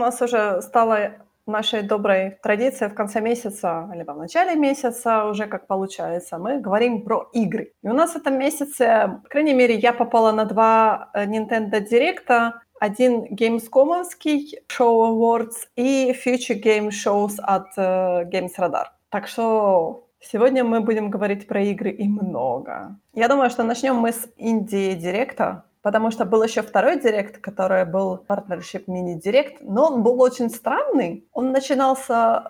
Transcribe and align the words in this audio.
нас 0.00 0.20
уже 0.22 0.62
стало 0.62 1.12
нашей 1.46 1.82
доброй 1.82 2.38
традицией 2.42 2.90
в 2.90 2.94
конце 2.94 3.20
месяца, 3.20 3.90
либо 3.94 4.12
в 4.12 4.18
начале 4.18 4.54
месяца, 4.56 5.24
уже 5.26 5.46
как 5.46 5.66
получается, 5.66 6.38
мы 6.38 6.60
говорим 6.60 7.02
про 7.02 7.28
игры. 7.32 7.72
И 7.82 7.88
у 7.88 7.92
нас 7.92 8.12
в 8.12 8.16
этом 8.16 8.38
месяце, 8.38 9.20
по 9.22 9.28
крайней 9.28 9.54
мере, 9.54 9.74
я 9.74 9.92
попала 9.92 10.32
на 10.32 10.44
два 10.44 11.10
э, 11.14 11.26
Nintendo 11.26 11.80
Direct, 11.80 12.52
один 12.80 13.24
Gamescom-овский 13.24 14.60
Show 14.68 15.10
Awards 15.10 15.68
и 15.76 16.12
Future 16.12 16.60
Game 16.62 16.88
Shows 16.88 17.34
от 17.38 17.76
uh, 17.76 18.24
Games 18.30 18.56
Radar. 18.58 18.86
Так 19.10 19.28
что 19.28 20.06
сегодня 20.20 20.64
мы 20.64 20.80
будем 20.80 21.10
говорить 21.10 21.46
про 21.46 21.60
игры 21.60 21.90
и 21.90 22.08
много. 22.08 22.96
Я 23.12 23.28
думаю, 23.28 23.50
что 23.50 23.64
начнем 23.64 23.96
мы 23.96 24.12
с 24.12 24.26
Indie 24.38 24.94
Директа, 24.94 25.64
Потому 25.82 26.10
что 26.10 26.24
был 26.24 26.42
еще 26.42 26.62
второй 26.62 27.00
директ, 27.00 27.38
который 27.38 27.84
был 27.84 28.18
партнершип 28.18 28.86
мини-директ, 28.88 29.62
но 29.62 29.86
он 29.86 30.02
был 30.02 30.20
очень 30.20 30.50
странный. 30.50 31.26
Он 31.32 31.52
начинался 31.52 32.46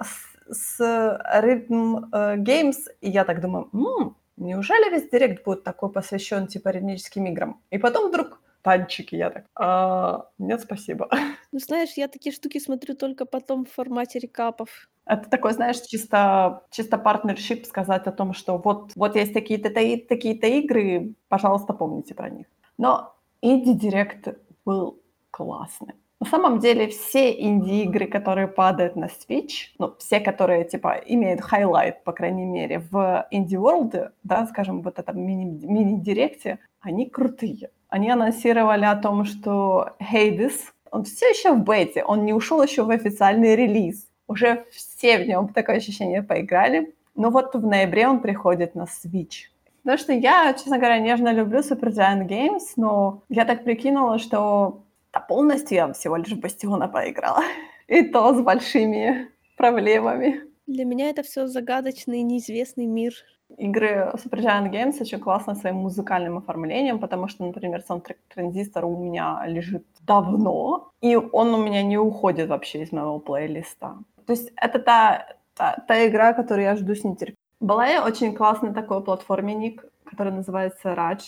с, 0.51 0.79
с 0.79 0.81
Rhythm 0.81 2.11
uh, 2.11 2.37
Games, 2.37 2.79
и 3.01 3.11
я 3.11 3.25
так 3.25 3.41
думаю, 3.41 3.69
м-м, 3.73 4.17
неужели 4.37 4.91
весь 4.91 5.09
директ 5.09 5.45
будет 5.45 5.63
такой 5.63 5.93
посвящен 5.93 6.49
типа 6.49 6.71
ритмическим 6.71 7.27
играм? 7.27 7.61
И 7.71 7.79
потом 7.79 8.09
вдруг 8.09 8.41
танчики, 8.63 9.15
я 9.15 9.31
так, 9.31 9.45
а, 9.55 10.27
нет, 10.39 10.61
спасибо. 10.61 11.09
Ну, 11.53 11.59
знаешь, 11.59 11.95
я 11.97 12.07
такие 12.07 12.33
штуки 12.33 12.61
смотрю 12.61 12.95
только 12.95 13.27
потом 13.27 13.65
в 13.65 13.73
формате 13.73 14.21
рекапов. 14.21 14.89
Это 15.05 15.29
такой, 15.29 15.53
знаешь, 15.53 15.81
чисто, 15.81 16.63
чисто 16.71 16.97
партнершип 16.97 17.67
сказать 17.67 18.07
о 18.07 18.13
том, 18.13 18.35
что 18.35 18.59
вот, 18.59 18.93
вот 18.95 19.17
есть 19.17 19.33
такие-то 19.33 19.69
такие-то 19.71 20.47
игры, 20.47 21.15
пожалуйста, 21.29 21.73
помните 21.73 22.15
про 22.15 22.31
них. 22.31 22.47
Но 22.79 23.17
инди-директ 23.43 24.29
был 24.65 25.01
классный. 25.31 25.95
На 26.21 26.27
самом 26.27 26.59
деле 26.59 26.89
все 26.89 27.33
инди-игры, 27.33 28.07
которые 28.07 28.47
падают 28.47 28.95
на 28.95 29.07
Switch, 29.07 29.73
ну, 29.79 29.95
все, 29.99 30.21
которые, 30.21 30.65
типа, 30.65 31.01
имеют 31.07 31.41
highlight, 31.41 32.05
по 32.05 32.13
крайней 32.13 32.45
мере, 32.45 32.81
в 32.91 33.27
Indie 33.33 33.57
World, 33.57 34.11
да, 34.23 34.47
скажем, 34.47 34.83
вот 34.83 34.99
этом 34.99 35.19
мини- 35.19 35.65
мини-директе, 35.65 36.59
они 36.81 37.09
крутые. 37.09 37.71
Они 37.89 38.11
анонсировали 38.11 38.85
о 38.85 38.97
том, 38.97 39.25
что 39.25 39.97
Hades, 39.99 40.59
он 40.91 41.05
все 41.05 41.31
еще 41.31 41.55
в 41.55 41.65
бете, 41.65 42.05
он 42.05 42.27
не 42.27 42.35
ушел 42.35 42.63
еще 42.63 42.83
в 42.83 42.91
официальный 42.91 43.57
релиз. 43.57 44.07
Уже 44.29 44.67
все 44.71 45.19
в 45.19 45.27
нем, 45.27 45.49
такое 45.49 45.77
ощущение, 45.77 46.23
поиграли. 46.23 46.95
Но 47.15 47.31
вот 47.31 47.55
в 47.55 47.67
ноябре 47.67 48.07
он 48.07 48.21
приходит 48.21 48.75
на 48.75 48.83
Switch. 48.85 49.49
Потому 49.83 49.99
что 49.99 50.13
я, 50.13 50.53
честно 50.53 50.79
говоря, 50.79 50.99
нежно 50.99 51.33
люблю 51.33 51.61
Supergiant 51.61 52.29
Games, 52.29 52.73
но 52.77 53.23
я 53.29 53.45
так 53.45 53.65
прикинула, 53.65 54.19
что 54.19 54.83
да, 55.13 55.21
полностью 55.21 55.77
я 55.77 55.93
всего 55.93 56.17
лишь 56.17 56.33
в 56.33 56.41
Бастиона 56.41 56.89
поиграла. 56.89 57.43
И 57.89 58.03
то 58.03 58.35
с 58.35 58.41
большими 58.41 59.29
проблемами. 59.57 60.43
Для 60.67 60.85
меня 60.85 61.11
это 61.11 61.23
все 61.23 61.47
загадочный, 61.47 62.23
неизвестный 62.23 62.87
мир. 62.87 63.13
Игры 63.59 64.13
Super 64.15 64.41
Giant 64.41 64.71
Games 64.71 65.01
очень 65.01 65.19
классно 65.19 65.57
своим 65.57 65.77
музыкальным 65.77 66.39
оформлением, 66.39 67.01
потому 67.01 67.27
что, 67.27 67.45
например, 67.45 67.83
саундтрек 67.83 68.19
Транзистора 68.33 68.87
у 68.87 68.97
меня 68.97 69.43
лежит 69.47 69.85
давно, 70.07 70.93
и 71.01 71.17
он 71.17 71.55
у 71.55 71.65
меня 71.65 71.83
не 71.83 71.99
уходит 71.99 72.49
вообще 72.49 72.83
из 72.83 72.93
моего 72.93 73.19
плейлиста. 73.19 73.99
То 74.27 74.33
есть 74.33 74.53
это 74.55 74.79
та, 74.79 75.27
та, 75.55 75.85
та 75.89 76.07
игра, 76.07 76.33
которую 76.33 76.65
я 76.65 76.77
жду 76.77 76.95
с 76.95 77.03
нетерпением. 77.03 77.37
Была 77.61 77.87
я 77.87 78.05
очень 78.05 78.35
классный 78.35 78.73
такой 78.73 79.05
платформенник, 79.05 79.85
который 80.05 80.33
называется 80.33 80.95
Raj, 80.95 81.21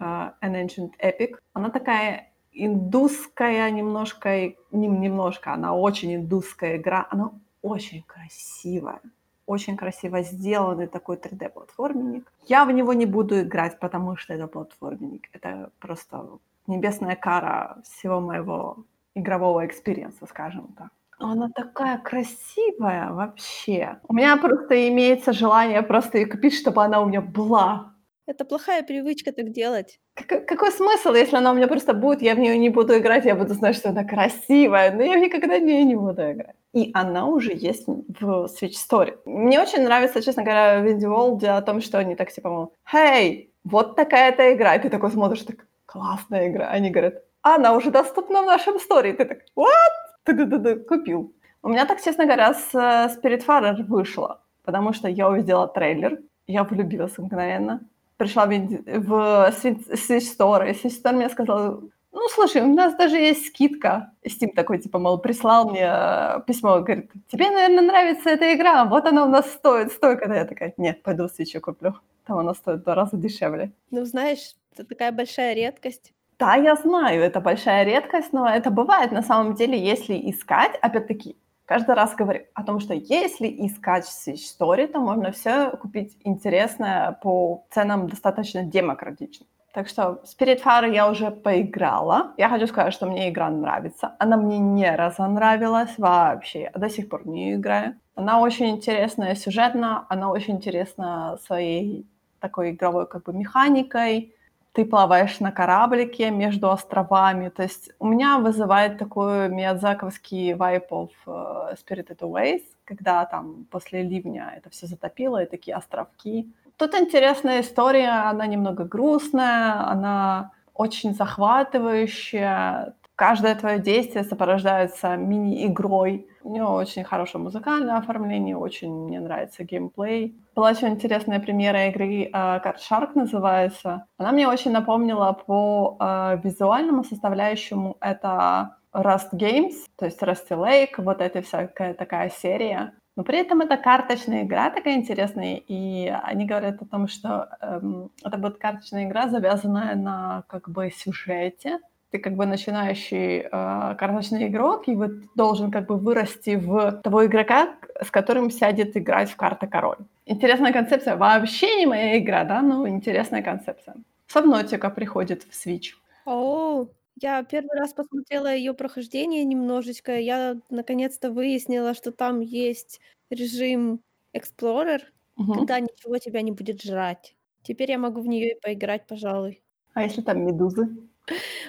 uh, 0.00 0.32
An 0.42 0.54
Ancient 0.54 0.92
Epic. 0.98 1.36
Она 1.52 1.68
такая 1.68 2.32
индусская 2.52 3.70
немножко, 3.70 4.54
не, 4.72 4.88
немножко, 4.88 5.52
она 5.52 5.74
очень 5.74 6.14
индусская 6.14 6.78
игра, 6.78 7.06
она 7.10 7.32
очень 7.60 8.02
красивая, 8.02 9.00
очень 9.44 9.76
красиво 9.76 10.22
сделанный 10.22 10.86
такой 10.86 11.16
3D-платформенник. 11.16 12.24
Я 12.46 12.64
в 12.64 12.72
него 12.72 12.94
не 12.94 13.06
буду 13.06 13.42
играть, 13.42 13.78
потому 13.78 14.16
что 14.16 14.32
это 14.32 14.46
платформенник. 14.46 15.28
Это 15.32 15.70
просто 15.80 16.38
небесная 16.66 17.16
кара 17.16 17.76
всего 17.84 18.20
моего 18.20 18.78
игрового 19.14 19.66
experience 19.66 20.16
а, 20.16 20.26
скажем 20.26 20.68
так. 20.78 20.88
Она 21.18 21.48
такая 21.54 21.98
красивая 21.98 23.12
вообще. 23.12 23.98
У 24.08 24.14
меня 24.14 24.36
просто 24.36 24.88
имеется 24.88 25.32
желание 25.32 25.82
просто 25.82 26.18
ее 26.18 26.26
купить, 26.26 26.54
чтобы 26.54 26.82
она 26.82 27.00
у 27.00 27.06
меня 27.06 27.20
была. 27.20 27.94
Это 28.26 28.46
плохая 28.46 28.82
привычка 28.82 29.32
так 29.32 29.50
делать. 29.50 30.00
Как, 30.14 30.46
какой 30.46 30.72
смысл, 30.72 31.12
если 31.12 31.36
она 31.36 31.50
у 31.50 31.54
меня 31.54 31.68
просто 31.68 31.92
будет, 31.92 32.22
я 32.22 32.34
в 32.34 32.38
нее 32.38 32.56
не 32.56 32.70
буду 32.70 32.96
играть, 32.96 33.26
я 33.26 33.34
буду 33.34 33.52
знать, 33.52 33.76
что 33.76 33.90
она 33.90 34.02
красивая, 34.04 34.92
но 34.92 35.02
я 35.02 35.16
никогда 35.16 35.58
в 35.58 35.62
нее 35.62 35.84
не 35.84 35.94
буду 35.94 36.22
играть. 36.32 36.56
И 36.72 36.90
она 36.94 37.26
уже 37.26 37.52
есть 37.52 37.86
в 37.86 38.46
Switch 38.46 38.76
Story. 38.90 39.18
Мне 39.26 39.60
очень 39.60 39.82
нравится, 39.82 40.22
честно 40.22 40.42
говоря, 40.42 40.80
в 40.80 40.86
Indie 40.86 41.06
World 41.06 41.44
о 41.46 41.60
том, 41.60 41.82
что 41.82 41.98
они 41.98 42.16
так 42.16 42.32
типа, 42.32 42.48
мол, 42.48 42.72
«Хей, 42.90 43.52
вот 43.62 43.94
такая-то 43.94 44.54
игра». 44.54 44.74
И 44.74 44.80
ты 44.80 44.88
такой 44.88 45.10
смотришь, 45.10 45.42
так, 45.42 45.66
классная 45.84 46.48
игра. 46.48 46.68
Они 46.68 46.90
говорят, 46.90 47.22
она 47.42 47.74
уже 47.74 47.90
доступна 47.90 48.42
в 48.42 48.46
нашем 48.46 48.80
сторе. 48.80 49.10
И 49.10 49.12
ты 49.12 49.26
так, 49.26 49.38
what? 49.54 50.13
Купил. 50.24 51.32
У 51.62 51.68
меня 51.68 51.86
так, 51.86 52.02
честно 52.02 52.24
говоря, 52.24 52.54
с 52.54 52.74
Spiritfarer 52.74 53.82
вышло, 53.84 54.42
потому 54.64 54.92
что 54.92 55.08
я 55.08 55.28
увидела 55.28 55.66
трейлер, 55.66 56.20
я 56.46 56.64
влюбилась 56.64 57.16
мгновенно. 57.18 57.80
Пришла 58.16 58.46
в, 58.46 58.50
в 58.50 59.54
Switch 59.62 60.24
Store, 60.38 60.70
и 60.70 60.72
Switch 60.72 61.02
Store 61.02 61.12
мне 61.12 61.28
сказал, 61.28 61.82
ну, 62.14 62.28
слушай, 62.28 62.62
у 62.62 62.72
нас 62.72 62.94
даже 62.94 63.16
есть 63.16 63.48
скидка. 63.48 64.12
Steam 64.24 64.54
такой, 64.54 64.78
типа, 64.78 64.98
мол, 64.98 65.18
прислал 65.18 65.68
мне 65.68 65.84
э, 65.84 66.40
письмо, 66.46 66.80
говорит, 66.80 67.10
тебе, 67.26 67.50
наверное, 67.50 67.82
нравится 67.82 68.30
эта 68.30 68.54
игра, 68.54 68.84
вот 68.84 69.04
она 69.06 69.24
у 69.24 69.28
нас 69.28 69.50
стоит 69.50 69.90
столько. 69.90 70.32
Я 70.32 70.44
такая, 70.44 70.72
нет, 70.76 71.02
пойду 71.02 71.24
Switch 71.24 71.58
куплю. 71.58 71.94
Там 72.24 72.38
она 72.38 72.54
стоит 72.54 72.80
в 72.80 72.84
два 72.84 72.94
раза 72.94 73.16
дешевле. 73.16 73.72
Ну, 73.90 74.04
знаешь, 74.04 74.54
это 74.72 74.84
такая 74.84 75.10
большая 75.10 75.54
редкость. 75.54 76.12
Да, 76.38 76.56
я 76.56 76.74
знаю, 76.76 77.22
это 77.22 77.40
большая 77.40 77.84
редкость, 77.84 78.32
но 78.32 78.48
это 78.48 78.70
бывает 78.70 79.12
на 79.12 79.22
самом 79.22 79.54
деле, 79.54 79.78
если 79.78 80.14
искать, 80.30 80.76
опять-таки, 80.82 81.36
каждый 81.64 81.94
раз 81.94 82.14
говорю 82.14 82.44
о 82.54 82.64
том, 82.64 82.80
что 82.80 82.94
если 82.94 83.46
искать 83.66 84.04
Story, 84.04 84.88
то 84.88 84.98
можно 84.98 85.30
все 85.30 85.70
купить 85.70 86.16
интересное 86.24 87.12
по 87.22 87.64
ценам 87.70 88.08
достаточно 88.08 88.64
демократично. 88.64 89.46
Так 89.72 89.88
что 89.88 90.22
Spiritfarer 90.24 90.92
я 90.92 91.10
уже 91.10 91.32
поиграла. 91.32 92.32
Я 92.36 92.48
хочу 92.48 92.68
сказать, 92.68 92.94
что 92.94 93.06
мне 93.06 93.28
игра 93.28 93.50
нравится. 93.50 94.14
Она 94.20 94.36
мне 94.36 94.58
не 94.58 94.94
разонравилась 94.94 95.98
вообще. 95.98 96.70
До 96.76 96.88
сих 96.88 97.08
пор 97.08 97.26
не 97.26 97.54
играю. 97.54 97.96
Она 98.14 98.40
очень 98.40 98.70
интересная 98.70 99.34
сюжетно, 99.34 100.06
она 100.08 100.30
очень 100.30 100.54
интересна 100.54 101.38
своей 101.44 102.06
такой 102.38 102.70
игровой 102.70 103.08
как 103.08 103.24
бы 103.24 103.32
механикой 103.32 104.32
ты 104.74 104.84
плаваешь 104.84 105.38
на 105.38 105.52
кораблике 105.52 106.30
между 106.30 106.68
островами. 106.68 107.48
То 107.48 107.62
есть 107.62 107.90
у 108.00 108.08
меня 108.08 108.38
вызывает 108.38 108.98
такой 108.98 109.48
миядзаковский 109.48 110.54
вайп 110.54 110.90
of 110.90 111.10
uh, 111.26 111.76
Spirited 111.76 112.18
Away, 112.18 112.60
когда 112.84 113.24
там 113.24 113.66
после 113.70 114.02
ливня 114.02 114.52
это 114.56 114.70
все 114.70 114.86
затопило, 114.86 115.42
и 115.42 115.46
такие 115.46 115.76
островки. 115.76 116.52
Тут 116.76 116.94
интересная 116.94 117.60
история, 117.60 118.28
она 118.28 118.46
немного 118.46 118.84
грустная, 118.84 119.86
она 119.88 120.50
очень 120.74 121.14
захватывающая. 121.14 122.94
Каждое 123.14 123.54
твое 123.54 123.78
действие 123.78 124.24
сопровождается 124.24 125.16
мини-игрой. 125.16 126.26
У 126.42 126.52
него 126.52 126.74
очень 126.74 127.04
хорошее 127.04 127.44
музыкальное 127.44 127.96
оформление, 127.96 128.56
очень 128.56 128.92
мне 128.92 129.20
нравится 129.20 129.62
геймплей. 129.62 130.34
Была 130.54 130.70
еще 130.70 130.86
интересная 130.86 131.40
примера 131.40 131.88
игры 131.88 132.30
Card 132.32 132.76
Shark 132.78 133.10
называется. 133.14 134.06
Она 134.18 134.30
мне 134.30 134.46
очень 134.46 134.70
напомнила 134.70 135.32
по 135.32 135.96
uh, 136.00 136.40
визуальному 136.42 137.02
составляющему. 137.02 137.96
Это 138.00 138.76
Rust 138.94 139.32
Games, 139.32 139.74
то 139.96 140.04
есть 140.04 140.22
Rusty 140.22 140.50
Lake, 140.50 140.94
вот 140.98 141.20
эта 141.20 141.42
всякая 141.42 141.94
такая 141.94 142.30
серия. 142.30 142.92
Но 143.16 143.24
при 143.24 143.38
этом 143.38 143.60
это 143.60 143.76
карточная 143.76 144.42
игра 144.42 144.70
такая 144.70 144.94
интересная, 144.94 145.56
и 145.56 146.08
они 146.08 146.46
говорят 146.46 146.82
о 146.82 146.86
том, 146.86 147.06
что 147.06 147.48
эм, 147.60 148.10
это 148.24 148.38
будет 148.38 148.58
карточная 148.58 149.04
игра, 149.04 149.28
завязанная 149.28 149.94
на 149.94 150.44
как 150.48 150.68
бы 150.68 150.90
сюжете, 150.90 151.78
ты 152.14 152.20
как 152.20 152.36
бы 152.36 152.46
начинающий 152.46 153.40
э, 153.40 153.94
карточный 153.98 154.46
игрок, 154.46 154.86
и 154.86 154.94
вот 154.94 155.10
должен 155.34 155.72
как 155.72 155.86
бы 155.88 155.96
вырасти 155.96 156.54
в 156.54 156.92
того 157.02 157.26
игрока, 157.26 157.74
с 158.00 158.10
которым 158.10 158.50
сядет 158.52 158.96
играть 158.96 159.30
в 159.30 159.36
карты 159.36 159.66
король. 159.66 159.98
Интересная 160.24 160.72
концепция. 160.72 161.16
Вообще 161.16 161.74
не 161.74 161.86
моя 161.86 162.16
игра, 162.18 162.44
да, 162.44 162.62
но 162.62 162.86
интересная 162.88 163.42
концепция. 163.42 163.96
Сабнотика 164.28 164.90
приходит 164.90 165.42
в 165.42 165.50
Switch. 165.50 165.94
О, 166.24 166.86
я 167.20 167.42
первый 167.42 167.76
раз 167.76 167.92
посмотрела 167.92 168.54
ее 168.54 168.74
прохождение 168.74 169.44
немножечко. 169.44 170.16
Я 170.16 170.56
наконец-то 170.70 171.32
выяснила, 171.32 171.94
что 171.94 172.12
там 172.12 172.38
есть 172.38 173.00
режим 173.28 173.98
Explorer, 174.32 175.00
угу. 175.36 175.54
когда 175.54 175.80
ничего 175.80 176.18
тебя 176.18 176.42
не 176.42 176.52
будет 176.52 176.80
жрать. 176.80 177.34
Теперь 177.64 177.90
я 177.90 177.98
могу 177.98 178.20
в 178.20 178.28
нее 178.28 178.52
и 178.52 178.60
поиграть, 178.60 179.04
пожалуй. 179.08 179.60
А 179.94 180.04
если 180.04 180.22
там 180.22 180.46
медузы? 180.46 180.88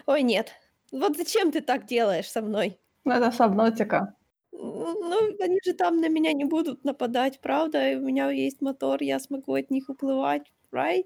Ой, 0.05 0.23
нет. 0.23 0.53
Вот 0.91 1.17
зачем 1.17 1.51
ты 1.51 1.61
так 1.61 1.85
делаешь 1.85 2.29
со 2.31 2.41
мной? 2.41 2.77
Ну, 3.05 3.13
это 3.13 3.31
сабнотика. 3.31 4.13
Ну, 4.51 5.35
они 5.39 5.59
же 5.65 5.73
там 5.73 6.01
на 6.01 6.09
меня 6.09 6.33
не 6.33 6.45
будут 6.45 6.83
нападать, 6.85 7.39
правда? 7.41 7.91
И 7.91 7.95
у 7.95 8.01
меня 8.01 8.31
есть 8.31 8.61
мотор, 8.61 9.03
я 9.03 9.19
смогу 9.19 9.53
от 9.53 9.71
них 9.71 9.89
уплывать, 9.89 10.51
right? 10.71 11.05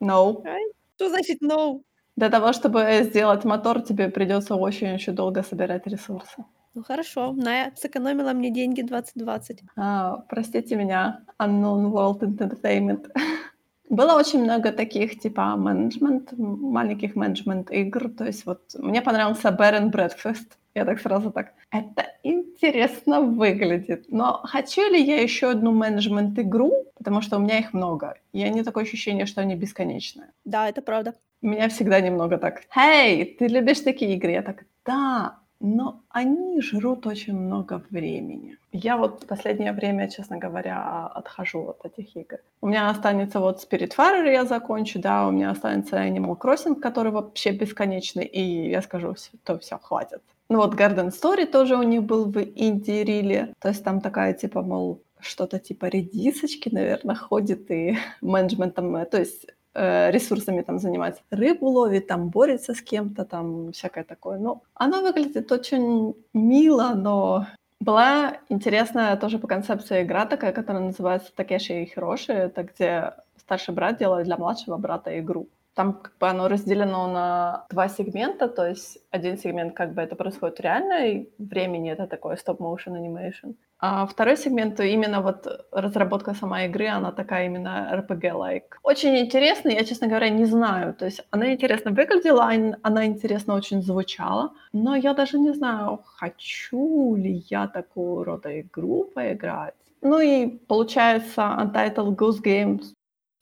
No. 0.00 0.42
Right? 0.42 0.72
Что 0.96 1.08
значит 1.08 1.42
no? 1.42 1.82
Для 2.16 2.30
того, 2.30 2.52
чтобы 2.52 3.02
сделать 3.02 3.44
мотор, 3.44 3.80
тебе 3.82 4.08
придется 4.08 4.56
очень 4.56 4.94
еще 4.94 5.12
долго 5.12 5.42
собирать 5.42 5.86
ресурсы. 5.86 6.44
Ну 6.74 6.82
хорошо, 6.82 7.32
Ная 7.32 7.72
сэкономила 7.76 8.32
мне 8.32 8.50
деньги 8.50 8.82
2020. 8.82 9.62
А, 9.76 10.16
простите 10.28 10.76
меня, 10.76 11.20
Unknown 11.38 11.92
World 11.92 12.20
Entertainment. 12.20 13.06
Было 13.88 14.14
очень 14.14 14.42
много 14.42 14.72
таких, 14.72 15.18
типа, 15.18 15.56
менеджмент, 15.56 16.32
маленьких 16.36 17.16
менеджмент 17.16 17.70
игр. 17.70 18.10
То 18.10 18.24
есть 18.24 18.46
вот 18.46 18.60
мне 18.74 19.00
понравился 19.02 19.48
Bear 19.48 19.80
and 19.80 19.90
Breakfast. 19.90 20.46
Я 20.74 20.84
так 20.84 21.00
сразу 21.00 21.30
так, 21.32 21.54
это 21.72 22.06
интересно 22.22 23.20
выглядит. 23.20 24.04
Но 24.08 24.40
хочу 24.44 24.82
ли 24.92 25.02
я 25.02 25.20
еще 25.20 25.50
одну 25.50 25.72
менеджмент-игру? 25.72 26.72
Потому 26.96 27.20
что 27.20 27.36
у 27.36 27.40
меня 27.40 27.58
их 27.58 27.72
много. 27.72 28.14
И 28.32 28.48
не 28.48 28.62
такое 28.62 28.84
ощущение, 28.84 29.26
что 29.26 29.40
они 29.40 29.56
бесконечные. 29.56 30.28
Да, 30.44 30.68
это 30.68 30.82
правда. 30.82 31.14
У 31.42 31.46
меня 31.48 31.68
всегда 31.68 32.00
немного 32.00 32.36
так, 32.38 32.62
«Хей, 32.74 33.24
ты 33.24 33.46
любишь 33.46 33.80
такие 33.80 34.14
игры?» 34.14 34.32
Я 34.32 34.42
так, 34.42 34.64
«Да, 34.84 35.38
но 35.60 36.02
они 36.08 36.60
жрут 36.60 37.06
очень 37.06 37.36
много 37.36 37.82
времени. 37.90 38.58
Я 38.72 38.96
вот 38.96 39.24
в 39.24 39.26
последнее 39.26 39.72
время, 39.72 40.08
честно 40.08 40.38
говоря, 40.38 41.06
отхожу 41.06 41.68
от 41.68 41.84
этих 41.84 42.16
игр. 42.16 42.38
У 42.60 42.68
меня 42.68 42.90
останется 42.90 43.40
вот 43.40 43.64
Spiritfarer 43.64 44.30
я 44.30 44.44
закончу, 44.44 44.98
да, 45.00 45.26
у 45.26 45.30
меня 45.30 45.50
останется 45.50 45.96
Animal 45.96 46.38
Crossing, 46.38 46.76
который 46.76 47.10
вообще 47.12 47.50
бесконечный, 47.50 48.24
и 48.24 48.70
я 48.70 48.82
скажу, 48.82 49.14
то 49.44 49.58
все, 49.58 49.78
хватит. 49.78 50.22
Ну 50.48 50.58
вот 50.58 50.74
Garden 50.74 51.10
Story 51.10 51.46
тоже 51.46 51.76
у 51.76 51.82
них 51.82 52.04
был 52.04 52.30
в 52.30 52.38
инди-риле, 52.38 53.52
то 53.60 53.68
есть 53.68 53.84
там 53.84 54.00
такая 54.00 54.32
типа, 54.32 54.62
мол, 54.62 55.02
что-то 55.20 55.58
типа 55.58 55.86
редисочки, 55.86 56.68
наверное, 56.72 57.16
ходит 57.16 57.70
и 57.70 57.98
менеджментом, 58.20 58.96
э, 58.96 59.06
то 59.06 59.18
есть 59.18 59.46
ресурсами 59.74 60.62
там 60.62 60.78
занимается. 60.78 61.22
Рыбу 61.30 61.68
ловит, 61.68 62.06
там 62.06 62.28
борется 62.28 62.74
с 62.74 62.82
кем-то, 62.82 63.24
там 63.24 63.72
всякое 63.72 64.04
такое. 64.04 64.38
Ну, 64.38 64.62
оно 64.74 65.02
выглядит 65.02 65.52
очень 65.52 66.14
мило, 66.32 66.94
но 66.94 67.46
была 67.80 68.38
интересная 68.48 69.16
тоже 69.16 69.38
по 69.38 69.46
концепции 69.46 70.02
игра 70.02 70.26
такая, 70.26 70.52
которая 70.52 70.82
называется 70.82 71.32
Такеши 71.34 71.82
и 71.82 71.86
Хироши. 71.86 72.32
Это 72.32 72.64
где 72.64 73.14
старший 73.36 73.74
брат 73.74 73.98
делает 73.98 74.26
для 74.26 74.36
младшего 74.36 74.76
брата 74.76 75.18
игру. 75.20 75.48
Там 75.78 75.92
как 75.92 76.18
бы 76.18 76.28
оно 76.28 76.48
разделено 76.48 77.06
на 77.06 77.64
два 77.70 77.88
сегмента, 77.88 78.48
то 78.48 78.66
есть 78.66 78.98
один 79.12 79.38
сегмент 79.38 79.74
как 79.76 79.94
бы 79.94 80.02
это 80.02 80.16
происходит 80.16 80.60
реально, 80.60 81.06
и 81.06 81.28
времени 81.38 81.92
это 81.92 82.08
такое 82.08 82.36
стоп-моушен 82.36 82.94
анимейшн. 82.94 83.50
А 83.78 84.04
второй 84.06 84.36
сегмент, 84.36 84.80
именно 84.80 85.20
вот 85.20 85.46
разработка 85.70 86.34
самой 86.34 86.66
игры, 86.66 86.88
она 86.88 87.12
такая 87.12 87.46
именно 87.46 87.92
RPG-like. 87.94 88.80
Очень 88.82 89.18
интересно, 89.18 89.68
я, 89.68 89.84
честно 89.84 90.08
говоря, 90.08 90.30
не 90.30 90.46
знаю. 90.46 90.94
То 90.94 91.04
есть 91.04 91.24
она 91.30 91.52
интересно 91.52 91.92
выглядела, 91.92 92.50
она 92.82 93.06
интересно 93.06 93.54
очень 93.54 93.80
звучала, 93.80 94.50
но 94.72 94.96
я 94.96 95.14
даже 95.14 95.38
не 95.38 95.52
знаю, 95.54 96.00
хочу 96.18 97.14
ли 97.14 97.44
я 97.50 97.68
такую 97.68 98.24
рода 98.24 98.60
игру 98.60 99.04
поиграть. 99.14 99.74
Ну 100.02 100.18
и 100.18 100.48
получается 100.48 101.42
Untitled 101.42 102.16
Goose 102.16 102.42
Games. 102.42 102.84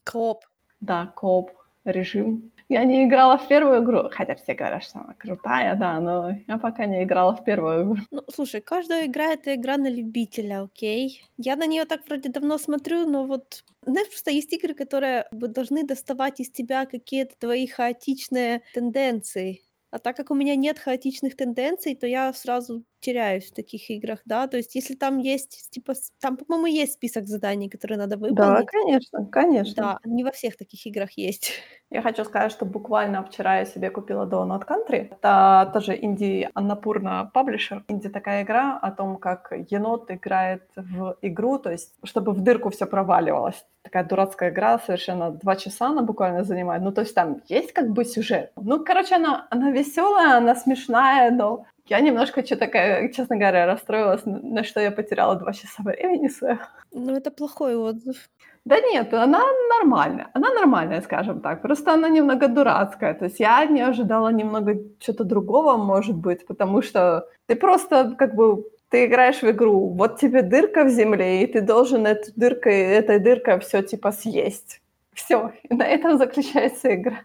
Коп. 0.05 0.45
Да, 0.81 1.07
коп 1.15 1.51
режим. 1.91 2.53
Я 2.69 2.85
не 2.85 3.05
играла 3.05 3.39
в 3.39 3.47
первую 3.47 3.85
игру, 3.85 4.09
хотя 4.11 4.35
все 4.35 4.55
говорят, 4.55 4.83
что 4.83 4.99
она 4.99 5.15
крутая, 5.15 5.77
да, 5.77 6.01
но 6.01 6.37
я 6.49 6.59
пока 6.59 6.87
не 6.87 7.05
играла 7.05 7.37
в 7.37 7.45
первую 7.45 7.85
игру. 7.85 8.03
Ну, 8.11 8.23
слушай, 8.29 8.61
каждая 8.61 9.07
игра— 9.07 9.33
это 9.35 9.55
игра 9.55 9.77
на 9.77 9.89
любителя, 9.89 10.63
окей? 10.63 11.23
Я 11.37 11.55
на 11.55 11.67
нее 11.67 11.85
так 11.85 12.01
вроде 12.09 12.29
давно 12.29 12.59
смотрю, 12.59 13.07
но 13.07 13.25
вот... 13.25 13.65
Знаешь, 13.83 14.09
просто 14.09 14.33
есть 14.33 14.53
игры, 14.53 14.75
которые 14.75 15.27
должны 15.31 15.85
доставать 15.85 16.41
из 16.41 16.51
тебя 16.51 16.87
какие-то 16.87 17.37
твои 17.39 17.69
хаотичные 17.69 18.63
тенденции. 18.75 19.63
А 19.93 20.01
так 20.01 20.17
как 20.17 20.33
у 20.33 20.35
меня 20.35 20.57
нет 20.57 20.81
хаотичных 20.81 21.37
тенденций, 21.37 21.95
то 21.95 22.07
я 22.07 22.33
сразу 22.33 22.83
теряюсь 23.07 23.51
в 23.51 23.55
таких 23.55 23.91
играх, 23.91 24.19
да. 24.25 24.49
То 24.49 24.57
есть 24.57 24.75
если 24.75 24.97
там 24.97 25.19
есть, 25.19 25.71
типа, 25.71 25.93
там, 26.21 26.37
по-моему, 26.37 26.67
есть 26.67 26.95
список 26.95 27.27
заданий, 27.27 27.69
которые 27.69 27.99
надо 27.99 28.17
выполнить. 28.17 28.37
Да, 28.37 28.63
конечно, 28.65 29.27
конечно. 29.27 29.83
Да, 29.83 29.99
не 30.05 30.25
во 30.25 30.31
всех 30.31 30.57
таких 30.57 30.87
играх 30.87 31.11
есть. 31.13 31.53
Я 31.91 32.03
хочу 32.03 32.25
сказать, 32.25 32.51
что 32.51 32.65
буквально 32.65 33.23
вчера 33.23 33.59
я 33.59 33.65
себе 33.65 33.91
купила 33.91 34.27
Donut 34.27 34.67
Country. 34.67 35.09
Это 35.13 35.71
тоже 35.73 35.97
инди 36.03 36.49
Аннапурна 36.55 37.31
паблишер. 37.33 37.85
Инди 37.89 38.09
такая 38.09 38.43
игра 38.43 38.77
о 38.77 38.91
том, 38.91 39.19
как 39.19 39.53
енот 39.71 40.11
играет 40.11 40.63
в 40.75 41.17
игру, 41.23 41.59
то 41.59 41.71
есть 41.71 41.95
чтобы 42.03 42.33
в 42.33 42.41
дырку 42.41 42.71
все 42.71 42.87
проваливалось. 42.87 43.65
Такая 43.83 44.03
дурацкая 44.03 44.51
игра, 44.51 44.81
совершенно 44.81 45.31
два 45.31 45.55
часа 45.55 45.87
она 45.87 46.03
буквально 46.03 46.43
занимает. 46.43 46.83
Ну, 46.83 46.91
то 46.91 47.03
есть 47.03 47.15
там 47.15 47.41
есть 47.47 47.73
как 47.73 47.91
бы 47.91 48.05
сюжет. 48.05 48.51
Ну, 48.57 48.85
короче, 48.85 49.15
она, 49.15 49.47
она 49.51 49.71
веселая, 49.71 50.39
она 50.39 50.57
смешная, 50.57 51.31
но 51.31 51.67
я 51.89 52.01
немножко, 52.01 52.45
что 52.45 52.57
такая, 52.57 53.09
честно 53.13 53.37
говоря, 53.37 53.67
расстроилась, 53.67 54.23
на 54.25 54.65
что 54.65 54.81
я 54.81 54.91
потеряла 54.91 55.37
два 55.37 55.53
часа 55.53 55.83
времени 55.83 56.29
своего. 56.29 56.61
Ну, 56.93 57.17
это 57.17 57.31
плохой 57.31 57.77
отзыв. 57.77 58.17
Да 58.65 58.81
нет, 58.81 59.15
она 59.15 59.45
нормальная. 59.79 60.29
Она 60.35 60.53
нормальная, 60.53 61.01
скажем 61.01 61.41
так. 61.41 61.63
Просто 61.63 61.93
она 61.93 62.09
немного 62.09 62.49
дурацкая. 62.49 63.15
То 63.15 63.27
есть 63.27 63.39
я 63.39 63.65
не 63.67 63.81
ожидала 63.81 64.33
немного 64.33 64.77
что-то 64.99 65.23
другого, 65.23 65.77
может 65.77 66.17
быть, 66.17 66.47
потому 66.47 66.83
что 66.83 67.29
ты 67.47 67.55
просто 67.55 68.17
как 68.19 68.35
бы 68.35 68.65
ты 68.89 69.07
играешь 69.07 69.43
в 69.43 69.51
игру, 69.51 69.89
вот 69.95 70.19
тебе 70.19 70.43
дырка 70.43 70.85
в 70.85 70.89
земле, 70.89 71.43
и 71.43 71.47
ты 71.47 71.61
должен 71.61 72.07
эту 72.07 72.33
дыркой, 72.37 72.81
этой 72.81 73.19
дыркой 73.19 73.59
все 73.61 73.83
типа 73.83 74.13
съесть. 74.13 74.81
Все, 75.13 75.53
и 75.63 75.75
на 75.75 75.85
этом 75.85 76.19
заключается 76.19 76.95
игра. 76.95 77.21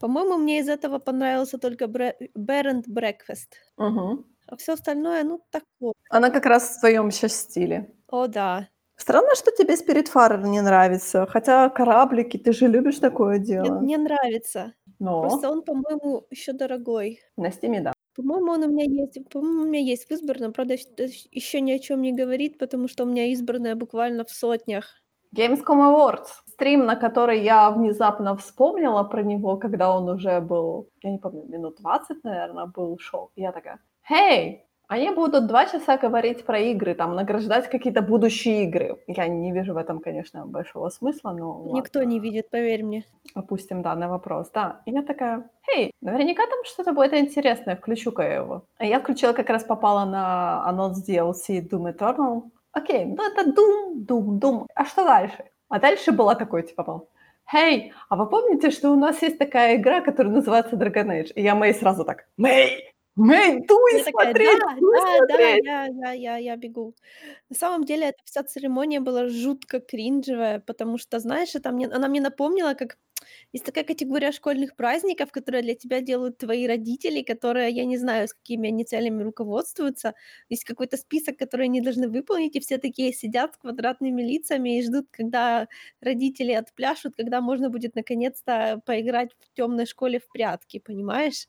По-моему, 0.00 0.36
мне 0.36 0.60
из 0.60 0.68
этого 0.68 0.98
понравился 0.98 1.58
только 1.58 1.84
Bear 1.86 2.14
and 2.36 2.84
Breakfast. 2.88 3.54
Угу. 3.76 4.24
А 4.48 4.56
все 4.56 4.74
остальное, 4.74 5.24
ну, 5.24 5.40
такое. 5.50 5.94
Она 6.10 6.30
как 6.30 6.46
раз 6.46 6.68
в 6.68 6.80
своем 6.80 7.10
сейчас 7.10 7.36
стиле. 7.36 7.92
О, 8.08 8.26
да. 8.26 8.68
Странно, 8.96 9.34
что 9.34 9.50
тебе 9.50 9.74
Spiritfarer 9.74 10.42
не 10.42 10.60
нравится. 10.62 11.26
Хотя 11.26 11.68
кораблики, 11.68 12.38
ты 12.38 12.52
же 12.52 12.66
любишь 12.68 12.98
такое 12.98 13.38
дело. 13.38 13.64
Нет, 13.64 13.82
мне 13.82 13.98
нравится. 13.98 14.74
Но... 14.98 15.22
Просто 15.22 15.50
он, 15.50 15.62
по-моему, 15.62 16.26
еще 16.30 16.52
дорогой. 16.52 17.20
На 17.36 17.50
стиме, 17.50 17.80
да. 17.80 17.92
По-моему, 18.14 18.52
он 18.52 18.62
у 18.62 18.68
меня 18.70 18.84
есть. 18.84 19.28
По-моему, 19.28 19.62
у 19.62 19.66
меня 19.66 19.80
есть 19.80 20.08
в 20.08 20.10
избранном. 20.10 20.52
Правда, 20.54 20.76
еще 21.30 21.60
ни 21.60 21.72
о 21.72 21.78
чем 21.78 22.00
не 22.00 22.12
говорит, 22.12 22.58
потому 22.58 22.88
что 22.88 23.04
у 23.04 23.06
меня 23.06 23.26
избранная 23.32 23.74
буквально 23.74 24.24
в 24.24 24.30
сотнях. 24.30 24.86
Gamescom 25.36 25.80
Awards. 25.80 26.28
Стрим, 26.56 26.86
на 26.86 26.96
который 26.96 27.42
я 27.42 27.70
внезапно 27.70 28.34
вспомнила 28.34 29.02
про 29.02 29.22
него, 29.22 29.58
когда 29.58 29.94
он 29.94 30.08
уже 30.08 30.40
был, 30.40 30.88
я 31.02 31.10
не 31.10 31.18
помню, 31.18 31.44
минут 31.48 31.76
20, 31.80 32.24
наверное, 32.24 32.64
был 32.64 32.98
шоу. 32.98 33.30
И 33.36 33.42
я 33.42 33.52
такая, 33.52 33.78
«Хей, 34.08 34.64
они 34.88 35.10
будут 35.10 35.48
два 35.48 35.66
часа 35.66 35.98
говорить 35.98 36.46
про 36.46 36.58
игры, 36.58 36.94
там, 36.94 37.14
награждать 37.14 37.68
какие-то 37.68 38.00
будущие 38.00 38.64
игры. 38.64 38.96
Я 39.06 39.28
не 39.28 39.52
вижу 39.52 39.74
в 39.74 39.76
этом, 39.76 40.00
конечно, 40.00 40.46
большого 40.46 40.88
смысла, 40.88 41.32
но... 41.32 41.72
Никто 41.74 41.98
ладно. 41.98 42.10
не 42.10 42.20
видит, 42.20 42.48
поверь 42.48 42.84
мне. 42.84 43.04
Опустим 43.34 43.82
данный 43.82 44.08
вопрос, 44.08 44.50
да. 44.54 44.80
И 44.86 44.92
я 44.92 45.02
такая, 45.02 45.50
эй, 45.76 45.90
наверняка 46.00 46.46
там 46.46 46.64
что-то 46.64 46.92
будет 46.92 47.12
интересное, 47.12 47.76
включу-ка 47.76 48.22
я 48.22 48.34
его. 48.36 48.62
А 48.78 48.86
я 48.86 48.98
включила, 49.00 49.34
как 49.34 49.50
раз 49.50 49.62
попала 49.64 50.06
на 50.06 50.64
анонс 50.64 51.06
DLC 51.06 51.68
Doom 51.68 51.94
Eternal. 51.94 52.44
Окей, 52.72 53.04
ну 53.04 53.22
это 53.30 53.50
Doom, 53.50 54.06
Doom, 54.06 54.40
Doom. 54.40 54.66
А 54.74 54.84
что 54.86 55.04
дальше? 55.04 55.44
А 55.68 55.78
дальше 55.80 56.12
была 56.12 56.34
такой, 56.34 56.62
типа, 56.62 56.84
мол, 56.86 57.08
Хей, 57.50 57.92
а 58.08 58.16
вы 58.16 58.28
помните, 58.28 58.70
что 58.70 58.90
у 58.90 58.96
нас 58.96 59.22
есть 59.22 59.38
такая 59.38 59.76
игра, 59.76 60.00
которая 60.00 60.32
называется 60.32 60.76
Dragon 60.76 61.06
Age? 61.08 61.32
И 61.34 61.42
я 61.42 61.54
Мэй 61.54 61.74
сразу 61.74 62.04
так, 62.04 62.26
Мэй, 62.36 62.92
Мэй, 63.16 63.64
дуй 63.66 64.00
смотреть, 64.00 64.58
да, 64.58 64.76
дуй 64.78 64.96
да, 64.98 65.16
смотреть. 65.16 65.64
да, 65.64 65.84
я, 65.84 66.12
я, 66.12 66.36
я 66.36 66.56
бегу. 66.56 66.94
На 67.48 67.56
самом 67.56 67.84
деле, 67.84 68.08
эта 68.08 68.18
вся 68.24 68.42
церемония 68.42 69.00
была 69.00 69.28
жутко 69.28 69.80
кринжевая, 69.80 70.60
потому 70.60 70.98
что, 70.98 71.18
знаешь, 71.18 71.54
это 71.54 71.70
мне, 71.72 71.86
она 71.86 72.08
мне 72.08 72.20
напомнила, 72.20 72.74
как 72.74 72.98
есть 73.52 73.64
такая 73.64 73.84
категория 73.84 74.32
школьных 74.32 74.76
праздников, 74.76 75.30
которые 75.32 75.62
для 75.62 75.74
тебя 75.74 76.00
делают 76.00 76.38
твои 76.38 76.66
родители, 76.66 77.22
которые, 77.22 77.70
я 77.70 77.84
не 77.84 77.96
знаю, 77.96 78.28
с 78.28 78.34
какими 78.34 78.68
они 78.68 78.84
целями 78.84 79.22
руководствуются. 79.22 80.14
Есть 80.48 80.64
какой-то 80.64 80.96
список, 80.96 81.36
который 81.38 81.66
они 81.66 81.80
должны 81.80 82.08
выполнить, 82.08 82.56
и 82.56 82.60
все 82.60 82.78
такие 82.78 83.12
сидят 83.12 83.54
с 83.54 83.58
квадратными 83.58 84.22
лицами 84.22 84.78
и 84.78 84.82
ждут, 84.82 85.06
когда 85.10 85.68
родители 86.00 86.52
отпляшут, 86.52 87.16
когда 87.16 87.40
можно 87.40 87.70
будет 87.70 87.94
наконец-то 87.94 88.80
поиграть 88.86 89.30
в 89.40 89.56
темной 89.56 89.86
школе 89.86 90.20
в 90.20 90.28
прятки, 90.28 90.78
понимаешь? 90.78 91.46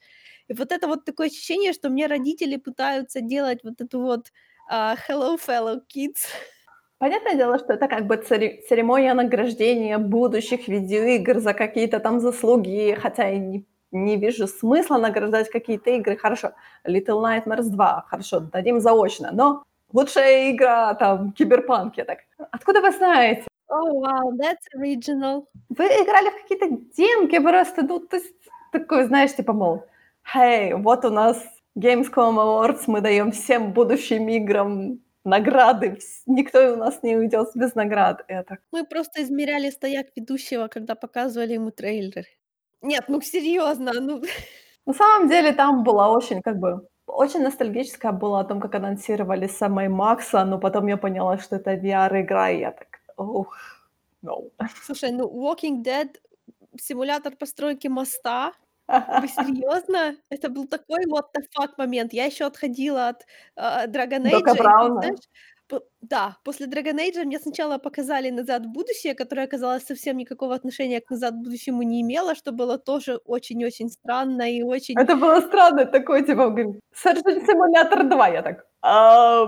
И 0.48 0.54
вот 0.54 0.72
это 0.72 0.88
вот 0.88 1.06
такое 1.06 1.28
ощущение, 1.28 1.74
что 1.74 1.90
мне 1.90 2.08
родители 2.08 2.58
пытаются 2.58 3.22
делать 3.22 3.64
вот 3.64 3.82
эту 3.82 4.02
вот 4.02 4.32
uh, 4.72 4.98
hello 5.08 5.38
fellow 5.38 5.82
kids. 5.94 6.28
Понятное 7.00 7.36
дело, 7.36 7.60
что 7.60 7.74
это 7.74 7.88
как 7.88 8.08
бы 8.08 8.18
церемония 8.18 9.14
награждения 9.14 9.98
будущих 10.00 10.68
видеоигр 10.68 11.40
за 11.40 11.54
какие-то 11.54 12.00
там 12.00 12.20
заслуги, 12.20 12.98
хотя 13.00 13.30
и 13.30 13.38
не 13.40 13.66
не 13.92 14.18
вижу 14.18 14.48
смысла 14.48 14.98
награждать 14.98 15.50
какие-то 15.50 15.92
игры. 15.92 16.18
Хорошо, 16.18 16.52
Little 16.86 17.22
Nightmares 17.24 17.70
2, 17.70 18.06
хорошо, 18.08 18.40
дадим 18.40 18.80
заочно, 18.80 19.30
но 19.32 19.64
лучшая 19.94 20.52
игра, 20.52 20.94
там, 20.96 21.32
Киберпанк, 21.32 21.98
я 21.98 22.06
так, 22.06 22.20
откуда 22.52 22.82
вы 22.82 22.92
знаете? 22.92 23.48
Oh, 23.70 24.02
wow, 24.02 24.32
that's 24.38 24.64
original. 24.78 25.46
Вы 25.70 25.86
играли 25.86 26.30
в 26.30 26.42
какие-то 26.42 26.70
демки 26.96 27.40
просто, 27.40 27.84
ну, 27.84 28.00
то 28.00 28.18
есть, 28.18 28.34
такой, 28.72 29.06
знаешь, 29.06 29.36
типа, 29.36 29.54
мол, 29.54 29.86
hey, 30.34 30.76
вот 30.76 31.06
у 31.06 31.10
нас 31.10 31.44
Gamescom 31.78 32.38
Awards, 32.38 32.84
мы 32.88 33.02
даем 33.02 33.32
всем 33.32 33.74
будущим 33.74 34.28
играм 34.30 35.00
награды, 35.28 36.00
никто 36.26 36.74
у 36.74 36.76
нас 36.76 37.04
не 37.04 37.18
уйдет 37.18 37.50
без 37.56 37.76
наград. 37.76 38.24
Это. 38.28 38.58
Мы 38.72 38.86
просто 38.86 39.22
измеряли 39.22 39.70
стояк 39.70 40.08
ведущего, 40.16 40.68
когда 40.68 40.96
показывали 40.96 41.54
ему 41.54 41.72
трейлер. 41.72 42.26
Нет, 42.82 43.06
ну 43.10 43.22
серьезно, 43.22 43.94
ну... 44.02 44.22
На 44.86 44.94
самом 44.94 45.30
деле 45.30 45.52
там 45.52 45.84
была 45.84 46.10
очень, 46.10 46.42
как 46.42 46.60
бы, 46.60 46.88
очень 47.08 47.42
ностальгическая 47.42 48.12
была 48.12 48.40
о 48.40 48.46
том, 48.46 48.62
как 48.62 48.76
анонсировали 48.76 49.48
самой 49.48 49.90
Макса, 49.90 50.46
но 50.46 50.60
потом 50.60 50.88
я 50.88 50.98
поняла, 50.98 51.38
что 51.38 51.58
это 51.58 51.74
VR-игра, 51.74 52.52
и 52.52 52.60
я 52.60 52.72
так, 52.72 52.88
ух, 53.18 53.58
no. 54.24 54.50
Слушай, 54.84 55.12
ну 55.12 55.28
Walking 55.28 55.84
Dead, 55.84 56.10
симулятор 56.80 57.36
постройки 57.36 57.90
моста, 57.90 58.54
вы 58.88 59.28
серьезно? 59.28 60.16
Это 60.30 60.50
был 60.50 60.68
такой 60.68 61.06
what 61.06 61.26
the 61.36 61.44
fuck 61.58 61.72
момент. 61.78 62.14
Я 62.14 62.26
еще 62.26 62.46
отходила 62.46 63.10
от 63.10 63.26
э, 63.56 63.88
Dragon 63.88 64.24
Age. 64.24 64.32
Дока 64.32 64.56
Брауна. 64.56 65.02
Знаешь, 65.02 65.20
да, 66.02 66.38
после 66.44 66.68
Dragon 66.68 66.98
Age 66.98 67.26
мне 67.26 67.40
сначала 67.40 67.78
показали 67.78 68.30
«Назад 68.30 68.66
в 68.66 68.70
будущее», 68.70 69.16
которое 69.16 69.44
оказалось 69.44 69.84
совсем 69.84 70.18
никакого 70.18 70.56
отношения 70.56 71.02
к 71.02 71.10
«Назад 71.10 71.34
в 71.34 71.44
будущему» 71.44 71.82
не 71.84 72.02
имело, 72.02 72.36
что 72.36 72.52
было 72.52 72.78
тоже 72.78 73.20
очень-очень 73.26 73.90
странно 73.90 74.50
и 74.50 74.64
очень... 74.64 74.96
Это 74.98 75.16
было 75.16 75.42
странно, 75.42 75.86
такой, 75.86 76.26
типа, 76.26 76.56
Surgeon 76.94 77.46
Simulator 77.46 78.04
2, 78.04 78.28
я 78.30 78.42
так, 78.42 78.66
а, 78.82 79.46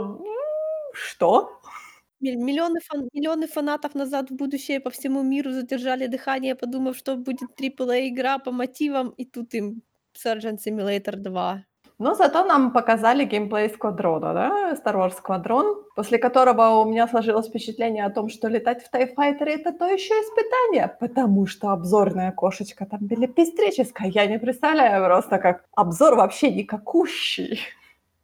Миллионы, 2.22 2.80
фан... 2.82 3.10
Миллионы 3.14 3.48
фанатов 3.48 3.96
«Назад 3.96 4.30
в 4.30 4.36
будущее» 4.36 4.80
по 4.80 4.90
всему 4.90 5.24
миру 5.24 5.52
задержали 5.52 6.08
дыхание, 6.08 6.56
подумав, 6.56 6.98
что 6.98 7.16
будет 7.16 7.50
AAA-игра 7.58 8.40
по 8.40 8.52
мотивам, 8.52 9.10
и 9.18 9.26
тут 9.26 9.54
им 9.54 9.82
Surgeon 10.14 10.58
Simulator 10.58 11.16
2. 11.16 11.64
Но 12.02 12.16
зато 12.16 12.46
нам 12.46 12.72
показали 12.72 13.26
геймплей 13.26 13.70
Сквадрона, 13.70 14.34
да, 14.34 14.74
Star 14.74 14.96
Wars 14.96 15.14
Squadron, 15.22 15.84
после 15.96 16.18
которого 16.18 16.82
у 16.82 16.86
меня 16.86 17.08
сложилось 17.08 17.48
впечатление 17.48 18.06
о 18.06 18.10
том, 18.10 18.30
что 18.30 18.48
летать 18.48 18.84
в 18.84 18.94
Fighter 18.96 19.46
это 19.46 19.74
то 19.74 19.86
еще 19.86 20.14
испытание, 20.14 20.96
потому 21.00 21.46
что 21.46 21.72
обзорная 21.72 22.32
кошечка 22.32 22.86
там 22.86 23.00
белепестрическая. 23.02 24.10
Я 24.10 24.28
не 24.28 24.40
представляю 24.40 25.06
просто, 25.06 25.40
как 25.40 25.66
обзор 25.76 26.16
вообще 26.16 26.52
никакущий. 26.52 27.60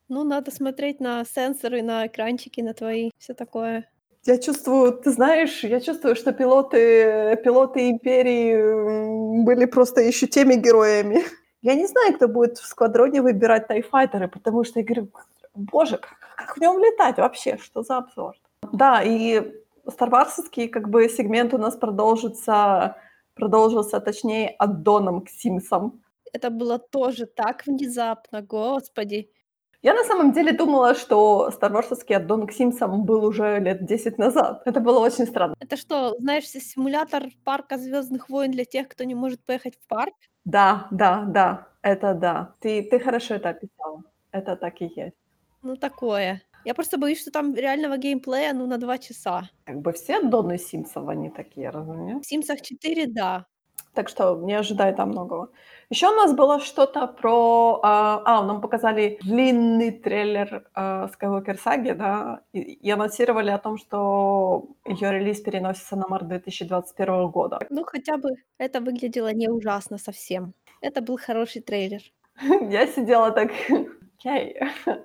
Ну, 0.08 0.24
надо 0.24 0.52
смотреть 0.52 1.00
на 1.00 1.26
сенсоры, 1.26 1.82
на 1.82 2.06
экранчики, 2.08 2.62
на 2.62 2.74
твои, 2.74 3.10
все 3.18 3.34
такое. 3.34 3.90
Я 4.26 4.38
чувствую, 4.38 4.94
ты 4.94 5.12
знаешь, 5.12 5.64
я 5.64 5.80
чувствую, 5.80 6.16
что 6.16 6.32
пилоты, 6.32 7.40
пилоты 7.44 7.90
Империи 7.90 9.44
были 9.44 9.66
просто 9.66 10.02
еще 10.02 10.28
теми 10.28 10.56
героями. 10.56 11.24
Я 11.62 11.74
не 11.74 11.88
знаю, 11.88 12.14
кто 12.16 12.28
будет 12.28 12.60
в 12.60 12.66
сквадроне 12.66 13.24
выбирать 13.24 13.68
тайфайтеры, 13.68 14.28
потому 14.28 14.64
что 14.64 14.80
я 14.80 14.86
говорю, 14.86 15.10
боже, 15.56 15.98
как, 15.98 16.20
как 16.36 16.58
в 16.58 16.62
нем 16.62 16.78
летать 16.78 17.18
вообще? 17.18 17.58
Что 17.58 17.82
за 17.82 17.98
обзор? 17.98 18.36
Да, 18.72 19.02
и 19.02 19.42
старварсовский 19.90 20.68
как 20.68 20.90
бы 20.90 21.10
сегмент 21.10 21.56
у 21.56 21.58
нас 21.58 21.76
продолжится, 21.76 22.98
продолжился, 23.34 24.00
точнее, 24.00 24.56
аддоном 24.60 25.22
к 25.22 25.30
Симсам. 25.30 26.04
Это 26.34 26.52
было 26.52 26.78
тоже 26.78 27.26
так 27.26 27.66
внезапно, 27.66 28.44
господи. 28.44 29.32
Я 29.86 29.94
на 29.94 30.04
самом 30.04 30.32
деле 30.32 30.52
думала, 30.52 30.96
что 30.96 31.52
старварсовский 31.52 32.16
аддон 32.16 32.48
к 32.48 32.52
Симсам 32.52 33.06
был 33.06 33.24
уже 33.24 33.60
лет 33.60 33.86
10 33.86 34.18
назад. 34.18 34.64
Это 34.66 34.80
было 34.80 34.98
очень 34.98 35.28
странно. 35.28 35.54
Это 35.60 35.78
что, 35.78 36.16
знаешь, 36.18 36.48
симулятор 36.50 37.26
парка 37.44 37.78
Звездных 37.78 38.28
войн 38.28 38.50
для 38.50 38.66
тех, 38.66 38.88
кто 38.88 39.04
не 39.04 39.14
может 39.14 39.46
поехать 39.46 39.76
в 39.76 39.88
парк? 39.88 40.16
Да, 40.44 40.88
да, 40.90 41.26
да, 41.28 41.68
это 41.84 42.16
да. 42.16 42.56
Ты, 42.62 42.82
ты 42.82 43.00
хорошо 43.00 43.36
это 43.36 43.50
описала. 43.50 44.02
Это 44.32 44.56
так 44.56 44.82
и 44.82 44.92
есть. 44.96 45.16
Ну, 45.62 45.76
такое. 45.76 46.42
Я 46.64 46.74
просто 46.74 46.98
боюсь, 46.98 47.22
что 47.22 47.30
там 47.30 47.54
реального 47.54 47.98
геймплея, 47.98 48.54
ну, 48.54 48.66
на 48.66 48.80
два 48.80 48.98
часа. 48.98 49.52
Как 49.66 49.82
бы 49.82 49.92
все 49.92 50.20
Доны 50.20 50.58
Симсов, 50.58 51.08
они 51.08 51.30
такие, 51.30 51.70
разумеешь? 51.70 52.24
В 52.24 52.26
Симсах 52.26 52.62
4, 52.62 53.06
да. 53.06 53.46
Так 53.96 54.10
что 54.10 54.36
не 54.36 54.54
ожидай 54.54 54.94
там 54.94 55.10
многого. 55.10 55.50
Еще 55.90 56.08
у 56.10 56.16
нас 56.16 56.34
было 56.34 56.60
что-то 56.60 57.08
про... 57.08 57.80
А, 57.84 58.22
а 58.26 58.44
нам 58.44 58.62
показали 58.62 59.20
длинный 59.22 59.92
трейлер 59.92 60.68
а, 60.74 61.08
Skywalker 61.08 61.58
Saga, 61.64 61.94
да, 61.94 62.42
и, 62.54 62.60
и 62.60 62.92
анонсировали 62.92 63.52
о 63.52 63.58
том, 63.58 63.78
что 63.78 64.66
ее 64.86 65.12
релиз 65.12 65.42
переносится 65.42 65.96
на 65.96 66.08
март 66.08 66.28
2021 66.28 67.28
года. 67.30 67.60
Ну, 67.70 67.84
хотя 67.84 68.18
бы 68.18 68.30
это 68.58 68.82
выглядело 68.82 69.32
не 69.34 69.48
ужасно 69.48 69.98
совсем. 69.98 70.54
Это 70.82 71.02
был 71.02 71.18
хороший 71.18 71.62
трейлер. 71.62 72.02
Я 72.70 72.88
сидела 72.88 73.32
так, 73.32 73.52
окей. 74.18 74.56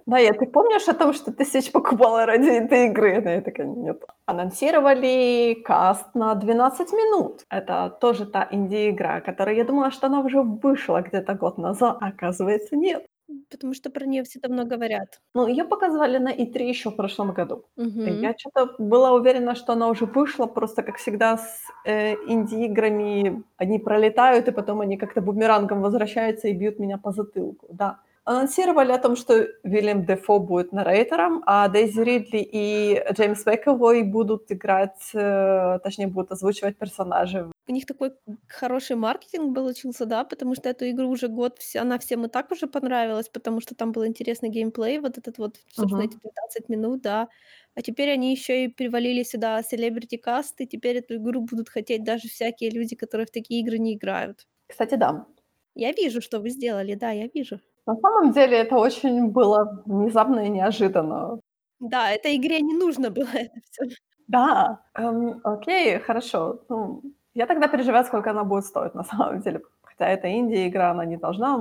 Майя, 0.06 0.32
ты 0.32 0.46
помнишь 0.46 0.88
о 0.88 0.94
том, 0.94 1.12
что 1.12 1.32
ты 1.32 1.44
Switch 1.44 1.70
покупала 1.72 2.26
ради 2.26 2.48
этой 2.48 2.86
игры? 2.86 3.18
Она 3.18 3.32
я 3.32 3.40
такая, 3.40 3.66
нет. 3.66 4.02
Анонсировали 4.26 5.54
каст 5.64 6.14
на 6.14 6.34
12 6.34 6.92
минут. 6.92 7.44
Это 7.50 7.96
тоже 8.00 8.26
та 8.26 8.48
инди-игра, 8.50 9.20
которая 9.20 9.56
я 9.56 9.64
думала, 9.64 9.90
что 9.90 10.06
она 10.06 10.20
уже 10.20 10.42
вышла 10.42 11.02
где-то 11.02 11.34
год 11.34 11.58
назад, 11.58 11.98
а 12.00 12.08
оказывается 12.08 12.76
нет. 12.76 13.06
Потому 13.50 13.74
что 13.74 13.90
про 13.90 14.06
нее 14.06 14.22
все 14.22 14.40
давно 14.40 14.64
говорят. 14.64 15.20
Ну, 15.34 15.46
ее 15.46 15.64
показывали 15.64 16.18
на 16.18 16.32
И3 16.32 16.68
еще 16.68 16.90
в 16.90 16.96
прошлом 16.96 17.32
году. 17.32 17.64
Угу. 17.76 18.02
Я 18.20 18.34
что-то 18.36 18.74
была 18.78 19.12
уверена, 19.12 19.54
что 19.54 19.72
она 19.72 19.88
уже 19.88 20.06
вышла, 20.06 20.46
просто 20.46 20.82
как 20.82 20.96
всегда 20.96 21.36
с 21.36 21.60
э, 21.84 22.14
инди-играми 22.26 23.42
они 23.56 23.78
пролетают, 23.78 24.48
и 24.48 24.52
потом 24.52 24.80
они 24.80 24.96
как-то 24.96 25.20
бумерангом 25.20 25.80
возвращаются 25.80 26.48
и 26.48 26.54
бьют 26.54 26.80
меня 26.80 26.98
по 26.98 27.12
затылку. 27.12 27.66
Да, 27.70 27.98
анонсировали 28.24 28.92
о 28.92 28.98
том, 28.98 29.16
что 29.16 29.48
Вильям 29.64 30.04
Дефо 30.04 30.38
будет 30.38 30.72
нарейтором, 30.72 31.42
а 31.46 31.68
Дейзи 31.68 32.00
Ридли 32.00 32.48
и 32.52 33.02
Джеймс 33.12 33.46
Мэковой 33.46 34.02
будут 34.02 34.52
играть, 34.52 35.10
э, 35.14 35.78
точнее, 35.82 36.06
будут 36.06 36.32
озвучивать 36.32 36.76
персонажей. 36.76 37.44
У 37.66 37.72
них 37.72 37.86
такой 37.86 38.12
хороший 38.48 38.96
маркетинг 38.96 39.54
получился, 39.54 40.04
да, 40.04 40.24
потому 40.24 40.54
что 40.54 40.68
эту 40.68 40.88
игру 40.90 41.08
уже 41.08 41.28
год, 41.28 41.58
она 41.76 41.98
всем 41.98 42.24
и 42.26 42.28
так 42.28 42.50
уже 42.50 42.66
понравилась, 42.66 43.28
потому 43.28 43.60
что 43.60 43.74
там 43.74 43.92
был 43.92 44.06
интересный 44.06 44.50
геймплей, 44.50 44.98
вот 44.98 45.18
этот 45.18 45.38
вот, 45.38 45.56
собственно, 45.72 46.02
uh-huh. 46.02 46.06
эти 46.06 46.18
15 46.18 46.68
минут, 46.68 47.02
да. 47.02 47.28
А 47.74 47.82
теперь 47.82 48.10
они 48.10 48.32
еще 48.32 48.64
и 48.64 48.68
привалили 48.68 49.22
сюда 49.22 49.62
селебрити 49.62 50.16
каст, 50.16 50.60
и 50.60 50.66
теперь 50.66 50.96
эту 50.98 51.16
игру 51.16 51.42
будут 51.42 51.68
хотеть 51.68 52.04
даже 52.04 52.28
всякие 52.28 52.70
люди, 52.70 52.96
которые 52.96 53.26
в 53.26 53.30
такие 53.30 53.60
игры 53.60 53.78
не 53.78 53.94
играют. 53.94 54.46
Кстати, 54.66 54.96
да. 54.96 55.26
Я 55.74 55.92
вижу, 55.92 56.20
что 56.20 56.40
вы 56.40 56.50
сделали, 56.50 56.94
да, 56.94 57.10
я 57.10 57.28
вижу. 57.32 57.60
На 57.86 57.96
самом 57.96 58.32
деле 58.32 58.58
это 58.58 58.76
очень 58.76 59.28
было 59.28 59.82
внезапно 59.86 60.46
и 60.46 60.48
неожиданно. 60.48 61.40
Да, 61.80 62.10
этой 62.10 62.36
игре 62.36 62.60
не 62.60 62.74
нужно 62.74 63.10
было 63.10 63.28
это 63.34 63.60
все. 63.70 63.86
Да, 64.28 64.80
эм, 64.94 65.40
окей, 65.44 65.98
хорошо. 65.98 66.60
Ну, 66.68 67.02
я 67.34 67.46
тогда 67.46 67.68
переживаю, 67.68 68.04
сколько 68.04 68.30
она 68.30 68.44
будет 68.44 68.64
стоить 68.64 68.94
на 68.94 69.04
самом 69.04 69.40
деле. 69.40 69.62
Хотя 69.82 70.08
это 70.08 70.28
инди-игра, 70.32 70.90
она 70.90 71.04
не 71.04 71.16
должна 71.16 71.58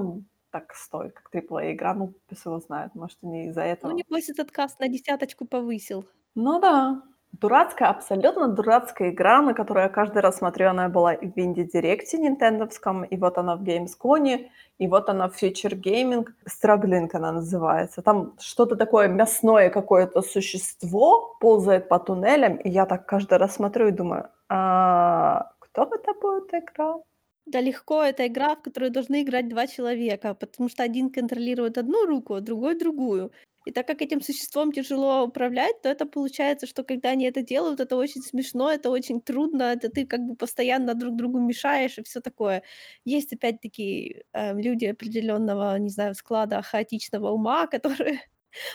так 0.51 0.73
стоить, 0.75 1.13
как 1.13 1.31
AAA 1.31 1.73
игра. 1.73 1.93
Ну, 1.93 2.13
пусть 2.27 2.45
его 2.45 2.59
знает, 2.59 2.95
может, 2.95 3.17
не 3.23 3.47
из-за 3.47 3.61
этого. 3.61 3.91
Ну, 3.91 3.97
небось, 3.97 4.29
этот 4.29 4.51
каст 4.51 4.79
на 4.79 4.87
десяточку 4.87 5.45
повысил. 5.45 6.05
Ну 6.35 6.59
да, 6.59 7.01
Дурацкая, 7.31 7.89
абсолютно 7.89 8.47
дурацкая 8.47 9.11
игра, 9.11 9.41
на 9.41 9.53
которую 9.53 9.83
я 9.83 9.89
каждый 9.89 10.21
раз 10.21 10.37
смотрю. 10.37 10.69
Она 10.69 10.89
была 10.89 11.13
в 11.13 11.37
Direct 11.37 12.17
нинтендовском, 12.17 13.03
и 13.03 13.17
вот 13.17 13.37
она 13.37 13.55
в 13.55 13.63
Gamescom, 13.63 14.49
и 14.79 14.87
вот 14.87 15.09
она 15.09 15.29
в 15.29 15.41
Future 15.41 15.79
Gaming. 15.79 16.25
Struggling 16.47 17.09
она 17.13 17.31
называется. 17.31 18.01
Там 18.01 18.33
что-то 18.39 18.75
такое 18.75 19.07
мясное 19.07 19.69
какое-то 19.69 20.21
существо 20.21 21.37
ползает 21.39 21.87
по 21.87 21.99
туннелям, 21.99 22.57
и 22.57 22.69
я 22.69 22.85
так 22.85 23.05
каждый 23.05 23.37
раз 23.37 23.55
смотрю 23.55 23.87
и 23.87 23.91
думаю, 23.91 24.29
а 24.49 25.51
кто 25.59 25.83
это 25.83 26.13
будет 26.19 26.53
играть? 26.53 27.03
Да 27.45 27.61
легко, 27.61 28.03
это 28.03 28.27
игра, 28.27 28.55
в 28.55 28.61
которую 28.61 28.91
должны 28.91 29.23
играть 29.23 29.49
два 29.49 29.65
человека, 29.65 30.33
потому 30.33 30.69
что 30.69 30.83
один 30.83 31.09
контролирует 31.09 31.77
одну 31.77 32.05
руку, 32.05 32.33
а 32.33 32.41
другой 32.41 32.75
другую. 32.77 33.31
И 33.65 33.71
так 33.71 33.87
как 33.87 34.01
этим 34.01 34.21
существом 34.21 34.71
тяжело 34.71 35.23
управлять, 35.23 35.81
то 35.81 35.89
это 35.89 36.05
получается, 36.05 36.65
что 36.67 36.83
когда 36.83 37.09
они 37.11 37.25
это 37.25 37.41
делают, 37.41 37.79
это 37.79 37.95
очень 37.97 38.21
смешно, 38.21 38.71
это 38.71 38.89
очень 38.89 39.21
трудно, 39.21 39.63
это 39.73 39.89
ты 39.89 40.05
как 40.05 40.21
бы 40.21 40.35
постоянно 40.35 40.93
друг 40.95 41.15
другу 41.15 41.39
мешаешь 41.39 41.97
и 41.97 42.03
все 42.03 42.21
такое. 42.21 42.63
Есть 43.05 43.33
опять-таки 43.33 44.23
э, 44.33 44.53
люди 44.59 44.85
определенного, 44.85 45.77
не 45.77 45.89
знаю, 45.89 46.15
склада 46.15 46.61
хаотичного 46.61 47.29
ума, 47.31 47.67
которые 47.71 48.21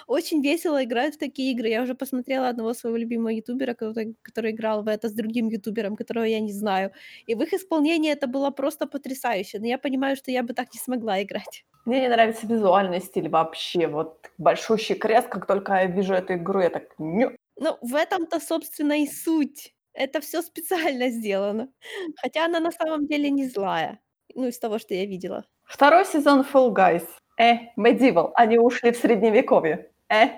Очень 0.07 0.43
весело 0.43 0.83
играть 0.85 1.15
в 1.15 1.19
такие 1.19 1.53
игры. 1.53 1.69
Я 1.69 1.83
уже 1.83 1.95
посмотрела 1.95 2.49
одного 2.49 2.75
своего 2.75 2.97
любимого 2.97 3.31
ютубера, 3.31 3.75
который, 3.75 4.17
который 4.23 4.53
играл 4.53 4.83
в 4.83 4.89
это 4.89 5.09
с 5.09 5.13
другим 5.13 5.49
ютубером, 5.49 5.97
которого 5.97 6.25
я 6.25 6.41
не 6.41 6.53
знаю. 6.53 6.93
И 7.27 7.35
в 7.35 7.43
их 7.43 7.53
исполнении 7.53 8.13
это 8.13 8.27
было 8.27 8.51
просто 8.51 8.87
потрясающе. 8.87 9.59
Но 9.59 9.67
я 9.67 9.79
понимаю, 9.79 10.17
что 10.17 10.31
я 10.31 10.43
бы 10.43 10.55
так 10.55 10.73
не 10.75 10.81
смогла 10.81 11.23
играть. 11.23 11.65
Мне 11.85 12.01
не 12.01 12.09
нравится 12.09 12.47
визуальный 12.47 13.01
стиль 13.01 13.29
вообще. 13.29 13.87
Вот 13.87 14.31
большущий 14.39 14.95
крест, 14.95 15.29
как 15.29 15.47
только 15.47 15.75
я 15.75 15.87
вижу 15.87 16.15
эту 16.15 16.35
игру, 16.35 16.61
я 16.61 16.71
так... 16.71 16.85
Ну, 16.99 17.79
в 17.83 17.95
этом-то, 17.95 18.41
собственно, 18.41 19.03
и 19.03 19.07
суть. 19.07 19.75
Это 19.93 20.21
все 20.21 20.43
специально 20.43 21.09
сделано. 21.09 21.69
Хотя 22.17 22.47
она 22.47 22.61
на 22.61 22.73
самом 22.73 23.07
деле 23.07 23.31
не 23.31 23.47
злая. 23.47 24.01
Ну, 24.35 24.49
из 24.49 24.59
того, 24.59 24.79
что 24.79 24.95
я 24.95 25.07
видела. 25.07 25.45
Второй 25.65 26.05
сезон 26.05 26.41
Fall 26.41 26.75
Guys. 26.75 27.07
Э, 27.39 27.71
Medieval. 27.77 28.31
Они 28.35 28.59
ушли 28.59 28.93
в 28.93 28.97
средневековье. 28.97 29.91
Э, 30.09 30.29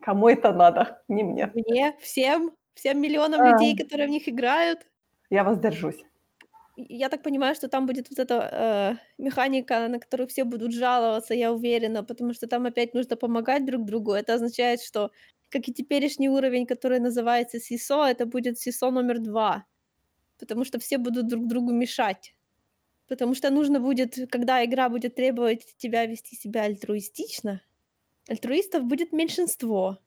кому 0.00 0.28
это 0.28 0.52
надо? 0.52 1.02
Не 1.08 1.22
мне. 1.22 1.50
Мне, 1.54 1.96
всем, 2.00 2.52
всем 2.74 3.00
миллионам 3.00 3.40
а... 3.40 3.50
людей, 3.50 3.76
которые 3.76 4.08
в 4.08 4.10
них 4.10 4.28
играют. 4.28 4.86
Я 5.30 5.44
воздержусь. 5.44 6.04
Я 6.76 7.08
так 7.08 7.22
понимаю, 7.22 7.54
что 7.54 7.68
там 7.68 7.86
будет 7.86 8.08
вот 8.10 8.18
эта 8.18 8.98
э, 9.18 9.22
механика, 9.22 9.88
на 9.88 9.98
которую 9.98 10.26
все 10.28 10.44
будут 10.44 10.72
жаловаться, 10.72 11.34
я 11.34 11.52
уверена, 11.52 12.02
потому 12.02 12.32
что 12.32 12.46
там 12.46 12.66
опять 12.66 12.94
нужно 12.94 13.16
помогать 13.16 13.66
друг 13.66 13.84
другу. 13.84 14.12
Это 14.12 14.34
означает, 14.34 14.80
что, 14.80 15.10
как 15.50 15.68
и 15.68 15.74
теперешний 15.74 16.30
уровень, 16.30 16.66
который 16.66 16.98
называется 16.98 17.60
СИСО, 17.60 18.06
это 18.06 18.24
будет 18.24 18.58
СИСО 18.58 18.90
номер 18.90 19.18
два, 19.18 19.64
потому 20.38 20.64
что 20.64 20.78
все 20.78 20.96
будут 20.98 21.28
друг 21.28 21.46
другу 21.46 21.72
мешать. 21.72 22.34
Потому 23.10 23.34
что 23.34 23.50
нужно 23.50 23.80
будет, 23.80 24.30
когда 24.30 24.64
игра 24.64 24.88
будет 24.88 25.16
требовать 25.16 25.66
тебя 25.78 26.06
вести 26.06 26.36
себя 26.36 26.62
альтруистично, 26.62 27.60
альтруистов 28.28 28.84
будет 28.84 29.12
меньшинство. 29.12 29.98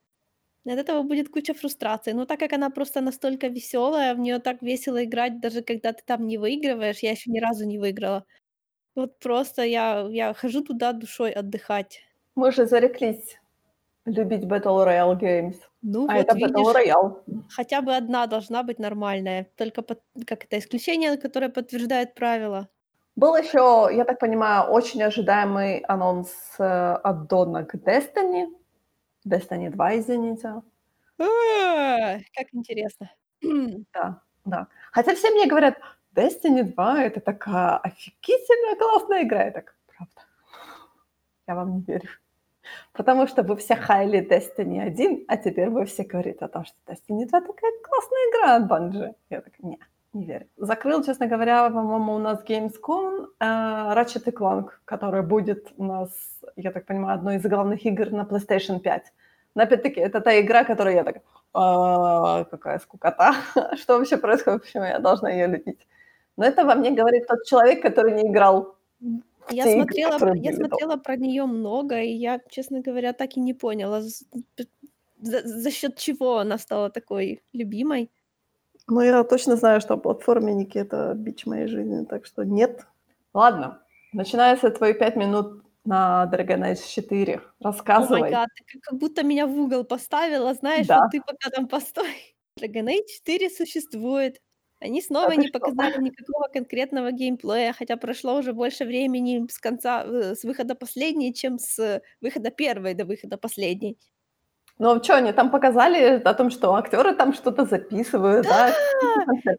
От 0.65 0.79
этого 0.79 1.01
будет 1.03 1.27
куча 1.27 1.53
фрустрации. 1.53 2.13
Но 2.13 2.25
так 2.25 2.39
как 2.39 2.53
она 2.53 2.69
просто 2.69 3.01
настолько 3.01 3.47
веселая, 3.47 4.15
в 4.15 4.19
нее 4.19 4.39
так 4.39 4.61
весело 4.61 5.03
играть, 5.03 5.41
даже 5.41 5.61
когда 5.61 5.91
ты 5.91 6.01
там 6.05 6.25
не 6.27 6.37
выигрываешь, 6.37 6.99
я 6.99 7.11
еще 7.11 7.29
ни 7.29 7.39
разу 7.39 7.65
не 7.65 7.77
выиграла. 7.77 8.23
Вот 8.95 9.19
просто 9.19 9.63
я, 9.63 10.07
я 10.09 10.33
хожу 10.33 10.61
туда 10.63 10.93
душой 10.93 11.31
отдыхать. 11.31 11.99
Мы 12.35 12.53
же 12.53 12.65
зареклись 12.65 13.37
любить 14.05 14.45
Battle 14.45 14.85
Royale 14.85 15.19
Games. 15.19 15.57
Ну, 15.81 16.07
а 16.09 16.13
вот 16.15 16.21
это 16.21 16.37
видишь, 16.37 16.51
Battle 16.51 16.73
Royale. 16.73 17.43
Хотя 17.49 17.81
бы 17.81 17.93
одна 17.97 18.27
должна 18.27 18.63
быть 18.63 18.79
нормальная. 18.79 19.49
Только 19.57 19.81
под, 19.81 19.99
как 20.25 20.45
это 20.45 20.57
исключение, 20.57 21.17
которое 21.17 21.49
подтверждает 21.49 22.15
правила. 22.15 22.69
Был 23.15 23.35
еще, 23.35 23.89
я 23.91 24.05
так 24.05 24.19
понимаю, 24.19 24.71
очень 24.71 25.03
ожидаемый 25.03 25.79
анонс 25.79 26.31
э, 26.57 26.63
от 26.63 27.27
Дона 27.27 27.63
к 27.63 27.75
Destiny. 27.75 28.47
Destiny 29.27 29.69
2, 29.69 29.99
извините. 29.99 30.61
А, 31.19 32.17
как 32.35 32.47
интересно. 32.53 33.11
Да, 33.93 34.21
да. 34.45 34.67
Хотя 34.91 35.13
все 35.13 35.29
мне 35.29 35.45
говорят, 35.45 35.77
Destiny 36.15 36.63
2 36.63 37.03
это 37.03 37.19
такая 37.19 37.77
офигительная 37.77 38.75
классная 38.77 39.23
игра. 39.23 39.43
Я 39.43 39.51
так, 39.51 39.75
правда. 39.95 40.21
Я 41.47 41.55
вам 41.55 41.75
не 41.75 41.81
верю. 41.81 42.09
Потому 42.93 43.27
что 43.27 43.43
вы 43.43 43.57
все 43.57 43.75
хайли 43.75 44.27
Destiny 44.27 44.81
1, 44.81 45.25
а 45.27 45.37
теперь 45.37 45.69
вы 45.69 45.85
все 45.85 46.03
говорите 46.03 46.45
о 46.45 46.47
том, 46.47 46.65
что 46.65 46.75
Destiny 46.87 47.27
2 47.27 47.41
такая 47.41 47.71
классная 47.83 48.29
игра 48.31 48.55
от 48.55 48.71
Bungie. 48.71 49.15
Я 49.29 49.41
так, 49.41 49.53
нет 49.59 49.81
не 50.13 50.25
верю. 50.25 50.47
Закрыл, 50.57 51.03
честно 51.03 51.27
говоря, 51.27 51.69
по-моему, 51.69 52.13
у 52.13 52.19
нас 52.19 52.43
Gamescom 52.43 53.27
э, 53.39 53.45
Ratchet 53.45 54.31
Clank, 54.31 54.69
который 54.85 55.21
будет 55.21 55.71
у 55.77 55.83
нас, 55.83 56.09
я 56.55 56.71
так 56.71 56.85
понимаю, 56.85 57.15
одной 57.15 57.35
из 57.35 57.43
главных 57.43 57.85
игр 57.85 58.11
на 58.11 58.23
PlayStation 58.23 58.79
5. 58.79 59.13
Но 59.55 59.63
опять-таки, 59.63 59.99
это 59.99 60.21
та 60.21 60.39
игра, 60.39 60.63
которую 60.63 60.95
я 60.95 61.03
так, 61.03 61.17
«А, 61.53 62.43
какая 62.45 62.79
скукота, 62.79 63.33
что 63.75 63.97
вообще 63.97 64.17
происходит, 64.17 64.63
почему 64.63 64.85
я 64.85 64.99
должна 64.99 65.29
ее 65.29 65.47
любить. 65.47 65.87
Но 66.37 66.45
это 66.45 66.65
во 66.65 66.75
мне 66.75 66.91
говорит 66.91 67.27
тот 67.27 67.45
человек, 67.45 67.81
который 67.81 68.13
не 68.13 68.31
играл 68.31 68.75
я 69.49 69.65
смотрела, 69.65 70.15
игры, 70.15 70.37
я 70.37 70.53
смотрела 70.53 70.95
про 70.95 71.17
нее 71.17 71.45
много, 71.45 72.01
и 72.01 72.13
я, 72.13 72.39
честно 72.49 72.81
говоря, 72.81 73.13
так 73.13 73.37
и 73.37 73.39
не 73.41 73.53
поняла, 73.53 74.01
за, 74.01 75.47
за 75.47 75.71
счет 75.71 75.97
чего 75.97 76.37
она 76.37 76.57
стала 76.57 76.89
такой 76.89 77.41
любимой. 77.53 78.09
Ну, 78.87 79.01
я 79.01 79.23
точно 79.23 79.55
знаю, 79.55 79.81
что 79.81 79.97
платформенники— 79.97 80.77
это 80.79 81.13
бич 81.15 81.45
моей 81.45 81.67
жизни, 81.67 82.05
так 82.05 82.25
что 82.25 82.43
нет. 82.43 82.85
Ладно, 83.33 83.81
начинается 84.11 84.69
твои 84.69 84.93
пять 84.93 85.15
минут 85.15 85.63
на 85.85 86.29
Dragon 86.31 86.61
Age 86.61 86.81
4. 86.87 87.41
Рассказывай. 87.59 88.31
Oh 88.31 88.45
ты 88.55 88.79
как 88.79 88.99
будто 88.99 89.23
меня 89.23 89.47
в 89.47 89.57
угол 89.57 89.83
поставила, 89.83 90.53
знаешь, 90.53 90.87
да. 90.87 91.01
вот 91.01 91.11
ты 91.11 91.21
пока 91.21 91.49
там 91.49 91.67
постой. 91.67 92.35
Dragon 92.59 92.87
Age 92.87 93.07
4 93.25 93.49
существует. 93.49 94.39
Они 94.79 95.01
снова 95.01 95.31
а 95.31 95.35
не 95.35 95.47
показали 95.47 95.97
никакого 96.01 96.49
конкретного 96.49 97.11
геймплея, 97.11 97.71
хотя 97.71 97.95
прошло 97.95 98.37
уже 98.37 98.51
больше 98.51 98.83
времени 98.83 99.47
с 99.49 99.57
конца, 99.57 100.03
э, 100.03 100.35
с 100.35 100.43
выхода 100.43 100.75
последней, 100.75 101.33
чем 101.33 101.57
с 101.57 102.01
выхода 102.19 102.51
первой 102.51 102.93
до 102.93 103.05
выхода 103.05 103.37
последней. 103.37 103.97
Ну, 104.79 104.91
а 104.91 105.03
что, 105.03 105.15
они 105.15 105.31
там 105.33 105.51
показали 105.51 106.21
о 106.23 106.33
том, 106.33 106.49
что 106.49 106.73
актеры 106.75 107.13
там 107.13 107.33
что-то 107.33 107.65
записывают, 107.65 108.47
да? 108.47 108.73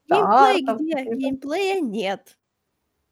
Геймплей 0.08 0.62
где? 0.62 1.14
Геймплея 1.14 1.80
нет. 1.80 2.36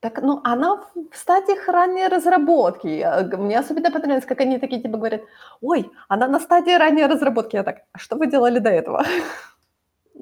Так, 0.01 0.21
ну, 0.21 0.41
она 0.43 0.83
в 0.95 1.17
стадиях 1.17 1.69
ранней 1.69 2.09
разработки. 2.09 3.07
Мне 3.37 3.57
особенно 3.61 3.93
понравилось, 3.93 4.27
как 4.27 4.41
они 4.41 4.59
такие 4.59 4.83
типа 4.83 4.99
говорят, 4.99 5.21
ой, 5.61 5.93
она 6.09 6.27
на 6.27 6.41
стадии 6.41 6.77
ранней 6.77 7.07
разработки. 7.07 7.55
Я 7.55 7.63
так, 7.63 7.83
а 7.93 7.99
что 7.99 8.17
вы 8.17 8.27
делали 8.27 8.59
до 8.59 8.71
этого? 8.71 9.05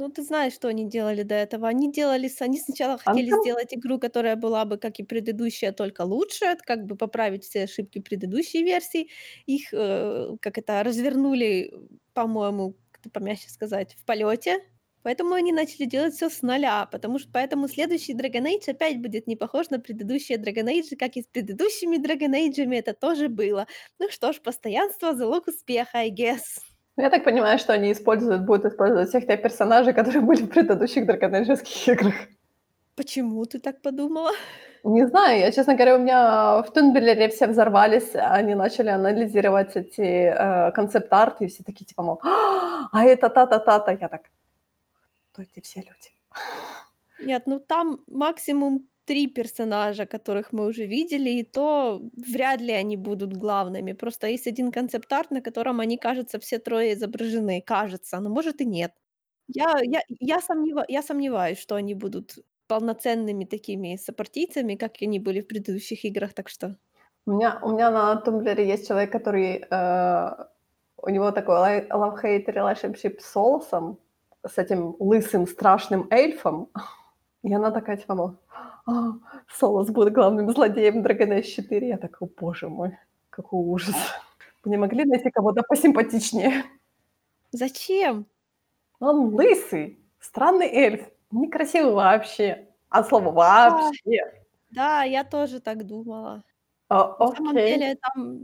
Ну, 0.01 0.09
ты 0.09 0.23
знаешь, 0.23 0.55
что 0.55 0.69
они 0.69 0.89
делали 0.89 1.25
до 1.25 1.35
этого. 1.35 1.69
Они 1.69 1.93
делали, 1.93 2.31
они 2.41 2.59
сначала 2.59 2.97
хотели 2.97 3.27
Антон? 3.27 3.43
сделать 3.43 3.75
игру, 3.75 3.99
которая 3.99 4.35
была 4.35 4.65
бы, 4.65 4.79
как 4.79 4.99
и 4.99 5.03
предыдущая, 5.03 5.73
только 5.73 6.03
лучше, 6.03 6.57
как 6.65 6.87
бы 6.87 6.97
поправить 6.97 7.45
все 7.45 7.65
ошибки 7.65 7.99
предыдущей 8.01 8.65
версии. 8.65 9.11
Их, 9.45 9.75
э, 9.75 10.37
как 10.41 10.57
это, 10.57 10.83
развернули, 10.83 11.75
по-моему, 12.15 12.77
как 12.93 13.13
помягче 13.13 13.51
сказать, 13.51 13.95
в 14.01 14.07
полете. 14.07 14.61
Поэтому 15.03 15.35
они 15.35 15.53
начали 15.53 15.85
делать 15.85 16.15
все 16.15 16.31
с 16.31 16.41
нуля, 16.41 16.87
потому 16.87 17.19
что 17.19 17.29
поэтому 17.31 17.69
следующий 17.69 18.15
Dragon 18.15 18.47
Age 18.47 18.71
опять 18.71 19.03
будет 19.03 19.27
не 19.27 19.37
похож 19.37 19.69
на 19.69 19.81
предыдущие 19.81 20.39
Dragon 20.39 20.67
Age, 20.67 20.97
как 20.97 21.17
и 21.17 21.23
с 21.23 21.27
предыдущими 21.27 21.99
Dragon 21.99 22.33
Age 22.33 22.75
это 22.75 22.95
тоже 22.95 23.29
было. 23.29 23.67
Ну 23.99 24.09
что 24.11 24.33
ж, 24.33 24.41
постоянство 24.41 25.15
залог 25.15 25.47
успеха, 25.49 25.99
I 25.99 26.11
guess. 26.11 26.70
Ну, 27.01 27.05
я 27.05 27.11
так 27.11 27.25
понимаю, 27.25 27.59
что 27.59 27.73
они 27.73 27.93
используют, 27.93 28.43
будут 28.43 28.67
использовать 28.67 29.09
всех 29.09 29.27
тех 29.27 29.41
персонажей, 29.41 29.95
которые 29.95 30.21
были 30.21 30.43
в 30.43 30.51
предыдущих 30.51 31.07
драконежеских 31.07 31.89
играх. 31.89 32.15
Почему 32.95 33.47
ты 33.47 33.59
так 33.59 33.81
подумала? 33.81 34.33
Не 34.85 35.07
знаю, 35.07 35.41
я, 35.41 35.51
честно 35.51 35.75
говоря, 35.75 35.97
у 35.97 35.99
меня 35.99 36.61
в 36.63 36.71
Тунбелере 36.71 37.29
все 37.31 37.47
взорвались, 37.47 38.11
они 38.15 38.55
начали 38.55 38.91
анализировать 38.91 39.77
эти 39.77 40.03
э, 40.03 40.73
концепт-арты, 40.73 41.47
и 41.47 41.49
все 41.49 41.63
такие, 41.65 41.87
типа, 41.87 42.03
мол, 42.03 42.21
а 42.23 43.05
это 43.05 43.31
та-та-та-та. 43.31 43.93
Я 43.93 44.09
так, 44.09 44.23
кто 45.33 45.41
эти 45.41 45.61
все 45.63 45.81
люди? 45.81 46.11
Нет, 47.19 47.45
ну 47.47 47.61
там 47.61 48.01
максимум 48.09 48.90
три 49.11 49.27
персонажа, 49.27 50.07
которых 50.07 50.53
мы 50.53 50.67
уже 50.67 50.87
видели, 50.87 51.31
и 51.31 51.43
то 51.43 52.01
вряд 52.33 52.61
ли 52.61 52.73
они 52.73 52.97
будут 52.97 53.33
главными. 53.33 53.95
Просто 53.95 54.29
есть 54.29 54.47
один 54.47 54.71
концепт-арт, 54.71 55.33
на 55.33 55.41
котором 55.41 55.81
они, 55.81 55.99
кажется, 55.99 56.39
все 56.39 56.59
трое 56.59 56.93
изображены. 56.93 57.61
Кажется, 57.61 58.21
но 58.21 58.31
может 58.31 58.61
и 58.61 58.65
нет. 58.65 58.93
Я, 59.49 59.75
я, 59.83 60.01
я, 60.21 60.41
сомнева, 60.41 60.85
я 60.89 61.03
сомневаюсь, 61.03 61.59
что 61.59 61.75
они 61.75 61.95
будут 61.95 62.39
полноценными 62.69 63.47
такими 63.47 63.97
сопартийцами, 63.97 64.77
как 64.77 64.93
они 65.03 65.19
были 65.19 65.41
в 65.41 65.49
предыдущих 65.49 66.05
играх, 66.05 66.33
так 66.33 66.49
что... 66.49 66.77
У 67.27 67.33
меня, 67.33 67.59
у 67.63 67.71
меня 67.71 67.91
на 67.91 68.15
Тумблере 68.17 68.69
есть 68.69 68.87
человек, 68.87 69.11
который... 69.11 69.65
Э, 69.71 70.45
у 71.03 71.11
него 71.11 71.33
такой 71.33 71.57
love-hate 71.89 72.47
relationship 72.47 73.19
с 73.19 73.33
Солосом, 73.33 73.99
с 74.47 74.57
этим 74.57 74.95
лысым 75.01 75.49
страшным 75.49 76.07
эльфом. 76.11 76.69
И 77.43 77.53
она 77.53 77.71
такая, 77.71 77.97
типа, 77.97 78.15
мол, 78.15 78.37
а, 78.87 79.13
Солос 79.49 79.89
будет 79.91 80.13
главным 80.13 80.51
злодеем 80.51 81.03
Dragon 81.03 81.39
Age 81.39 81.43
4. 81.43 81.89
Я 81.89 81.97
такой, 81.97 82.29
боже 82.39 82.69
мой, 82.69 82.99
какой 83.31 83.61
ужас. 83.61 83.95
Вы 84.65 84.73
не 84.73 84.77
могли 84.77 85.05
найти 85.05 85.31
кого-то 85.31 85.63
посимпатичнее? 85.63 86.65
Зачем? 87.53 88.27
Он 89.01 89.35
лысый, 89.35 89.99
странный 90.21 90.67
эльф, 90.67 91.09
некрасивый 91.31 91.95
вообще. 91.95 92.69
А 92.91 93.03
слово 93.05 93.31
вообще. 93.31 94.21
Да, 94.71 95.03
я 95.05 95.25
тоже 95.25 95.61
так 95.61 95.87
думала. 95.87 96.45
А, 96.89 97.17
На 97.19 97.35
самом 97.35 97.55
деле 97.55 97.97
там, 98.03 98.39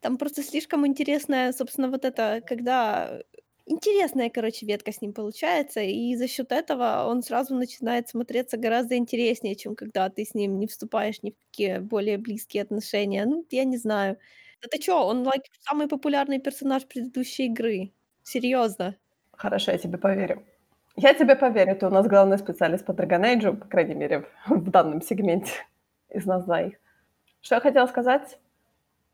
там 0.00 0.16
просто 0.16 0.42
слишком 0.42 0.86
интересная, 0.86 1.52
собственно, 1.52 1.88
вот 1.88 2.04
это, 2.04 2.42
когда 2.46 3.20
интересная, 3.68 4.30
короче, 4.30 4.66
ветка 4.66 4.92
с 4.92 5.00
ним 5.00 5.12
получается, 5.12 5.80
и 5.80 6.16
за 6.16 6.26
счет 6.28 6.52
этого 6.52 7.04
он 7.06 7.22
сразу 7.22 7.54
начинает 7.54 8.08
смотреться 8.08 8.56
гораздо 8.56 8.96
интереснее, 8.96 9.54
чем 9.54 9.76
когда 9.76 10.08
ты 10.08 10.24
с 10.24 10.34
ним 10.34 10.58
не 10.58 10.66
вступаешь 10.66 11.22
ни 11.22 11.30
в 11.30 11.34
какие 11.46 11.78
более 11.78 12.18
близкие 12.18 12.62
отношения. 12.62 13.24
Ну, 13.26 13.44
я 13.50 13.64
не 13.64 13.76
знаю. 13.76 14.18
Да 14.62 14.68
ты 14.70 14.78
чё, 14.78 15.04
он, 15.04 15.22
like, 15.24 15.44
самый 15.60 15.86
популярный 15.88 16.40
персонаж 16.40 16.86
предыдущей 16.86 17.46
игры. 17.46 17.92
Серьезно. 18.22 18.96
Хорошо, 19.32 19.72
я 19.72 19.78
тебе 19.78 19.98
поверю. 19.98 20.44
Я 20.96 21.14
тебе 21.14 21.36
поверю, 21.36 21.76
ты 21.76 21.86
у 21.86 21.90
нас 21.90 22.08
главный 22.08 22.38
специалист 22.38 22.84
по 22.84 22.90
Dragon 22.90 23.22
Age, 23.22 23.56
по 23.56 23.66
крайней 23.66 23.94
мере, 23.94 24.26
в 24.48 24.70
данном 24.70 25.00
сегменте 25.00 25.52
из 26.10 26.26
нас 26.26 26.44
двоих. 26.44 26.74
Что 27.40 27.54
я 27.56 27.60
хотела 27.60 27.86
сказать? 27.86 28.38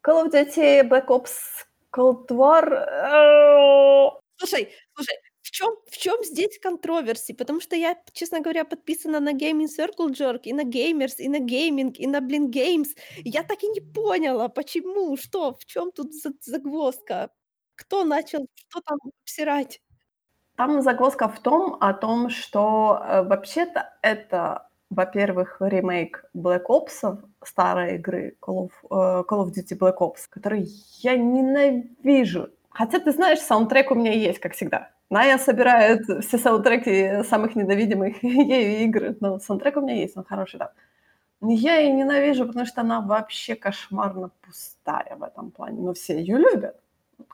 Call 0.02 0.24
of 0.24 0.32
Duty 0.32 0.88
Black 0.88 1.08
Ops 1.08 1.66
Cold 1.92 2.28
War... 2.28 4.20
Слушай, 4.36 4.72
слушай, 4.94 5.14
в 5.42 5.50
чем, 5.50 5.74
в 5.90 5.96
чем 5.96 6.24
здесь 6.24 6.58
контроверси? 6.58 7.32
Потому 7.34 7.60
что 7.60 7.76
я, 7.76 7.96
честно 8.12 8.40
говоря, 8.40 8.64
подписана 8.64 9.20
на 9.20 9.32
Gaming 9.32 9.68
Circle 9.68 10.10
Jerk, 10.10 10.40
и 10.44 10.52
на 10.52 10.62
Gamers, 10.62 11.16
и 11.18 11.28
на 11.28 11.38
Gaming, 11.38 11.92
и 11.92 12.06
на, 12.06 12.20
блин, 12.20 12.50
Games. 12.50 12.88
Я 13.24 13.42
так 13.42 13.62
и 13.62 13.68
не 13.68 13.80
поняла, 13.80 14.48
почему, 14.48 15.16
что, 15.16 15.54
в 15.54 15.64
чем 15.66 15.92
тут 15.92 16.12
загвоздка? 16.14 17.30
Кто 17.76 18.04
начал, 18.04 18.46
что 18.68 18.80
там 18.80 18.98
обсирать? 19.22 19.80
Там 20.56 20.82
загвоздка 20.82 21.28
в 21.28 21.40
том, 21.40 21.76
о 21.80 21.92
том, 21.92 22.30
что 22.30 23.00
э, 23.02 23.22
вообще-то 23.24 23.92
это, 24.02 24.68
во-первых, 24.88 25.56
ремейк 25.60 26.24
Black 26.34 26.66
Ops, 26.68 27.18
старой 27.44 27.96
игры 27.96 28.36
Call 28.40 28.68
of, 28.68 28.72
э, 28.84 29.24
Call 29.28 29.44
of 29.44 29.52
Duty 29.52 29.76
Black 29.76 29.98
Ops, 29.98 30.26
который 30.30 30.68
я 31.02 31.16
ненавижу. 31.16 32.50
Хотя, 32.74 32.98
ты 32.98 33.12
знаешь, 33.12 33.38
саундтрек 33.38 33.92
у 33.92 33.94
меня 33.94 34.12
есть, 34.12 34.40
как 34.40 34.54
всегда. 34.54 34.90
Ная 35.08 35.38
собирает 35.38 36.02
все 36.24 36.38
саундтреки 36.38 37.22
самых 37.22 37.54
ненавидимых 37.54 38.20
ею 38.24 38.82
игр, 38.82 39.16
но 39.20 39.38
саундтрек 39.38 39.76
у 39.76 39.80
меня 39.80 39.94
есть, 39.94 40.16
он 40.16 40.24
хороший, 40.24 40.58
да. 40.58 40.72
Я 41.40 41.76
ее 41.76 41.92
ненавижу, 41.92 42.46
потому 42.46 42.66
что 42.66 42.80
она 42.80 43.00
вообще 43.00 43.54
кошмарно 43.54 44.30
пустая 44.42 45.16
в 45.16 45.22
этом 45.22 45.52
плане. 45.52 45.82
Но 45.82 45.92
все 45.92 46.18
ее 46.18 46.36
любят. 46.36 46.80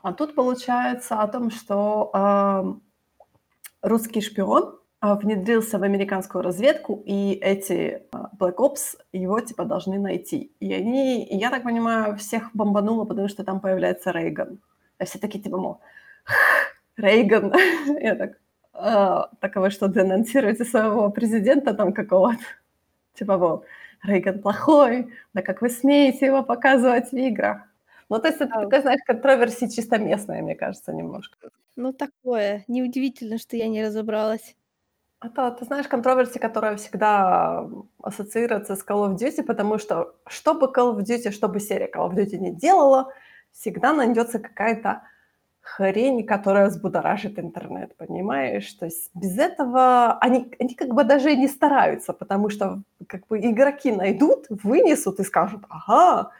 А 0.03 0.13
тут 0.13 0.35
получается 0.35 1.15
о 1.21 1.27
том, 1.27 1.49
что 1.49 2.11
э, 2.13 3.87
русский 3.87 4.21
шпион 4.21 4.77
э, 5.01 5.15
внедрился 5.15 5.79
в 5.79 5.83
американскую 5.83 6.43
разведку, 6.43 7.01
и 7.03 7.33
эти 7.33 7.73
э, 7.73 8.01
Black 8.37 8.57
Ops 8.57 8.97
его 9.11 9.39
типа 9.39 9.65
должны 9.65 9.97
найти. 9.97 10.51
И 10.59 10.71
они, 10.71 11.27
я 11.31 11.49
так 11.49 11.63
понимаю, 11.63 12.15
всех 12.17 12.51
бомбануло, 12.53 13.05
потому 13.05 13.27
что 13.27 13.43
там 13.43 13.59
появляется 13.59 14.11
Рейган. 14.11 14.59
А 15.01 15.05
все 15.05 15.17
такие 15.17 15.43
типа, 15.43 15.57
мол, 15.57 15.79
Рейган. 16.97 17.51
Я 18.01 18.15
так, 18.15 18.37
а, 18.73 19.29
так 19.39 19.57
а 19.57 19.61
вы 19.61 19.71
что, 19.71 19.87
денонсируете 19.87 20.63
своего 20.63 21.09
президента 21.09 21.73
там 21.73 21.91
какого-то? 21.91 22.43
Типа, 23.15 23.37
вот, 23.37 23.65
Рейган 24.03 24.41
плохой, 24.41 25.11
да 25.33 25.41
как 25.41 25.61
вы 25.61 25.69
смеете 25.69 26.27
его 26.27 26.43
показывать 26.43 27.11
в 27.11 27.17
играх? 27.17 27.63
Ну, 28.09 28.19
то 28.19 28.27
есть 28.27 28.41
это 28.41 28.53
а. 28.53 28.63
такая, 28.63 28.81
знаешь, 28.81 29.01
контроверсия 29.05 29.69
чисто 29.69 29.97
местная, 29.97 30.43
мне 30.43 30.55
кажется, 30.55 30.93
немножко. 30.93 31.49
Ну, 31.75 31.93
такое. 31.93 32.63
Неудивительно, 32.67 33.39
что 33.39 33.57
я 33.57 33.67
не 33.67 33.83
разобралась. 33.83 34.55
Это, 35.19 35.51
ты 35.51 35.65
знаешь, 35.65 35.87
контроверсия, 35.87 36.39
которая 36.39 36.75
всегда 36.75 37.67
ассоциируется 38.03 38.75
с 38.75 38.85
Call 38.85 39.09
of 39.09 39.17
Duty, 39.17 39.43
потому 39.43 39.79
что 39.79 40.15
что 40.27 40.53
бы 40.53 40.67
Call 40.67 40.95
of 40.95 40.99
Duty, 40.99 41.31
что 41.31 41.47
бы 41.47 41.59
серия 41.59 41.89
Call 41.91 42.09
of 42.09 42.15
Duty 42.15 42.37
не 42.37 42.51
делала, 42.51 43.11
всегда 43.51 43.93
найдется 43.93 44.39
какая-то 44.39 45.03
хрень, 45.61 46.25
которая 46.25 46.67
взбудоражит 46.67 47.39
интернет, 47.39 47.95
понимаешь? 47.95 48.71
То 48.73 48.85
есть 48.85 49.11
без 49.13 49.37
этого 49.37 50.17
они, 50.19 50.53
они 50.59 50.75
как 50.75 50.89
бы 50.89 51.03
даже 51.03 51.31
и 51.31 51.37
не 51.37 51.47
стараются, 51.47 52.13
потому 52.13 52.49
что 52.49 52.81
как 53.07 53.27
бы 53.27 53.39
игроки 53.39 53.91
найдут, 53.91 54.47
вынесут 54.49 55.19
и 55.19 55.23
скажут, 55.23 55.63
ага, 55.69 56.31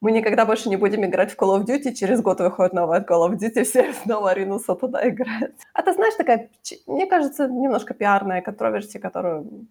мы 0.00 0.10
никогда 0.10 0.44
больше 0.44 0.68
не 0.68 0.76
будем 0.76 1.04
играть 1.04 1.32
в 1.32 1.38
Call 1.38 1.60
of 1.60 1.64
Duty, 1.64 1.92
через 1.94 2.20
год 2.22 2.40
выходит 2.40 2.72
новая 2.72 3.00
Call 3.00 3.30
of 3.30 3.38
Duty, 3.38 3.62
все 3.64 3.92
снова 3.92 4.34
ринутся 4.34 4.74
туда 4.74 5.08
играть. 5.08 5.54
А 5.74 5.82
ты 5.82 5.92
знаешь, 5.92 6.14
такая, 6.14 6.50
мне 6.86 7.06
кажется, 7.06 7.46
немножко 7.46 7.94
пиарная 7.94 8.42
контроверсия, 8.42 9.00
которую 9.00 9.68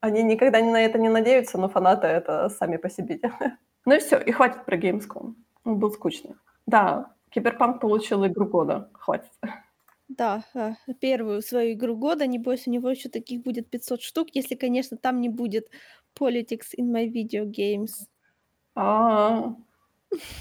они 0.00 0.22
никогда 0.22 0.60
на 0.60 0.80
это 0.80 0.98
не 0.98 1.08
надеются, 1.08 1.58
но 1.58 1.68
фанаты 1.68 2.06
это 2.06 2.48
сами 2.48 2.76
по 2.76 2.88
себе 2.88 3.18
делают. 3.18 3.54
Ну 3.84 3.94
и 3.94 3.98
все, 3.98 4.18
и 4.18 4.32
хватит 4.32 4.64
про 4.64 4.76
Gamescom. 4.76 5.34
Он 5.64 5.78
был 5.78 5.90
скучный. 5.90 6.34
Да, 6.66 7.12
Киберпанк 7.30 7.80
получил 7.80 8.26
игру 8.26 8.46
года. 8.46 8.90
Хватит. 8.92 9.30
Да, 10.08 10.44
а, 10.54 10.72
первую 11.00 11.42
свою 11.42 11.74
игру 11.74 11.94
года. 11.96 12.26
Небось, 12.26 12.66
у 12.66 12.70
него 12.70 12.90
еще 12.90 13.08
таких 13.10 13.42
будет 13.42 13.68
500 13.68 14.00
штук, 14.00 14.28
если, 14.32 14.54
конечно, 14.54 14.96
там 14.96 15.20
не 15.20 15.28
будет 15.28 15.68
Politics 16.18 16.74
in 16.78 16.90
my 16.90 17.06
video 17.06 17.44
games. 17.44 18.08
А, 18.74 19.54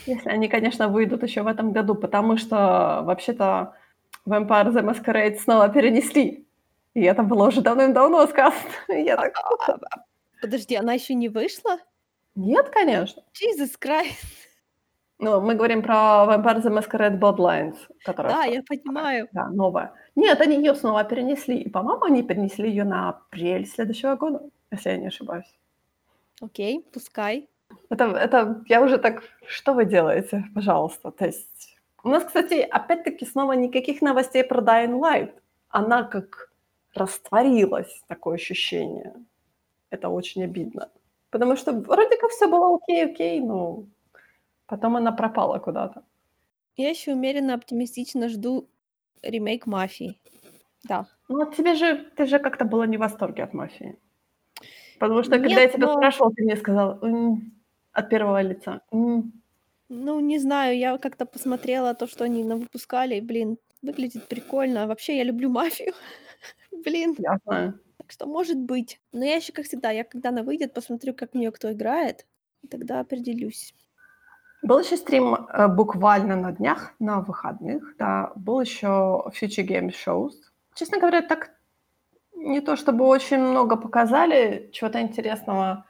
если 0.06 0.30
они, 0.30 0.48
конечно, 0.48 0.88
выйдут 0.88 1.24
еще 1.24 1.44
в 1.44 1.48
этом 1.48 1.74
году, 1.74 1.96
потому 1.96 2.38
что 2.38 3.02
вообще-то 3.04 3.76
Vampire 4.26 4.72
the 4.72 4.82
Masquerade 4.82 5.38
снова 5.38 5.70
перенесли. 5.70 6.48
И 6.94 7.02
это 7.02 7.24
было 7.24 7.48
уже 7.48 7.62
давным-давно 7.62 8.26
сказано. 8.28 8.62
Я 8.88 9.18
так... 9.18 9.34
А, 9.38 9.74
а, 9.74 10.06
подожди, 10.42 10.76
она 10.76 10.94
еще 10.94 11.14
не 11.14 11.30
вышла? 11.30 11.78
Нет, 12.36 12.70
конечно. 12.70 13.24
Jesus 13.34 13.74
Christ. 13.80 14.47
Ну, 15.20 15.42
мы 15.42 15.56
говорим 15.56 15.82
про 15.82 16.26
Vampire 16.28 16.62
the 16.62 16.70
Masquerade 16.70 17.20
Bloodlines, 17.20 17.78
которая... 18.04 18.36
Да, 18.36 18.44
я 18.44 18.62
понимаю. 18.62 19.28
Да, 19.32 19.48
новая. 19.50 19.94
Нет, 20.16 20.40
они 20.42 20.58
ее 20.58 20.76
снова 20.76 21.04
перенесли. 21.04 21.58
И, 21.58 21.70
по-моему, 21.70 22.04
они 22.04 22.22
перенесли 22.22 22.70
ее 22.70 22.84
на 22.84 23.10
апрель 23.10 23.66
следующего 23.66 24.16
года, 24.16 24.42
если 24.72 24.92
я 24.92 24.98
не 24.98 25.08
ошибаюсь. 25.08 25.52
Окей, 26.40 26.86
пускай. 26.94 27.50
Это, 27.90 28.06
это 28.06 28.64
я 28.68 28.82
уже 28.82 29.00
так... 29.00 29.24
Что 29.48 29.74
вы 29.74 29.86
делаете, 29.86 30.44
пожалуйста? 30.54 31.12
То 31.12 31.26
есть... 31.26 31.76
У 32.04 32.10
нас, 32.10 32.24
кстати, 32.24 32.62
опять-таки 32.62 33.26
снова 33.26 33.54
никаких 33.54 34.02
новостей 34.02 34.44
про 34.44 34.62
Dying 34.62 35.00
Light. 35.00 35.34
Она 35.70 36.04
как 36.04 36.52
растворилась, 36.94 38.04
такое 38.08 38.36
ощущение. 38.36 39.14
Это 39.90 40.10
очень 40.10 40.44
обидно. 40.44 40.90
Потому 41.32 41.56
что 41.56 41.72
вроде 41.72 42.18
как 42.18 42.30
все 42.30 42.48
было 42.48 42.76
окей, 42.76 43.06
окей, 43.06 43.42
но 43.42 43.84
Потом 44.68 44.98
она 44.98 45.12
пропала 45.12 45.60
куда-то. 45.60 46.04
Я 46.76 46.90
еще 46.90 47.14
умеренно 47.14 47.54
оптимистично 47.54 48.30
жду 48.30 48.70
ремейк 49.24 49.66
«Мафии». 49.66 50.20
Да. 50.84 51.08
Ну, 51.30 51.36
вот 51.38 51.56
тебе 51.56 51.76
же, 51.76 52.06
ты 52.16 52.26
же 52.26 52.40
как-то 52.40 52.66
была 52.66 52.86
не 52.88 52.98
в 52.98 53.00
восторге 53.00 53.44
от 53.44 53.54
«Мафии». 53.54 53.98
Потому 55.00 55.24
что, 55.24 55.32
когда 55.32 55.48
Нет, 55.50 55.60
я 55.60 55.68
тебя 55.68 55.88
но... 55.88 55.94
спрашивала, 55.94 56.34
ты 56.34 56.44
мне 56.44 56.56
сказала 56.56 57.00
м-м", 57.02 57.54
от 57.94 58.10
первого 58.10 58.42
лица. 58.42 58.82
М-м". 58.92 59.42
Ну, 59.90 60.20
не 60.20 60.40
знаю, 60.40 60.78
я 60.78 60.98
как-то 60.98 61.26
посмотрела 61.26 61.94
то, 61.94 62.08
что 62.08 62.26
они 62.26 62.44
выпускали, 62.44 63.20
блин, 63.20 63.58
выглядит 63.82 64.28
прикольно. 64.28 64.88
Вообще, 64.88 65.18
я 65.18 65.24
люблю 65.24 65.50
«Мафию». 65.50 65.94
блин. 66.84 67.16
Я 67.20 67.38
знаю. 67.46 67.80
Так 67.98 68.12
что, 68.12 68.26
может 68.26 68.58
быть. 68.60 69.00
Но 69.12 69.26
я 69.26 69.36
еще, 69.36 69.54
как 69.54 69.66
всегда, 69.66 69.92
я 69.92 70.04
когда 70.04 70.30
она 70.30 70.44
выйдет, 70.44 70.74
посмотрю, 70.74 71.14
как 71.14 71.32
в 71.32 71.36
нее 71.36 71.52
кто 71.52 71.72
играет, 71.72 72.26
и 72.64 72.68
тогда 72.68 73.00
определюсь. 73.00 73.74
Был 74.68 74.80
еще 74.80 74.98
стрим 74.98 75.34
э, 75.34 75.68
буквально 75.70 76.36
на 76.36 76.52
днях, 76.52 76.94
на 77.00 77.22
выходных, 77.22 77.96
да. 77.98 78.34
Был 78.36 78.60
еще 78.60 79.24
Future 79.32 79.66
Game 79.66 79.92
Shows. 79.92 80.34
Честно 80.76 81.00
говоря, 81.00 81.22
так 81.22 81.52
не 82.36 82.60
то 82.60 82.76
чтобы 82.76 83.06
очень 83.06 83.40
много 83.40 83.78
показали 83.78 84.70
чего-то 84.74 85.00
интересного, 85.00 85.86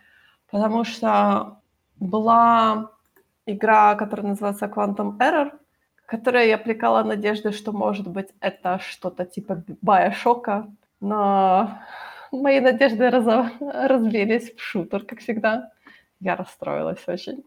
потому 0.52 0.84
что 0.84 1.58
была 1.96 2.92
игра, 3.48 3.96
которая 3.96 4.28
называется 4.28 4.68
Quantum 4.68 5.18
Error, 5.18 5.52
которая 6.06 6.46
я 6.46 6.56
аппликала 6.56 7.02
надежды, 7.02 7.54
что, 7.54 7.72
может 7.72 8.08
быть, 8.08 8.30
это 8.42 8.78
что-то 8.78 9.26
типа 9.26 9.63
Байошока, 9.82 10.68
но 11.00 11.80
мои 12.32 12.60
надежды 12.60 13.10
раз... 13.10 13.26
разбились 13.60 14.54
в 14.56 14.62
шутер, 14.62 15.04
как 15.04 15.20
всегда. 15.20 15.72
Я 16.20 16.36
расстроилась 16.36 17.08
очень 17.08 17.44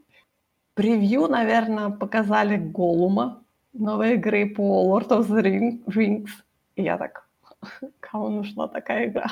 превью, 0.81 1.27
наверное, 1.27 1.89
показали 1.89 2.57
Голума 2.57 3.43
новой 3.73 4.15
игры 4.15 4.49
по 4.49 4.61
Lord 4.61 5.09
of 5.09 5.27
the 5.27 5.79
Rings. 5.85 6.29
И 6.75 6.83
я 6.83 6.97
так, 6.97 7.27
кому 7.99 8.29
нужна 8.29 8.67
такая 8.67 9.07
игра? 9.07 9.27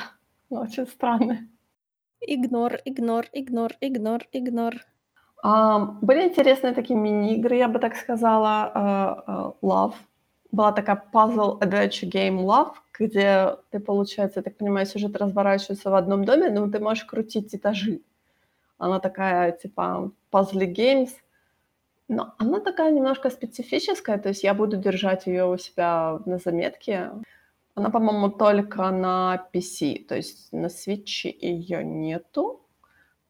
Очень 0.50 0.86
странная. 0.86 1.48
Игнор, 2.20 2.78
игнор, 2.84 3.26
игнор, 3.32 3.72
игнор, 3.80 4.22
игнор. 4.32 4.74
Um, 5.42 5.98
были 6.02 6.28
интересные 6.28 6.72
такие 6.72 6.96
мини-игры, 7.00 7.56
я 7.56 7.66
бы 7.66 7.78
так 7.80 7.96
сказала. 7.96 8.72
Uh, 8.74 9.34
uh, 9.34 9.54
Love. 9.62 9.94
Была 10.52 10.70
такая 10.72 11.02
puzzle 11.12 11.58
adventure 11.60 12.08
game 12.08 12.44
Love, 12.44 12.74
где 12.96 13.56
ты, 13.70 13.80
получается, 13.80 14.38
я 14.38 14.42
так 14.42 14.56
понимаю, 14.56 14.86
сюжет 14.86 15.16
разворачивается 15.16 15.90
в 15.90 15.94
одном 15.94 16.24
доме, 16.24 16.50
но 16.50 16.70
ты 16.70 16.78
можешь 16.78 17.04
крутить 17.04 17.54
этажи. 17.54 18.02
Она 18.78 19.00
такая, 19.00 19.50
типа, 19.52 20.12
puzzle 20.30 20.72
games— 20.72 21.10
но 22.10 22.34
она 22.38 22.58
такая 22.58 22.90
немножко 22.90 23.30
специфическая, 23.30 24.18
то 24.18 24.30
есть 24.30 24.42
я 24.42 24.52
буду 24.52 24.76
держать 24.76 25.28
ее 25.28 25.46
у 25.46 25.56
себя 25.56 26.18
на 26.26 26.38
заметке. 26.38 27.12
Она, 27.76 27.90
по-моему, 27.90 28.30
только 28.30 28.90
на 28.90 29.46
PC, 29.54 30.06
то 30.08 30.16
есть 30.16 30.52
на 30.52 30.66
Switch 30.66 31.30
ее 31.40 31.84
нету. 31.84 32.60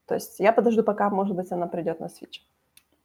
То 0.07 0.15
есть 0.15 0.39
я 0.39 0.51
подожду, 0.51 0.83
пока, 0.83 1.11
может 1.11 1.35
быть, 1.35 1.51
она 1.51 1.67
придет 1.67 1.99
на 1.99 2.05
Switch. 2.05 2.41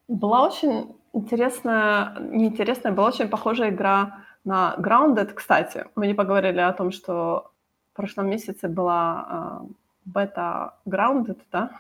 Была 0.09 0.47
очень 0.47 0.97
интересная, 1.13 2.17
неинтересная, 2.21 2.93
была 2.93 3.09
очень 3.09 3.29
похожая 3.29 3.69
игра 3.69 4.25
на 4.45 4.77
Grounded, 4.79 5.35
кстати. 5.35 5.85
Мы 5.95 6.07
не 6.07 6.15
поговорили 6.15 6.61
о 6.61 6.73
том, 6.73 6.91
что 6.91 7.51
в 7.93 7.97
прошлом 7.97 8.31
месяце 8.31 8.69
была 8.69 9.27
э, 9.29 9.67
бета 10.07 10.73
Grounded, 10.87 11.39
да? 11.53 11.71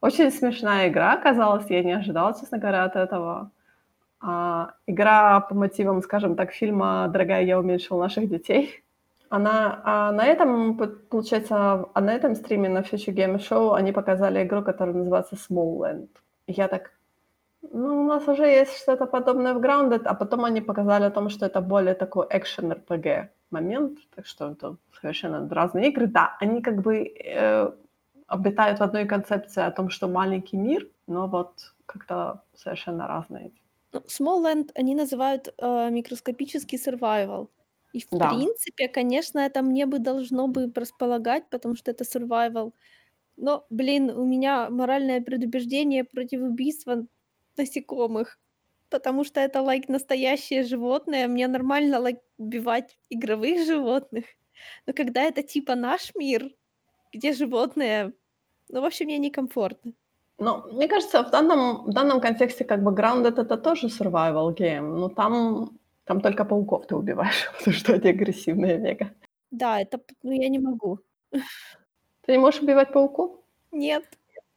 Очень 0.00 0.30
смешная 0.30 0.88
игра 0.88 1.14
оказалась, 1.14 1.70
я 1.70 1.82
не 1.82 1.92
ожидала, 1.92 2.34
честно 2.38 2.58
говоря, 2.58 2.84
от 2.84 2.96
этого. 2.96 3.50
А, 4.20 4.72
игра 4.86 5.40
по 5.40 5.54
мотивам, 5.54 6.02
скажем 6.02 6.36
так, 6.36 6.52
фильма 6.52 7.08
«Дорогая, 7.08 7.44
я 7.44 7.58
уменьшил 7.58 7.98
наших 7.98 8.28
детей». 8.28 8.82
Она, 9.28 9.80
а 9.84 10.12
на 10.12 10.24
этом, 10.24 10.76
получается, 11.10 11.88
а 11.92 12.00
на 12.00 12.12
этом 12.14 12.36
стриме 12.36 12.68
на 12.68 12.80
Future 12.80 13.14
Game 13.14 13.38
Show 13.38 13.74
они 13.74 13.92
показали 13.92 14.44
игру, 14.44 14.62
которая 14.62 14.94
называется 14.94 15.36
Smallland. 15.36 16.08
я 16.46 16.68
так, 16.68 16.92
ну, 17.72 18.02
у 18.02 18.04
нас 18.04 18.28
уже 18.28 18.46
есть 18.46 18.76
что-то 18.82 19.06
подобное 19.06 19.54
в 19.54 19.58
Grounded, 19.58 20.02
а 20.04 20.14
потом 20.14 20.44
они 20.44 20.60
показали 20.60 21.04
о 21.04 21.10
том, 21.10 21.28
что 21.28 21.46
это 21.46 21.60
более 21.60 21.94
такой 21.94 22.26
экшен 22.30 22.72
RPG 22.72 23.28
момент, 23.50 23.98
так 24.14 24.26
что 24.26 24.52
это 24.52 24.76
совершенно 25.00 25.48
разные 25.48 25.88
игры. 25.90 26.06
Да, 26.06 26.36
они 26.40 26.62
как 26.62 26.82
бы 26.82 27.04
э, 27.04 27.70
обитают 28.26 28.80
в 28.80 28.82
одной 28.82 29.06
концепции 29.06 29.62
о 29.62 29.70
том, 29.70 29.90
что 29.90 30.08
маленький 30.08 30.56
мир, 30.56 30.88
но 31.06 31.28
вот 31.28 31.74
как-то 31.86 32.42
совершенно 32.54 33.06
разные. 33.08 33.52
Ну, 33.92 34.00
Smallland 34.08 34.70
они 34.74 34.94
называют 34.94 35.54
э, 35.58 35.90
микроскопический 35.90 36.78
survival. 36.78 37.48
И 37.92 38.00
в 38.00 38.08
Да. 38.10 38.28
принципе, 38.28 38.88
конечно, 38.88 39.38
это 39.38 39.62
мне 39.62 39.86
бы 39.86 39.98
должно 39.98 40.48
бы 40.48 40.70
располагать, 40.74 41.48
потому 41.50 41.76
что 41.76 41.90
это 41.92 42.04
survival. 42.04 42.72
Но, 43.36 43.66
блин, 43.70 44.10
у 44.10 44.24
меня 44.26 44.70
моральное 44.70 45.20
предубеждение 45.22 46.04
против 46.04 46.42
убийства 46.42 47.06
насекомых, 47.58 48.38
потому 48.90 49.24
что 49.24 49.40
это, 49.40 49.62
лайк, 49.62 49.88
настоящее 49.88 50.64
животное. 50.64 51.28
Мне 51.28 51.48
нормально, 51.48 52.00
лайк, 52.00 52.18
убивать 52.38 52.98
игровых 53.10 53.66
животных. 53.66 54.26
Но 54.86 54.92
когда 54.94 55.22
это 55.24 55.42
типа 55.42 55.74
наш 55.76 56.14
мир, 56.14 56.50
где 57.16 57.32
животные, 57.32 58.12
ну, 58.68 58.80
в 58.80 58.84
общем, 58.84 59.06
мне 59.06 59.18
некомфортно. 59.18 59.92
Ну, 60.38 60.72
мне 60.72 60.88
кажется, 60.88 61.22
в 61.22 61.30
данном, 61.30 61.84
в 61.86 61.92
данном 61.92 62.20
контексте 62.20 62.64
как 62.64 62.82
бы 62.82 62.92
Grounded 62.92 63.40
это 63.40 63.56
тоже 63.56 63.86
survival 63.86 64.54
game, 64.54 64.94
но 64.98 65.08
там, 65.08 65.78
там 66.04 66.20
только 66.20 66.44
пауков 66.44 66.86
ты 66.86 66.94
убиваешь, 66.94 67.50
потому 67.58 67.76
что 67.76 67.94
они 67.94 68.10
агрессивные 68.10 68.78
мега. 68.78 69.10
Да, 69.50 69.80
это, 69.80 70.00
ну, 70.22 70.32
я 70.32 70.48
не 70.48 70.58
могу. 70.58 70.98
Ты 72.26 72.32
не 72.32 72.38
можешь 72.38 72.62
убивать 72.62 72.92
пауков? 72.92 73.30
Нет. 73.72 74.04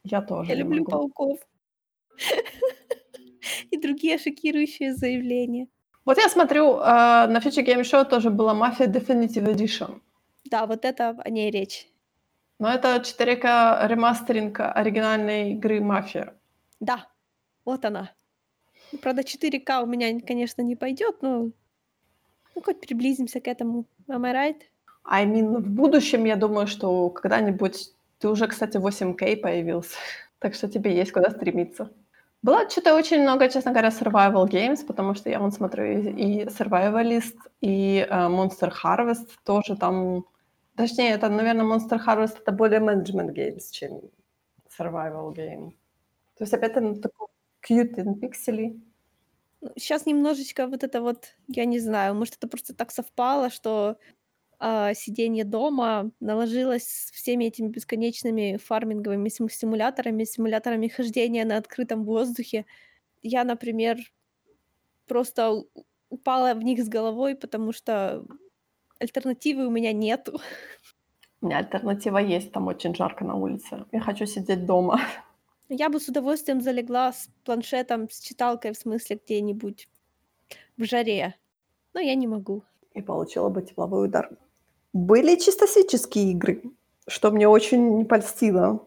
Я 0.04 0.22
тоже 0.22 0.50
Я 0.50 0.56
не 0.56 0.62
люблю 0.62 0.84
могу. 0.84 0.90
пауков. 0.90 1.38
И 3.70 3.78
другие 3.78 4.18
шокирующие 4.18 4.94
заявления. 4.94 5.66
Вот 6.04 6.18
я 6.18 6.28
смотрю, 6.28 6.76
э, 6.78 7.26
на 7.26 7.38
Future 7.38 7.64
Game 7.64 7.82
Show 7.82 8.04
тоже 8.04 8.30
была 8.30 8.54
Mafia 8.54 8.86
Definitive 8.86 9.54
Edition. 9.54 10.00
Да, 10.44 10.66
вот 10.66 10.84
это 10.84 11.10
о 11.24 11.30
ней 11.30 11.50
речь. 11.50 11.86
Но 12.60 12.68
это 12.68 12.96
4К 12.96 13.88
ремастеринг 13.88 14.60
оригинальной 14.60 15.52
игры 15.52 15.80
Мафия. 15.80 16.34
Да, 16.78 17.06
вот 17.64 17.86
она. 17.86 18.10
Ну, 18.92 18.98
правда, 18.98 19.22
4К 19.22 19.82
у 19.82 19.86
меня, 19.86 20.20
конечно, 20.20 20.60
не 20.60 20.76
пойдет, 20.76 21.22
но 21.22 21.50
ну, 22.54 22.62
хоть 22.62 22.78
приблизимся 22.80 23.40
к 23.40 23.48
этому. 23.48 23.86
Am 24.08 24.26
I 24.26 24.34
right? 24.34 24.60
I 25.04 25.24
mean, 25.24 25.56
в 25.56 25.70
будущем, 25.70 26.26
я 26.26 26.36
думаю, 26.36 26.66
что 26.66 27.08
когда-нибудь... 27.08 27.94
Ты 28.18 28.28
уже, 28.28 28.46
кстати, 28.46 28.76
8К 28.76 29.40
появился, 29.40 29.96
так 30.38 30.54
что 30.54 30.68
тебе 30.68 30.94
есть 30.94 31.12
куда 31.12 31.30
стремиться. 31.30 31.90
Было 32.42 32.68
что-то 32.68 32.94
очень 32.94 33.22
много, 33.22 33.48
честно 33.48 33.72
говоря, 33.72 33.88
survival 33.88 34.46
games, 34.46 34.84
потому 34.86 35.14
что 35.14 35.30
я 35.30 35.38
вон 35.38 35.50
смотрю 35.50 35.84
и, 35.84 36.44
Survivalist, 36.44 37.36
и 37.62 38.06
uh, 38.10 38.28
Monster 38.28 38.70
Harvest 38.84 39.28
тоже 39.44 39.76
там 39.76 40.26
Точнее, 40.80 41.10
это, 41.10 41.28
наверное, 41.28 41.66
Monster 41.66 41.98
Harvest 42.02 42.38
это 42.40 42.52
более 42.52 42.80
management 42.80 43.34
games, 43.34 43.70
чем 43.70 44.00
survival 44.78 45.34
game. 45.34 45.72
То 46.36 46.44
есть 46.44 46.54
опять 46.54 46.70
это 46.70 46.94
такой 46.94 47.26
cute 47.68 47.96
in 47.96 48.14
пиксели. 48.14 48.80
Сейчас 49.76 50.06
немножечко 50.06 50.66
вот 50.66 50.82
это 50.82 51.02
вот, 51.02 51.34
я 51.48 51.66
не 51.66 51.80
знаю, 51.80 52.14
может, 52.14 52.36
это 52.36 52.48
просто 52.48 52.74
так 52.74 52.92
совпало, 52.92 53.50
что 53.50 53.98
э, 54.58 54.94
сидение 54.94 55.44
дома 55.44 56.12
наложилось 56.18 56.88
с 56.88 57.10
всеми 57.10 57.44
этими 57.44 57.68
бесконечными 57.68 58.56
фарминговыми 58.56 59.28
симуляторами, 59.28 60.24
симуляторами 60.24 60.88
хождения 60.88 61.44
на 61.44 61.58
открытом 61.58 62.04
воздухе. 62.04 62.64
Я, 63.20 63.44
например, 63.44 63.98
просто 65.06 65.62
упала 66.08 66.54
в 66.54 66.64
них 66.64 66.82
с 66.82 66.88
головой, 66.88 67.36
потому 67.36 67.72
что 67.72 68.24
альтернативы 69.00 69.66
у 69.66 69.70
меня 69.70 69.92
нету. 69.92 70.40
У 71.40 71.46
меня 71.46 71.58
альтернатива 71.58 72.18
есть, 72.18 72.52
там 72.52 72.66
очень 72.68 72.94
жарко 72.94 73.24
на 73.24 73.34
улице. 73.34 73.84
Я 73.92 74.00
хочу 74.00 74.26
сидеть 74.26 74.66
дома. 74.66 75.00
Я 75.68 75.88
бы 75.88 76.00
с 76.00 76.08
удовольствием 76.08 76.60
залегла 76.60 77.12
с 77.12 77.30
планшетом, 77.44 78.10
с 78.10 78.20
читалкой, 78.20 78.72
в 78.72 78.76
смысле, 78.76 79.20
где-нибудь 79.24 79.88
в 80.76 80.84
жаре. 80.84 81.34
Но 81.94 82.00
я 82.00 82.14
не 82.14 82.26
могу. 82.26 82.62
И 82.92 83.00
получила 83.00 83.48
бы 83.48 83.62
тепловой 83.62 84.06
удар. 84.06 84.30
Были 84.92 85.36
чистосические 85.36 86.32
игры, 86.32 86.62
что 87.06 87.30
мне 87.30 87.48
очень 87.48 87.98
не 87.98 88.04
польстило. 88.04 88.86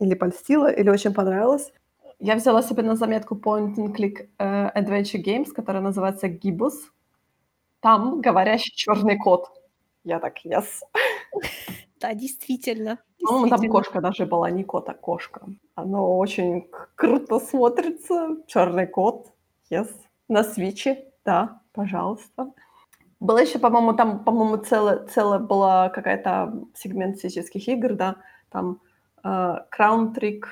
Или 0.00 0.14
польстило, 0.14 0.70
или 0.70 0.90
очень 0.90 1.14
понравилось. 1.14 1.72
Я 2.18 2.34
взяла 2.34 2.62
себе 2.62 2.82
на 2.82 2.96
заметку 2.96 3.36
Point 3.36 3.76
and 3.76 3.94
Click 3.94 4.28
uh, 4.38 4.74
Adventure 4.74 5.22
Games, 5.22 5.52
которая 5.52 5.82
называется 5.82 6.26
Gibus. 6.26 6.74
Там 7.80 8.20
говорящий 8.20 8.72
черный 8.74 9.18
кот. 9.18 9.50
Я 10.04 10.18
так, 10.18 10.44
yes. 10.44 10.66
Да, 12.00 12.14
действительно. 12.14 12.98
По-моему, 13.22 13.48
там 13.48 13.68
кошка 13.68 14.00
даже 14.00 14.24
была, 14.24 14.50
не 14.50 14.64
кот, 14.64 14.88
а 14.88 14.94
кошка. 14.94 15.46
Оно 15.74 16.16
очень 16.16 16.68
круто 16.94 17.38
смотрится. 17.38 18.36
Черный 18.46 18.86
кот, 18.86 19.32
yes. 19.70 19.88
На 20.28 20.42
свече, 20.44 21.04
да, 21.24 21.60
пожалуйста. 21.72 22.52
Было 23.20 23.38
еще, 23.38 23.58
по-моему, 23.58 23.92
там, 23.92 24.24
по-моему, 24.24 24.56
целая, 24.56 25.06
целая 25.06 25.38
была 25.38 25.90
какая-то 25.90 26.64
сегмент 26.74 27.20
физических 27.20 27.68
игр, 27.68 27.94
да, 27.94 28.16
там 28.48 28.80
э, 29.22 29.28
Crown 29.28 30.14
Trick 30.14 30.44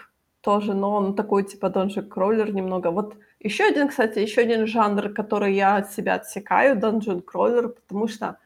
тоже, 0.43 0.75
но 0.75 0.95
он 0.95 1.17
такой 1.17 1.45
типа 1.45 1.67
Dungeon 1.67 2.09
Crawler 2.09 2.53
немного. 2.53 2.91
Вот 2.91 3.17
еще 3.40 3.64
один, 3.64 3.88
кстати, 3.88 4.18
еще 4.18 4.40
один 4.40 4.66
жанр, 4.66 5.11
который 5.11 5.55
я 5.55 5.77
от 5.77 5.92
себя 5.92 6.14
отсекаю, 6.14 6.77
Dungeon 6.77 7.24
Crawler, 7.24 7.68
потому 7.68 8.09
что 8.09 8.38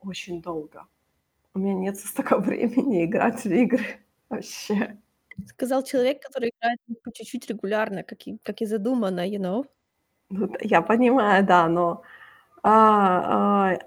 очень 0.00 0.40
долго. 0.40 0.86
У 1.54 1.58
меня 1.58 1.74
нет 1.74 1.98
столько 1.98 2.38
времени 2.38 3.04
играть 3.04 3.44
в 3.44 3.50
игры 3.50 3.84
вообще. 4.28 4.96
Сказал 5.48 5.82
человек, 5.82 6.22
который 6.22 6.50
играет 6.50 6.78
по 7.02 7.12
чуть-чуть 7.12 7.48
регулярно, 7.48 8.02
как 8.02 8.26
и, 8.26 8.38
как 8.42 8.60
и 8.60 8.66
задумано, 8.66 9.28
you 9.28 9.38
know? 9.38 9.64
Ну, 10.28 10.52
я 10.60 10.82
понимаю, 10.82 11.44
да, 11.44 11.66
но 11.68 12.02
а, 12.62 13.72
а, 13.72 13.78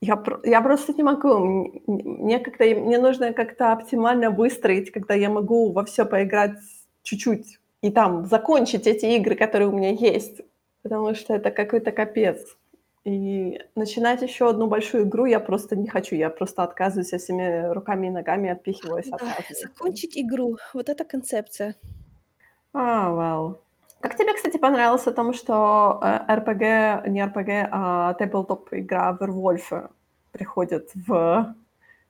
я, 0.00 0.22
я 0.44 0.62
просто 0.62 0.94
не 0.94 1.02
могу. 1.02 1.82
Мне 1.86 2.38
как-то 2.38 2.64
мне 2.64 2.98
нужно 2.98 3.32
как-то 3.32 3.72
оптимально 3.72 4.30
выстроить, 4.30 4.90
когда 4.90 5.14
я 5.14 5.28
могу 5.28 5.72
во 5.72 5.84
все 5.84 6.06
поиграть 6.06 6.58
чуть-чуть 7.02 7.58
и 7.82 7.90
там 7.90 8.24
закончить 8.26 8.86
эти 8.86 9.06
игры, 9.16 9.34
которые 9.34 9.68
у 9.68 9.72
меня 9.72 9.90
есть, 9.90 10.40
потому 10.82 11.14
что 11.14 11.34
это 11.34 11.50
какой-то 11.50 11.92
капец. 11.92 12.56
И 13.04 13.60
начинать 13.74 14.22
еще 14.22 14.48
одну 14.48 14.68
большую 14.68 15.04
игру 15.04 15.26
я 15.26 15.40
просто 15.40 15.74
не 15.74 15.88
хочу. 15.88 16.14
Я 16.14 16.30
просто 16.30 16.62
отказываюсь, 16.62 17.08
всеми 17.08 17.72
руками 17.72 18.06
и 18.06 18.10
ногами 18.10 18.50
отпихиваюсь. 18.50 19.08
Да, 19.10 19.36
закончить 19.60 20.16
игру. 20.16 20.56
Вот 20.72 20.88
эта 20.88 21.04
концепция. 21.04 21.74
А, 22.72 23.10
well. 23.10 23.58
Как 24.00 24.16
тебе, 24.16 24.32
кстати, 24.34 24.56
понравилось 24.56 25.06
о 25.06 25.12
том, 25.12 25.34
что 25.34 26.00
RPG, 26.02 27.08
не 27.08 27.24
RPG, 27.24 27.68
а 27.70 28.14
таблтоп 28.14 28.68
игра 28.72 29.16
Werewolf 29.20 29.90
приходит 30.30 30.90
в, 30.94 31.54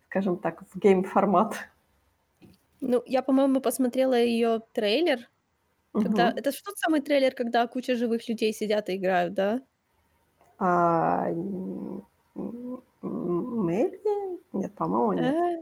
скажем 0.08 0.36
так, 0.36 0.62
в 0.72 0.78
гейм-формат? 0.78 1.54
Ну, 2.80 3.02
я, 3.06 3.22
по-моему, 3.22 3.60
посмотрела 3.60 4.14
ее 4.14 4.60
трейлер. 4.72 5.28
Когда... 5.92 6.28
Угу. 6.28 6.38
Это 6.38 6.52
что 6.52 6.64
тот 6.70 6.78
самый 6.78 7.00
трейлер, 7.00 7.34
когда 7.34 7.66
куча 7.66 7.96
живых 7.96 8.28
людей 8.28 8.52
сидят 8.52 8.88
и 8.88 8.96
играют, 8.96 9.34
да? 9.34 9.60
А, 10.58 11.28
maybe? 13.02 14.38
Нет, 14.52 14.74
по-моему, 14.74 15.12
нет. 15.12 15.34
Э, 15.34 15.60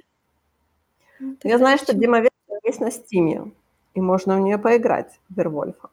ну, 1.21 1.37
Я 1.43 1.59
знаю, 1.59 1.79
что 1.79 1.87
почему? 1.89 2.03
демоверсия 2.03 2.61
есть 2.65 2.81
на 2.81 2.91
Стиме, 2.91 3.53
и 3.95 4.01
можно 4.01 4.37
в 4.37 4.41
нее 4.41 4.59
поиграть, 4.59 5.21
Вервольфа. 5.31 5.91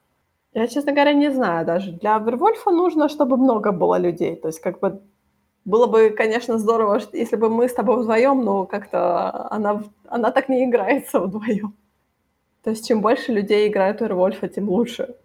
Я, 0.54 0.68
честно 0.68 0.92
говоря, 0.92 1.14
не 1.14 1.32
знаю 1.32 1.66
даже. 1.66 1.92
Для 1.92 2.18
Вервольфа 2.18 2.72
нужно, 2.72 3.10
чтобы 3.10 3.38
много 3.38 3.72
было 3.72 4.00
людей. 4.00 4.36
То 4.36 4.48
есть, 4.48 4.60
как 4.60 4.80
бы, 4.80 5.02
было 5.66 5.88
бы, 5.88 6.10
конечно, 6.10 6.58
здорово, 6.58 7.02
если 7.14 7.36
бы 7.36 7.50
мы 7.50 7.68
с 7.68 7.74
тобой 7.74 8.02
вдвоем, 8.02 8.44
но 8.44 8.66
как-то 8.66 9.52
она, 9.52 9.84
она 10.08 10.32
так 10.32 10.50
не 10.50 10.66
играется 10.66 11.20
вдвоем. 11.20 11.76
То 12.68 12.72
есть, 12.72 12.86
чем 12.86 13.00
больше 13.00 13.32
людей 13.32 13.70
играют 13.70 14.00
в 14.00 14.02
Вервольфа, 14.02 14.50
тем 14.50 14.68
лучше. 14.68 15.16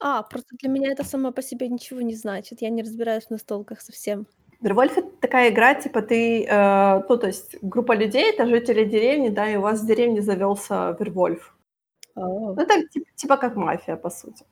А, 0.00 0.22
просто 0.22 0.56
для 0.58 0.70
меня 0.70 0.90
это 0.90 1.04
само 1.04 1.32
по 1.32 1.42
себе 1.42 1.68
ничего 1.68 2.00
не 2.00 2.14
значит. 2.14 2.62
Я 2.62 2.70
не 2.70 2.80
разбираюсь 2.80 3.26
в 3.26 3.30
настолках 3.30 3.82
совсем. 3.82 4.26
Werewolf- 4.62 4.96
это 4.96 5.10
такая 5.20 5.50
игра, 5.50 5.74
типа 5.74 6.00
ты, 6.00 6.46
э, 6.46 7.02
ну, 7.06 7.18
то 7.18 7.26
есть 7.26 7.56
группа 7.60 7.92
людей, 7.94 8.30
это 8.32 8.46
жители 8.46 8.86
деревни, 8.86 9.28
да, 9.28 9.50
и 9.50 9.56
у 9.56 9.60
вас 9.60 9.82
в 9.82 9.86
деревне 9.86 10.22
завелся 10.22 10.96
Вервольф. 10.98 11.54
О. 12.14 12.54
Ну, 12.54 12.66
так 12.66 12.88
типа, 12.88 13.06
типа 13.16 13.36
как 13.36 13.56
мафия, 13.56 13.96
по 13.96 14.08
сути. 14.08 14.46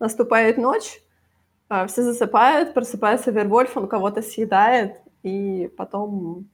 Наступает 0.00 0.56
ночь, 0.56 1.02
а, 1.68 1.86
все 1.86 2.02
засыпают, 2.02 2.72
просыпается 2.72 3.30
Вервольф, 3.30 3.76
он 3.76 3.88
кого-то 3.88 4.22
съедает, 4.22 5.02
и 5.22 5.70
потом 5.76 6.48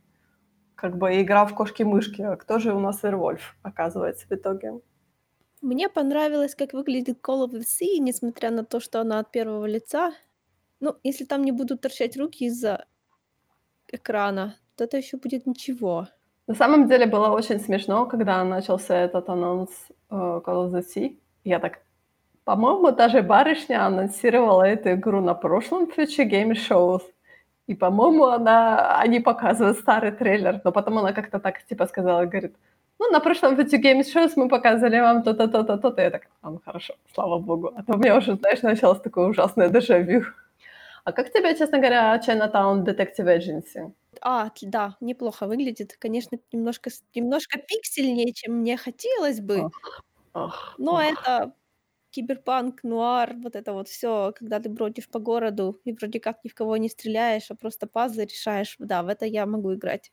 как 0.74 0.98
бы 0.98 1.22
игра 1.22 1.46
в 1.46 1.54
кошки-мышки. 1.54 2.22
А 2.22 2.34
кто 2.34 2.58
же 2.58 2.74
у 2.74 2.80
нас 2.80 3.04
Вервольф, 3.04 3.54
оказывается, 3.62 4.26
в 4.28 4.32
итоге? 4.32 4.80
Мне 5.64 5.88
понравилось, 5.88 6.54
как 6.54 6.74
выглядит 6.74 7.20
Call 7.22 7.46
of 7.46 7.52
the 7.52 7.62
Sea, 7.62 7.98
несмотря 7.98 8.50
на 8.50 8.66
то, 8.66 8.80
что 8.80 9.00
она 9.00 9.18
от 9.18 9.30
первого 9.30 9.64
лица. 9.64 10.12
Ну, 10.78 10.94
если 11.02 11.24
там 11.24 11.42
не 11.42 11.52
будут 11.52 11.80
торчать 11.80 12.18
руки 12.18 12.44
из-за 12.44 12.84
экрана, 13.88 14.56
то 14.76 14.84
это 14.84 14.98
еще 14.98 15.16
будет 15.16 15.46
ничего. 15.46 16.08
На 16.46 16.54
самом 16.54 16.86
деле 16.86 17.06
было 17.06 17.30
очень 17.30 17.58
смешно, 17.60 18.04
когда 18.04 18.44
начался 18.44 18.94
этот 18.94 19.30
анонс 19.30 19.70
э, 20.10 20.14
Call 20.14 20.68
of 20.68 20.72
the 20.72 20.84
Sea. 20.84 21.16
Я 21.44 21.60
так, 21.60 21.80
по-моему, 22.44 22.92
даже 22.92 23.22
барышня 23.22 23.86
анонсировала 23.86 24.64
эту 24.64 24.90
игру 24.90 25.22
на 25.22 25.32
прошлом 25.32 25.84
Future 25.84 26.28
Game 26.28 26.52
Shows. 26.52 27.00
И, 27.66 27.74
по-моему, 27.74 28.24
она, 28.26 29.00
они 29.00 29.18
показывают 29.18 29.78
старый 29.78 30.12
трейлер, 30.12 30.60
но 30.62 30.72
потом 30.72 30.98
она 30.98 31.14
как-то 31.14 31.38
так, 31.38 31.62
типа, 31.64 31.86
сказала, 31.86 32.26
говорит, 32.26 32.54
ну, 32.98 33.10
на 33.10 33.20
прошлом 33.20 33.54
Future 33.54 33.82
Game 33.82 34.00
Shows 34.00 34.32
мы 34.36 34.48
показывали 34.48 35.00
вам 35.00 35.22
то-то, 35.22 35.48
то-то, 35.48 35.76
то-то. 35.76 36.02
Я 36.02 36.10
так, 36.10 36.22
а, 36.42 36.50
ну, 36.50 36.60
хорошо, 36.64 36.94
слава 37.14 37.38
богу. 37.38 37.72
А 37.76 37.82
то 37.82 37.94
у 37.94 37.98
меня 37.98 38.16
уже, 38.16 38.36
знаешь, 38.36 38.62
началось 38.62 39.00
такое 39.00 39.28
ужасное 39.28 39.68
дежавю. 39.68 40.24
А 41.04 41.12
как 41.12 41.32
тебе, 41.32 41.54
честно 41.56 41.78
говоря, 41.78 42.18
Chinatown 42.18 42.84
Detective 42.84 43.26
Agency? 43.26 43.92
А, 44.22 44.50
да, 44.62 44.96
неплохо 45.00 45.46
выглядит. 45.46 45.96
Конечно, 45.98 46.38
немножко, 46.52 46.90
немножко 47.14 47.58
пиксельнее, 47.58 48.32
чем 48.32 48.60
мне 48.60 48.76
хотелось 48.76 49.40
бы. 49.40 49.64
Ах, 49.64 50.02
ах, 50.32 50.74
но 50.78 50.96
ах. 50.96 51.04
это 51.12 51.52
киберпанк, 52.10 52.84
нуар, 52.84 53.34
вот 53.36 53.56
это 53.56 53.72
вот 53.72 53.88
все, 53.88 54.32
когда 54.36 54.60
ты 54.60 54.70
бродишь 54.70 55.08
по 55.08 55.18
городу 55.18 55.80
и 55.84 55.92
вроде 55.92 56.20
как 56.20 56.44
ни 56.44 56.48
в 56.48 56.54
кого 56.54 56.76
не 56.76 56.88
стреляешь, 56.88 57.50
а 57.50 57.54
просто 57.54 57.86
пазлы 57.86 58.24
решаешь. 58.24 58.76
Да, 58.78 59.02
в 59.02 59.08
это 59.08 59.26
я 59.26 59.46
могу 59.46 59.74
играть. 59.74 60.12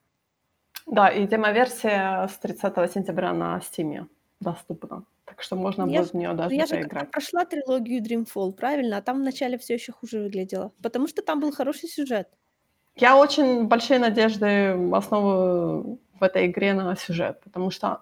Да, 0.87 1.09
и 1.09 1.27
демо-версия 1.27 2.27
с 2.27 2.37
30 2.37 2.91
сентября 2.91 3.33
на 3.33 3.59
Steam 3.59 4.07
доступна. 4.39 5.03
Так 5.25 5.41
что 5.41 5.55
можно 5.55 5.83
Я 5.87 5.99
будет 5.99 6.11
в 6.11 6.17
нее 6.17 6.33
даже 6.33 6.55
я 6.55 6.65
же 6.65 6.75
поиграть. 6.75 7.11
прошла 7.11 7.45
трилогию 7.45 8.01
Dreamfall, 8.03 8.51
правильно? 8.51 8.97
А 8.97 9.01
там 9.01 9.17
вначале 9.19 9.57
все 9.57 9.75
еще 9.75 9.91
хуже 9.93 10.19
выглядело. 10.19 10.71
Потому 10.81 11.07
что 11.07 11.21
там 11.21 11.39
был 11.39 11.51
хороший 11.51 11.87
сюжет. 11.87 12.27
Я 12.95 13.17
очень 13.17 13.67
большие 13.67 13.99
надежды 13.99 14.75
основываю 14.91 15.99
в 16.19 16.23
этой 16.23 16.47
игре 16.47 16.73
на 16.73 16.95
сюжет, 16.95 17.39
потому 17.43 17.71
что 17.71 18.01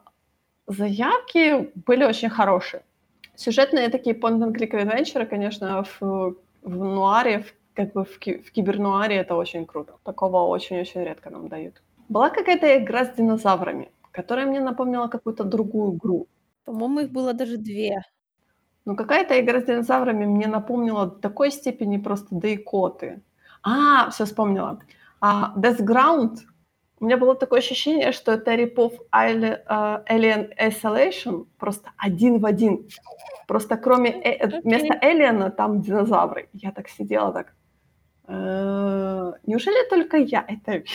заявки 0.67 1.71
были 1.85 2.05
очень 2.05 2.29
хорошие. 2.29 2.81
Сюжетные 3.35 3.89
такие 3.89 4.15
point-and-click 4.15 4.71
adventure, 4.71 5.25
конечно, 5.25 5.83
в, 5.83 6.01
в 6.63 6.75
нуаре, 6.75 7.39
в, 7.39 7.53
как 7.75 7.93
бы 7.93 8.03
в, 8.03 8.17
ки- 8.19 8.39
в 8.39 8.51
кибернуаре 8.51 9.17
это 9.17 9.35
очень 9.35 9.65
круто. 9.65 9.93
Такого 10.03 10.47
очень-очень 10.47 11.03
редко 11.03 11.29
нам 11.29 11.47
дают. 11.47 11.81
Была 12.09 12.31
какая-то 12.31 12.77
игра 12.79 13.05
с 13.05 13.13
динозаврами, 13.15 13.91
которая 14.11 14.47
мне 14.47 14.59
напомнила 14.59 15.07
какую-то 15.07 15.43
другую 15.43 15.95
игру. 15.95 16.27
По-моему, 16.65 17.01
их 17.01 17.11
было 17.11 17.33
даже 17.33 17.57
две. 17.57 18.01
Ну, 18.85 18.95
какая-то 18.95 19.39
игра 19.39 19.59
с 19.61 19.65
динозаврами 19.65 20.25
мне 20.25 20.47
напомнила 20.47 21.05
до 21.05 21.15
такой 21.19 21.51
степени 21.51 21.97
просто 21.97 22.27
дейкоты. 22.31 23.21
А, 23.61 24.09
все 24.09 24.25
вспомнила. 24.25 24.79
А, 25.21 25.53
Death 25.55 25.81
Ground. 25.81 26.37
У 26.99 27.05
меня 27.05 27.17
было 27.17 27.35
такое 27.35 27.59
ощущение, 27.59 28.11
что 28.11 28.31
это 28.31 28.55
рипов 28.55 28.93
а, 29.11 29.27
Alien 29.27 30.49
Isolation 30.59 31.45
просто 31.59 31.91
один 31.97 32.39
в 32.39 32.45
один. 32.45 32.87
Просто 33.47 33.77
кроме 33.77 34.09
э- 34.09 34.37
э, 34.39 34.61
вместо 34.61 34.95
Alien 34.95 35.51
там 35.51 35.81
динозавры. 35.81 36.49
Я 36.53 36.71
так 36.71 36.89
сидела 36.89 37.31
так. 37.31 37.53
«Э, 38.27 39.33
Неужели 39.45 39.89
только 39.89 40.17
я 40.17 40.43
это 40.47 40.77
вижу? 40.77 40.85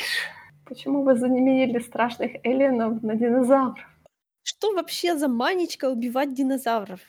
Почему 0.66 1.02
вы 1.02 1.14
заменили 1.14 1.78
страшных 1.78 2.32
эллинов 2.44 3.02
на 3.02 3.14
динозавров? 3.14 3.78
Что 4.42 4.72
вообще 4.72 5.16
за 5.16 5.28
манечка 5.28 5.90
убивать 5.90 6.34
динозавров? 6.34 7.00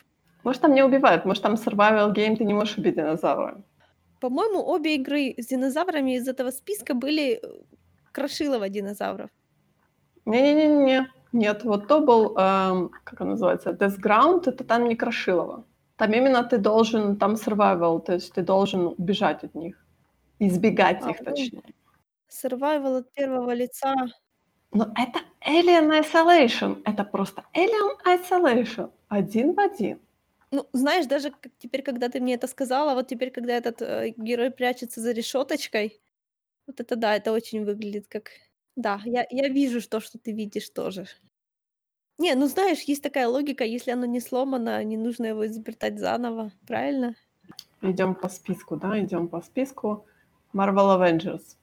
Может, 0.43 0.61
там 0.61 0.73
не 0.73 0.83
убивают, 0.83 1.25
может, 1.25 1.43
там 1.43 1.53
survival 1.55 2.13
game, 2.13 2.35
ты 2.35 2.45
не 2.45 2.53
можешь 2.53 2.77
убить 2.77 2.95
динозавра. 2.95 3.63
По-моему, 4.19 4.61
обе 4.61 4.95
игры 4.95 5.33
с 5.37 5.47
динозаврами 5.47 6.17
из 6.17 6.27
этого 6.27 6.51
списка 6.51 6.93
были 6.93 7.39
э, 7.41 7.47
крошилово 8.11 8.69
динозавров. 8.69 9.29
Не-не-не-не, 10.25 11.07
нет, 11.31 11.63
вот 11.63 11.87
то 11.87 11.99
был, 11.99 12.35
эм, 12.37 12.89
как 13.03 13.21
он 13.21 13.29
называется, 13.29 13.71
Death 13.71 13.99
Ground, 14.01 14.43
это 14.45 14.63
там 14.63 14.87
не 14.87 14.95
Крошилово. 14.95 15.63
Там 15.97 16.11
именно 16.11 16.43
ты 16.43 16.57
должен, 16.57 17.17
там 17.17 17.33
survival, 17.33 17.99
то 18.01 18.13
есть 18.13 18.33
ты 18.33 18.41
должен 18.41 18.87
убежать 18.97 19.43
от 19.43 19.55
них, 19.55 19.75
избегать 20.39 21.01
А, 21.03 21.09
их, 21.09 21.19
ну, 21.19 21.25
точнее. 21.25 21.73
Survival 22.29 22.97
от 22.97 23.13
первого 23.13 23.53
лица. 23.53 23.95
Но 24.71 24.91
это 24.97 25.19
Alien 25.47 26.01
Isolation, 26.01 26.81
это 26.85 27.03
просто 27.03 27.45
Alien 27.53 27.97
Isolation, 28.05 28.91
один 29.07 29.53
в 29.53 29.59
один. 29.59 29.99
Ну, 30.51 30.67
знаешь, 30.73 31.05
даже 31.05 31.33
теперь, 31.57 31.81
когда 31.81 32.09
ты 32.09 32.19
мне 32.19 32.35
это 32.35 32.47
сказала, 32.47 32.93
вот 32.93 33.07
теперь, 33.07 33.31
когда 33.31 33.53
этот 33.53 33.81
э, 33.81 34.13
герой 34.17 34.51
прячется 34.51 35.01
за 35.01 35.11
решеточкой, 35.11 35.99
вот 36.67 36.79
это 36.79 36.95
да, 36.95 37.15
это 37.15 37.31
очень 37.31 37.65
выглядит 37.65 38.07
как... 38.07 38.31
Да, 38.75 39.01
я, 39.05 39.25
я 39.29 39.47
вижу 39.49 39.81
то, 39.87 39.99
что 39.99 40.17
ты 40.17 40.31
видишь 40.33 40.69
тоже. 40.69 41.07
Не, 42.17 42.35
ну 42.35 42.47
знаешь, 42.47 42.81
есть 42.81 43.03
такая 43.03 43.27
логика, 43.27 43.63
если 43.63 43.91
оно 43.91 44.05
не 44.05 44.19
сломано, 44.19 44.83
не 44.83 44.97
нужно 44.97 45.25
его 45.25 45.45
изобретать 45.45 45.99
заново, 45.99 46.51
правильно? 46.67 47.15
Идем 47.81 48.15
по 48.15 48.29
списку, 48.29 48.77
да, 48.77 48.99
идем 48.99 49.27
по 49.27 49.41
списку. 49.41 50.05
Marvel 50.53 50.97
Avengers. 50.97 51.57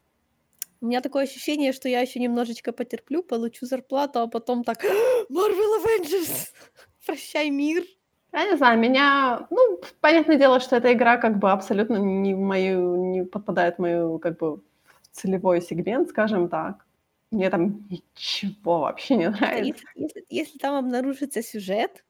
У 0.82 0.86
меня 0.86 1.00
такое 1.00 1.22
ощущение, 1.24 1.72
что 1.72 1.88
я 1.88 2.00
еще 2.00 2.18
немножечко 2.18 2.72
потерплю, 2.72 3.22
получу 3.22 3.66
зарплату, 3.66 4.18
а 4.18 4.26
потом 4.26 4.64
так 4.64 4.82
Marvel 5.30 5.80
Avengers! 5.80 6.48
Прощай, 7.06 7.50
мир! 7.50 7.84
Я 8.32 8.46
не 8.46 8.56
знаю, 8.56 8.80
меня, 8.80 9.46
ну, 9.50 9.80
понятное 10.00 10.36
дело, 10.38 10.58
что 10.58 10.74
эта 10.74 10.92
игра 10.92 11.18
как 11.18 11.38
бы 11.38 11.52
абсолютно 11.52 11.98
не 11.98 12.34
в 12.34 12.38
мою, 12.40 12.96
не 12.96 13.24
попадает 13.24 13.76
в 13.76 13.78
мою, 13.78 14.18
как 14.18 14.38
бы, 14.38 14.60
целевой 15.12 15.62
сегмент, 15.62 16.08
скажем 16.08 16.48
так. 16.48 16.84
Мне 17.30 17.48
там 17.48 17.86
ничего 17.88 18.80
вообще 18.80 19.14
не 19.14 19.30
Просто 19.30 19.44
нравится. 19.44 19.84
Если, 19.94 20.02
если, 20.02 20.24
если 20.30 20.58
там 20.58 20.74
обнаружится 20.74 21.42
сюжет, 21.42 22.04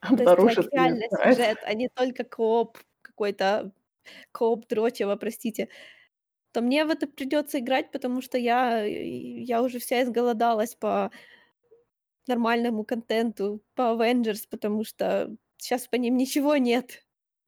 то 0.00 0.14
есть 0.48 0.72
реально 0.72 1.04
сюжет, 1.10 1.58
а 1.64 1.74
не 1.74 1.90
только 1.90 2.24
кооп 2.24 2.78
какой-то, 3.02 3.72
кооп 4.32 4.66
дрочево, 4.68 5.16
простите, 5.16 5.68
то 6.52 6.60
мне 6.60 6.84
в 6.84 6.90
это 6.90 7.06
придется 7.06 7.58
играть, 7.58 7.90
потому 7.90 8.22
что 8.22 8.38
я, 8.38 8.82
я 8.84 9.62
уже 9.62 9.78
вся 9.78 10.02
изголодалась 10.02 10.74
по 10.74 11.10
нормальному 12.26 12.84
контенту, 12.84 13.60
по 13.74 13.82
Avengers, 13.82 14.46
потому 14.50 14.84
что 14.84 15.34
сейчас 15.56 15.88
по 15.88 15.96
ним 15.96 16.16
ничего 16.16 16.56
нет. 16.56 17.04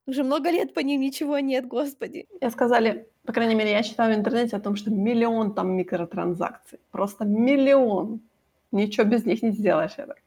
Уже 0.06 0.24
много 0.24 0.50
лет 0.50 0.74
по 0.74 0.80
ним 0.80 1.00
ничего 1.00 1.38
нет, 1.38 1.66
господи. 1.66 2.26
Мне 2.40 2.50
сказали, 2.50 3.08
по 3.24 3.32
крайней 3.32 3.54
мере, 3.54 3.70
я 3.70 3.82
читала 3.82 4.10
в 4.10 4.14
интернете 4.14 4.56
о 4.56 4.60
том, 4.60 4.76
что 4.76 4.90
миллион 4.90 5.54
там 5.54 5.72
микротранзакций. 5.76 6.80
Просто 6.90 7.24
миллион. 7.24 8.20
Ничего 8.72 9.06
без 9.06 9.24
них 9.24 9.42
не 9.42 9.50
сделаешь. 9.50 9.92
Я 9.98 10.06
так. 10.06 10.22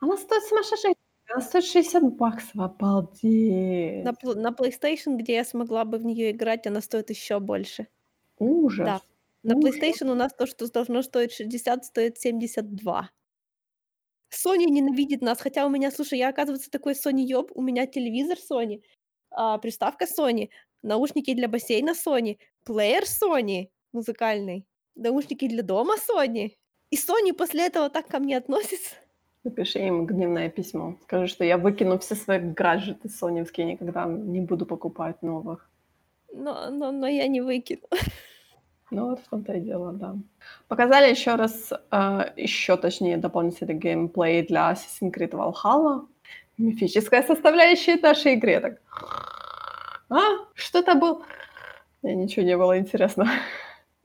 Она 0.00 0.16
стоит 0.16 0.44
сумасшедших. 0.44 0.94
Она 1.30 1.42
стоит 1.42 1.64
60 1.64 2.16
баксов. 2.16 2.56
Обалдеть. 2.56 4.04
На, 4.04 4.14
на 4.34 4.50
PlayStation, 4.50 5.16
где 5.16 5.34
я 5.34 5.44
смогла 5.44 5.84
бы 5.84 5.98
в 5.98 6.04
нее 6.04 6.30
играть, 6.30 6.66
она 6.66 6.80
стоит 6.80 7.10
еще 7.10 7.38
больше. 7.40 7.88
Ужас. 8.38 8.86
Да. 8.86 9.00
На 9.42 9.56
Ужас. 9.56 9.74
PlayStation 9.74 10.10
у 10.10 10.14
нас 10.14 10.32
то, 10.34 10.46
что 10.46 10.70
должно 10.70 11.02
стоить 11.02 11.32
60, 11.32 11.84
стоит 11.84 12.18
72. 12.18 13.10
Sony 14.30 14.64
ненавидит 14.64 15.22
нас, 15.22 15.40
хотя 15.40 15.66
у 15.66 15.70
меня, 15.70 15.90
слушай, 15.90 16.18
я, 16.18 16.28
оказывается, 16.28 16.70
такой 16.70 16.92
Sony 16.92 17.22
ёб, 17.22 17.50
у 17.54 17.62
меня 17.62 17.86
телевизор 17.86 18.36
Sony, 18.38 18.82
а, 19.30 19.58
приставка 19.58 20.04
Sony, 20.04 20.50
наушники 20.82 21.34
для 21.34 21.48
бассейна 21.48 21.92
Sony, 21.92 22.38
плеер 22.64 23.04
Sony 23.04 23.68
музыкальный, 23.92 24.66
наушники 24.94 25.48
для 25.48 25.62
дома 25.62 25.94
Sony. 25.96 26.56
И 26.90 26.96
Sony 26.96 27.32
после 27.32 27.66
этого 27.66 27.90
так 27.90 28.06
ко 28.06 28.18
мне 28.18 28.36
относится. 28.36 28.94
Напиши 29.44 29.78
им 29.78 30.06
гневное 30.06 30.50
письмо. 30.50 30.96
Скажи, 31.02 31.26
что 31.26 31.44
я 31.44 31.58
выкину 31.58 31.98
все 31.98 32.14
свои 32.14 32.38
гаджеты 32.38 33.08
соневские, 33.08 33.66
никогда 33.66 34.04
не 34.06 34.40
буду 34.40 34.66
покупать 34.66 35.22
новых. 35.22 35.70
Но, 36.32 36.70
но, 36.70 36.92
но 36.92 37.06
я 37.06 37.26
не 37.28 37.40
выкину. 37.40 37.82
Ну 38.90 39.10
вот 39.10 39.20
в 39.20 39.28
том-то 39.28 39.52
и 39.52 39.60
дело, 39.60 39.92
да. 39.92 40.16
Показали 40.68 41.10
еще 41.10 41.34
раз, 41.34 41.72
э, 41.90 42.32
еще 42.36 42.76
точнее 42.76 43.18
дополнительный 43.18 43.74
геймплей 43.74 44.46
для 44.46 44.72
Assassin's 44.72 45.12
Creed 45.12 45.32
Valhalla. 45.32 46.06
Мифическая 46.56 47.22
составляющая 47.22 47.96
нашей 47.96 48.32
игры. 48.34 48.60
Так, 48.60 48.80
а, 50.10 50.20
что-то 50.54 50.94
был... 50.94 51.22
Не, 52.02 52.14
ничего 52.14 52.46
не 52.46 52.56
было 52.56 52.78
интересно. 52.78 53.28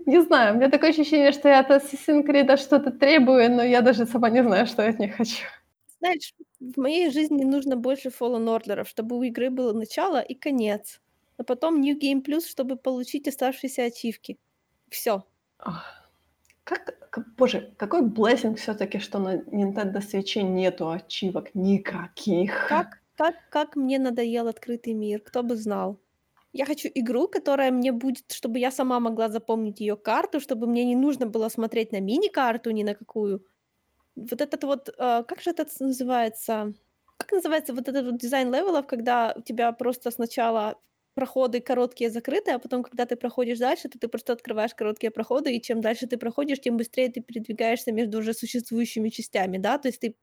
Не 0.05 0.21
знаю, 0.21 0.53
у 0.53 0.57
меня 0.57 0.69
такое 0.69 0.89
ощущение, 0.89 1.31
что 1.31 1.47
я 1.47 1.59
от 1.59 1.71
Assassin's 1.71 2.25
Creed 2.25 2.57
что-то 2.57 2.91
требую, 2.91 3.49
но 3.51 3.63
я 3.63 3.81
даже 3.81 4.05
сама 4.05 4.29
не 4.29 4.43
знаю, 4.43 4.67
что 4.67 4.83
я 4.83 4.89
от 4.89 4.99
них 4.99 5.15
хочу. 5.15 5.45
Знаешь, 5.99 6.33
в 6.59 6.77
моей 6.77 7.09
жизни 7.09 7.45
нужно 7.45 7.77
больше 7.77 8.09
Fallen 8.09 8.45
Order, 8.45 8.85
чтобы 8.85 9.17
у 9.17 9.23
игры 9.23 9.49
было 9.49 9.71
начало 9.71 10.19
и 10.19 10.35
конец. 10.35 10.99
А 11.37 11.43
потом 11.43 11.79
New 11.79 11.97
Game 11.97 12.21
Plus, 12.21 12.41
чтобы 12.49 12.75
получить 12.75 13.27
оставшиеся 13.29 13.85
ачивки. 13.85 14.37
Все. 14.93 15.23
Как, 16.63 17.09
как, 17.09 17.35
боже, 17.35 17.73
какой 17.77 18.01
блессинг 18.01 18.57
все 18.57 18.73
таки 18.73 18.99
что 18.99 19.19
на 19.19 19.35
Nintendo 19.37 19.99
Switch 19.99 20.41
нету 20.41 20.89
ачивок 20.89 21.55
никаких. 21.55 22.67
Как, 22.69 22.99
как, 23.17 23.35
как 23.49 23.75
мне 23.75 23.99
надоел 23.99 24.47
открытый 24.47 24.93
мир, 24.93 25.19
кто 25.19 25.43
бы 25.43 25.55
знал. 25.55 25.99
Я 26.53 26.65
хочу 26.65 26.89
игру, 26.93 27.27
которая 27.27 27.71
мне 27.71 27.91
будет, 27.91 28.31
чтобы 28.31 28.59
я 28.59 28.71
сама 28.71 28.99
могла 28.99 29.29
запомнить 29.29 29.81
ее 29.81 29.95
карту, 29.95 30.39
чтобы 30.39 30.67
мне 30.67 30.85
не 30.85 30.95
нужно 30.95 31.25
было 31.25 31.49
смотреть 31.49 31.91
на 31.91 31.99
мини-карту 31.99 32.71
ни 32.71 32.83
на 32.83 32.93
какую. 32.93 33.43
Вот 34.15 34.41
этот 34.41 34.63
вот, 34.63 34.89
э, 34.89 35.23
как 35.23 35.41
же 35.41 35.49
это 35.49 35.65
называется? 35.79 36.73
Как 37.17 37.31
называется 37.31 37.73
вот 37.73 37.89
этот 37.89 38.05
вот 38.05 38.17
дизайн 38.19 38.53
level 38.53 38.73
ов, 38.73 38.85
когда 38.85 39.33
у 39.35 39.41
тебя 39.41 39.71
просто 39.71 40.11
сначала 40.11 40.75
проходы 41.13 41.61
короткие 41.61 42.09
закрытые, 42.09 42.55
а 42.55 42.59
потом, 42.59 42.83
когда 42.83 43.05
ты 43.05 43.15
проходишь 43.15 43.59
дальше, 43.59 43.89
то 43.89 43.99
ты 43.99 44.07
просто 44.07 44.33
открываешь 44.33 44.73
короткие 44.73 45.11
проходы, 45.11 45.55
и 45.55 45.61
чем 45.61 45.81
дальше 45.81 46.07
ты 46.07 46.17
проходишь, 46.17 46.59
тем 46.59 46.77
быстрее 46.77 47.09
ты 47.09 47.21
передвигаешься 47.21 47.91
между 47.91 48.19
уже 48.19 48.33
существующими 48.33 49.09
частями, 49.09 49.57
да, 49.57 49.77
то 49.77 49.87
есть 49.89 49.99
ты 49.99 50.15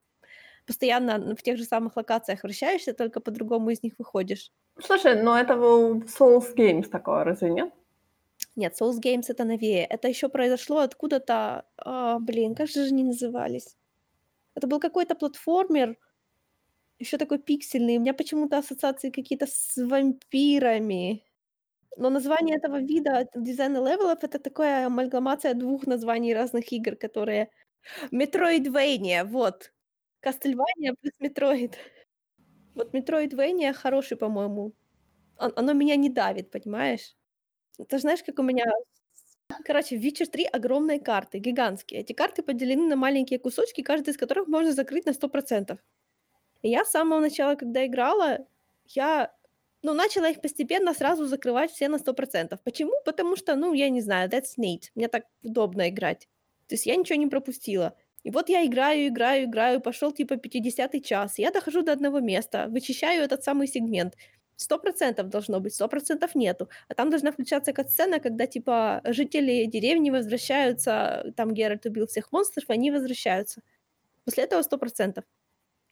постоянно 0.67 1.35
в 1.37 1.43
тех 1.43 1.57
же 1.57 1.65
самых 1.65 1.97
локациях 1.97 2.43
вращаешься, 2.43 2.93
только 2.93 3.21
по-другому 3.21 3.71
из 3.71 3.83
них 3.83 3.95
выходишь. 3.99 4.53
Слушай, 4.79 5.23
но 5.23 5.39
это 5.39 5.57
был 5.57 6.03
Souls 6.03 6.55
Games 6.55 6.89
такое, 6.89 7.25
разве 7.25 7.51
нет? 7.51 7.73
Нет, 8.57 8.81
Souls 8.81 9.01
Games 9.01 9.25
это 9.29 9.45
новее. 9.45 9.85
Это 9.85 10.09
еще 10.09 10.29
произошло 10.29 10.79
откуда-то... 10.79 11.65
А, 11.77 12.19
блин, 12.19 12.55
как 12.55 12.69
же 12.69 12.83
они 12.83 13.05
назывались? 13.05 13.77
Это 14.55 14.67
был 14.67 14.81
какой-то 14.81 15.15
платформер, 15.15 15.97
еще 17.01 17.19
такой 17.19 17.39
пиксельный. 17.39 17.97
У 17.97 18.01
меня 18.01 18.15
почему-то 18.15 18.59
ассоциации 18.59 19.11
какие-то 19.11 19.47
с 19.47 19.77
вампирами. 19.77 21.25
Но 21.97 22.11
название 22.11 22.57
этого 22.57 22.81
вида 22.81 23.27
дизайна 23.35 23.79
level 23.79 24.10
ов 24.10 24.23
это 24.23 24.39
такая 24.39 24.87
амальгамация 24.87 25.55
двух 25.55 25.87
названий 25.87 26.35
разных 26.35 26.73
игр, 26.73 26.97
которые... 26.97 27.51
Metroidvania, 28.13 29.25
вот. 29.25 29.73
Castlevania 30.23 30.95
плюс 31.01 31.13
Metroid. 31.21 31.75
Вот 32.75 32.95
Metroidvania 32.95 33.73
хороший, 33.73 34.17
по-моему. 34.17 34.73
Оно 35.39 35.73
меня 35.73 35.97
не 35.97 36.11
давит, 36.11 36.51
понимаешь? 36.51 37.17
Ты 37.89 37.99
знаешь, 37.99 38.23
как 38.23 38.39
у 38.39 38.43
меня... 38.43 38.65
Короче, 39.65 39.99
в 39.99 40.03
Witcher 40.05 40.27
3 40.27 40.45
огромные 40.45 41.01
карты, 41.01 41.39
гигантские. 41.39 42.01
Эти 42.03 42.13
карты 42.13 42.43
поделены 42.43 42.87
на 42.89 42.97
маленькие 42.97 43.39
кусочки, 43.39 43.83
каждый 43.83 44.11
из 44.11 44.19
которых 44.19 44.49
можно 44.49 44.73
закрыть 44.73 45.07
на 45.07 45.13
100%. 45.13 45.79
И 46.63 46.71
я 46.71 46.85
с 46.85 46.91
самого 46.91 47.21
начала, 47.21 47.55
когда 47.55 47.87
играла, 47.87 48.39
я 48.87 49.33
ну, 49.83 49.95
начала 49.95 50.29
их 50.29 50.41
постепенно 50.41 50.95
сразу 50.95 51.27
закрывать 51.27 51.71
все 51.71 51.89
на 51.89 51.97
100%. 51.97 52.59
Почему? 52.65 52.93
Потому 53.05 53.37
что, 53.37 53.57
ну, 53.57 53.73
я 53.73 53.89
не 53.89 54.01
знаю, 54.01 54.29
that's 54.29 54.59
neat. 54.59 54.91
Мне 54.95 55.09
так 55.09 55.25
удобно 55.43 55.89
играть. 55.89 56.29
То 56.69 56.75
есть 56.75 56.87
я 56.87 56.97
ничего 56.97 57.19
не 57.19 57.27
пропустила. 57.27 57.95
И 58.23 58.31
вот 58.31 58.51
я 58.51 58.67
играю, 58.67 59.09
играю, 59.09 59.45
играю, 59.45 59.81
пошел 59.81 60.13
типа 60.13 60.37
50 60.37 61.03
час. 61.03 61.39
Я 61.39 61.51
дохожу 61.51 61.83
до 61.83 61.93
одного 61.93 62.21
места, 62.21 62.67
вычищаю 62.69 63.23
этот 63.23 63.43
самый 63.43 63.67
сегмент. 63.67 64.15
Сто 64.57 64.79
процентов 64.79 65.31
должно 65.31 65.59
быть, 65.61 65.75
сто 65.75 65.89
процентов 65.89 66.35
нету. 66.35 66.69
А 66.89 66.95
там 66.95 67.09
должна 67.09 67.33
включаться 67.33 67.73
сцена, 67.89 68.21
когда 68.21 68.47
типа 68.47 69.01
жители 69.05 69.65
деревни 69.65 70.11
возвращаются, 70.11 71.33
там 71.35 71.55
Геральт 71.55 71.87
убил 71.87 72.07
всех 72.07 72.31
монстров, 72.31 72.69
они 72.69 72.91
возвращаются. 72.91 73.63
После 74.27 74.45
этого 74.45 74.61
сто 74.61 74.77
процентов. 74.77 75.25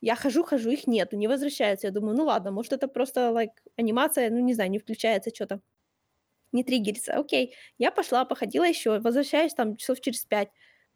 Я 0.01 0.15
хожу, 0.17 0.45
хожу, 0.45 0.71
их 0.71 0.87
нету, 0.87 1.17
не 1.17 1.29
возвращаются. 1.29 1.89
Я 1.89 1.93
думаю, 1.93 2.17
ну 2.17 2.25
ладно, 2.25 2.53
может 2.53 2.73
это 2.73 2.89
просто 2.89 3.21
like, 3.31 3.51
анимация, 3.77 4.31
ну 4.31 4.39
не 4.41 4.55
знаю, 4.55 4.71
не 4.71 4.79
включается 4.79 5.31
что-то. 5.35 5.61
Не 6.53 6.65
триггерится. 6.65 7.15
Окей. 7.15 7.55
Я 7.79 7.91
пошла, 7.91 8.25
походила 8.25 8.65
еще, 8.65 9.01
возвращаюсь 9.01 9.55
там 9.55 9.77
часов 9.77 10.01
через 10.01 10.25
пять. 10.25 10.49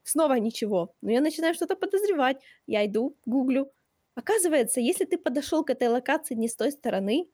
Снова 0.03 0.35
ничего. 0.35 0.95
Но 1.03 1.11
я 1.13 1.21
начинаю 1.21 1.55
что-то 1.55 1.77
подозревать. 1.77 2.39
Я 2.67 2.87
иду, 2.87 3.17
гуглю. 3.27 3.73
Оказывается, 4.15 4.81
если 4.81 5.05
ты 5.05 5.19
подошел 5.19 5.65
к 5.65 5.71
этой 5.71 5.89
локации 5.89 6.35
не 6.35 6.49
с 6.49 6.57
той 6.57 6.73
стороны, 6.73 7.29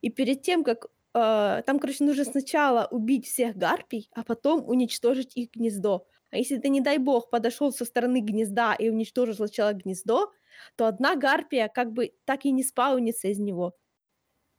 и 0.00 0.10
перед 0.10 0.42
тем, 0.42 0.64
как 0.64 0.86
э, 1.14 1.62
там, 1.66 1.78
короче, 1.78 2.04
нужно 2.04 2.24
сначала 2.24 2.88
убить 2.90 3.26
всех 3.26 3.56
гарпий, 3.56 4.08
а 4.14 4.22
потом 4.24 4.68
уничтожить 4.68 5.36
их 5.36 5.50
гнездо. 5.52 6.06
А 6.34 6.36
если 6.36 6.58
ты, 6.58 6.68
не 6.68 6.80
дай 6.80 6.98
бог, 6.98 7.30
подошел 7.30 7.72
со 7.72 7.84
стороны 7.84 8.20
гнезда 8.20 8.74
и 8.74 8.90
уничтожил 8.90 9.34
сначала 9.34 9.72
гнездо, 9.72 10.32
то 10.74 10.86
одна 10.86 11.14
гарпия 11.14 11.68
как 11.68 11.92
бы 11.92 12.12
так 12.24 12.44
и 12.44 12.50
не 12.50 12.64
спаунится 12.64 13.28
из 13.28 13.38
него. 13.38 13.76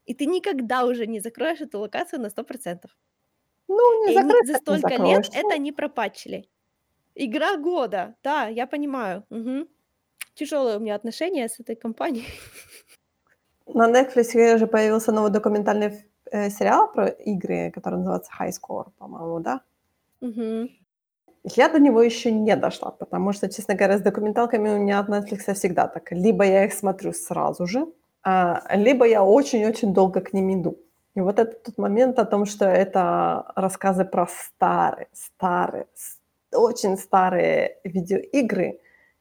И 0.05 0.13
ты 0.13 0.25
никогда 0.25 0.85
уже 0.85 1.05
не 1.05 1.19
закроешь 1.19 1.59
эту 1.59 1.79
локацию 1.79 2.21
на 2.21 2.27
100%. 2.27 2.85
Ну, 3.67 4.05
не 4.05 4.13
и 4.13 4.15
закрыть, 4.15 4.47
за 4.47 4.55
столько 4.55 4.95
лет 4.95 5.29
это 5.33 5.57
не 5.57 5.73
пропатчили. 5.73 6.47
Игра 7.13 7.57
года, 7.57 8.15
да, 8.23 8.47
я 8.47 8.67
понимаю. 8.67 9.25
Угу. 9.29 9.67
Тяжелое 10.33 10.77
у 10.77 10.79
меня 10.79 10.95
отношение 10.95 11.49
с 11.49 11.59
этой 11.59 11.75
компанией. 11.75 12.27
На 13.67 13.89
Netflix 13.89 14.57
же 14.57 14.67
появился 14.67 15.11
новый 15.11 15.31
документальный 15.31 16.05
э, 16.31 16.49
сериал 16.49 16.89
про 16.93 17.07
игры, 17.07 17.71
который 17.71 17.97
называется 17.97 18.31
High 18.39 18.51
Score, 18.51 18.91
по-моему, 18.97 19.41
да? 19.41 19.61
Угу. 20.21 20.69
Я 21.53 21.69
до 21.69 21.79
него 21.79 22.01
еще 22.01 22.31
не 22.31 22.55
дошла, 22.55 22.89
потому 22.89 23.31
что, 23.31 23.47
честно 23.47 23.75
говоря, 23.75 23.99
с 23.99 24.01
документалками 24.01 24.69
у 24.69 24.79
меня 24.79 24.99
от 24.99 25.09
Netflix 25.09 25.53
всегда 25.53 25.87
так. 25.87 26.11
Либо 26.11 26.43
я 26.43 26.65
их 26.65 26.73
смотрю 26.73 27.13
сразу 27.13 27.67
же, 27.67 27.85
а, 28.23 28.63
либо 28.75 29.05
я 29.05 29.23
очень-очень 29.23 29.93
долго 29.93 30.21
к 30.21 30.33
ним 30.33 30.59
иду. 30.59 30.79
И 31.13 31.21
вот 31.21 31.37
этот 31.37 31.61
тот 31.61 31.77
момент 31.77 32.17
о 32.17 32.25
том, 32.25 32.45
что 32.45 32.65
это 32.65 33.51
рассказы 33.55 34.05
про 34.05 34.27
старые, 34.27 35.07
старые, 35.13 35.85
очень 36.51 36.97
старые 36.97 37.77
видеоигры, 37.83 38.79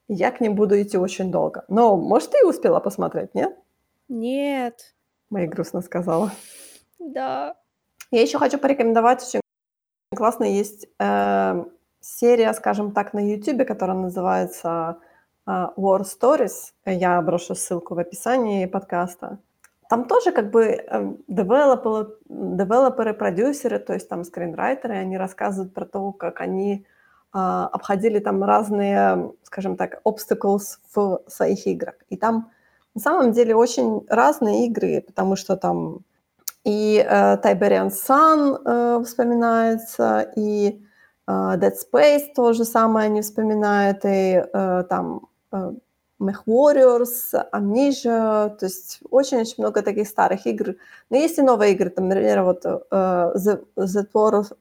я 0.08 0.30
к 0.30 0.40
ним 0.40 0.54
буду 0.54 0.80
идти 0.80 0.96
очень 0.96 1.30
долго. 1.30 1.64
Но, 1.68 1.96
может, 1.96 2.30
ты 2.30 2.46
успела 2.46 2.80
посмотреть, 2.80 3.34
нет? 3.34 3.54
Нет. 4.08 4.94
Моя 5.28 5.46
грустно 5.46 5.82
сказала. 5.82 6.30
Да. 6.98 7.54
Я 8.10 8.22
еще 8.22 8.38
хочу 8.38 8.58
порекомендовать, 8.58 9.22
очень 9.22 9.40
классно 10.16 10.44
есть 10.44 10.86
э, 10.98 11.64
серия, 12.04 12.52
скажем 12.52 12.92
так, 12.92 13.14
на 13.14 13.20
YouTube, 13.20 13.66
которая 13.66 13.96
называется 13.96 14.98
э, 15.46 15.50
War 15.76 16.02
Stories. 16.02 16.72
Я 16.84 17.20
брошу 17.22 17.54
ссылку 17.54 17.94
в 17.94 17.98
описании 17.98 18.66
подкаста. 18.66 19.38
Там 19.88 20.04
тоже 20.04 20.32
как 20.32 20.50
бы 20.50 20.64
э, 20.64 21.14
девелоперы, 21.28 22.08
девелоперы, 22.28 23.14
продюсеры, 23.14 23.78
то 23.78 23.94
есть 23.94 24.08
там 24.08 24.24
скринрайтеры, 24.24 24.94
они 24.94 25.16
рассказывают 25.16 25.72
про 25.72 25.86
то, 25.86 26.12
как 26.12 26.40
они 26.40 26.84
а, 27.36 27.66
обходили 27.72 28.20
там 28.20 28.44
разные, 28.44 29.32
скажем 29.42 29.76
так, 29.76 30.00
obstacles 30.04 30.78
в 30.94 31.20
своих 31.26 31.66
играх. 31.66 31.94
И 32.08 32.16
там 32.16 32.50
на 32.94 33.00
самом 33.00 33.32
деле 33.32 33.56
очень 33.56 34.06
разные 34.08 34.66
игры, 34.66 35.02
потому 35.04 35.36
что 35.36 35.56
там 35.56 36.00
и 36.64 37.04
э, 37.04 37.36
Tiberian 37.42 37.90
Sun 37.90 38.60
э, 38.64 39.04
вспоминается, 39.04 40.32
и 40.36 40.80
Dead 41.28 41.72
Space 41.72 42.34
тоже 42.34 42.64
самое 42.64 43.06
они 43.06 43.22
вспоминают, 43.22 44.04
и 44.04 44.44
э, 44.52 44.84
там 44.88 45.28
э, 45.52 45.72
Mech 46.20 46.44
Warriors, 46.46 47.32
Amnesia, 47.52 48.56
то 48.56 48.66
есть 48.66 49.00
очень-очень 49.10 49.54
много 49.58 49.82
таких 49.82 50.08
старых 50.08 50.46
игр. 50.46 50.76
Но 51.10 51.16
есть 51.16 51.38
и 51.38 51.42
новые 51.42 51.72
игры, 51.72 51.90
там, 51.90 52.08
например, 52.08 52.42
вот 52.42 52.64
The, 52.64 53.64
The, 53.76 54.06
War 54.14 54.42
of, 54.42 54.52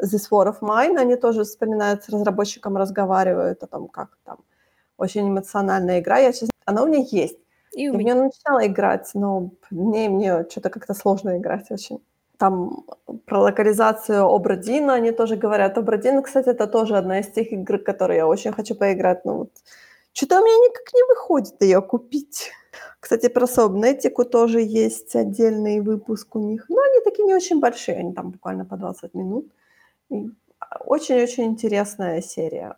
This 0.00 0.30
War 0.30 0.48
of 0.48 0.60
Mine, 0.60 0.98
они 0.98 1.16
тоже 1.16 1.44
вспоминают, 1.44 2.04
с 2.04 2.08
разработчиком 2.08 2.76
разговаривают 2.76 3.62
о 3.62 3.66
том, 3.66 3.88
как 3.88 4.16
там 4.24 4.38
очень 4.96 5.28
эмоциональная 5.28 6.00
игра. 6.00 6.18
Я, 6.18 6.32
честно, 6.32 6.50
она 6.64 6.82
у 6.82 6.86
меня 6.86 7.04
есть. 7.10 7.38
И 7.72 7.88
у 7.88 7.96
меня 7.96 8.14
начинала 8.14 8.66
играть, 8.66 9.10
но 9.14 9.50
мне, 9.70 10.08
мне 10.08 10.46
что-то 10.50 10.70
как-то 10.70 10.94
сложно 10.94 11.38
играть 11.38 11.70
очень. 11.70 12.00
Там 12.42 12.84
про 13.26 13.40
локализацию 13.40 14.24
Обрадина 14.24 14.94
они 14.94 15.12
тоже 15.12 15.36
говорят. 15.36 15.78
Обрадин, 15.78 16.22
кстати, 16.22 16.48
это 16.48 16.66
тоже 16.66 16.96
одна 16.96 17.20
из 17.20 17.28
тех 17.28 17.52
игр, 17.52 17.78
которые 17.78 18.16
я 18.16 18.26
очень 18.26 18.52
хочу 18.52 18.74
поиграть. 18.74 19.24
Но 19.24 19.38
вот 19.38 19.50
что-то 20.12 20.40
у 20.40 20.44
меня 20.44 20.56
никак 20.56 20.92
не 20.92 21.04
выходит 21.04 21.62
ее 21.62 21.80
купить. 21.80 22.50
Кстати, 22.98 23.28
про 23.28 23.46
Собнетику 23.46 24.24
тоже 24.24 24.60
есть 24.60 25.14
отдельный 25.14 25.80
выпуск 25.80 26.34
у 26.34 26.40
них. 26.40 26.68
Но 26.68 26.80
они 26.80 27.00
такие 27.04 27.26
не 27.26 27.34
очень 27.34 27.60
большие, 27.60 27.98
они 27.98 28.12
там 28.12 28.32
буквально 28.32 28.64
по 28.64 28.76
20 28.76 29.14
минут. 29.14 29.46
Очень-очень 30.84 31.44
интересная 31.44 32.20
серия. 32.22 32.76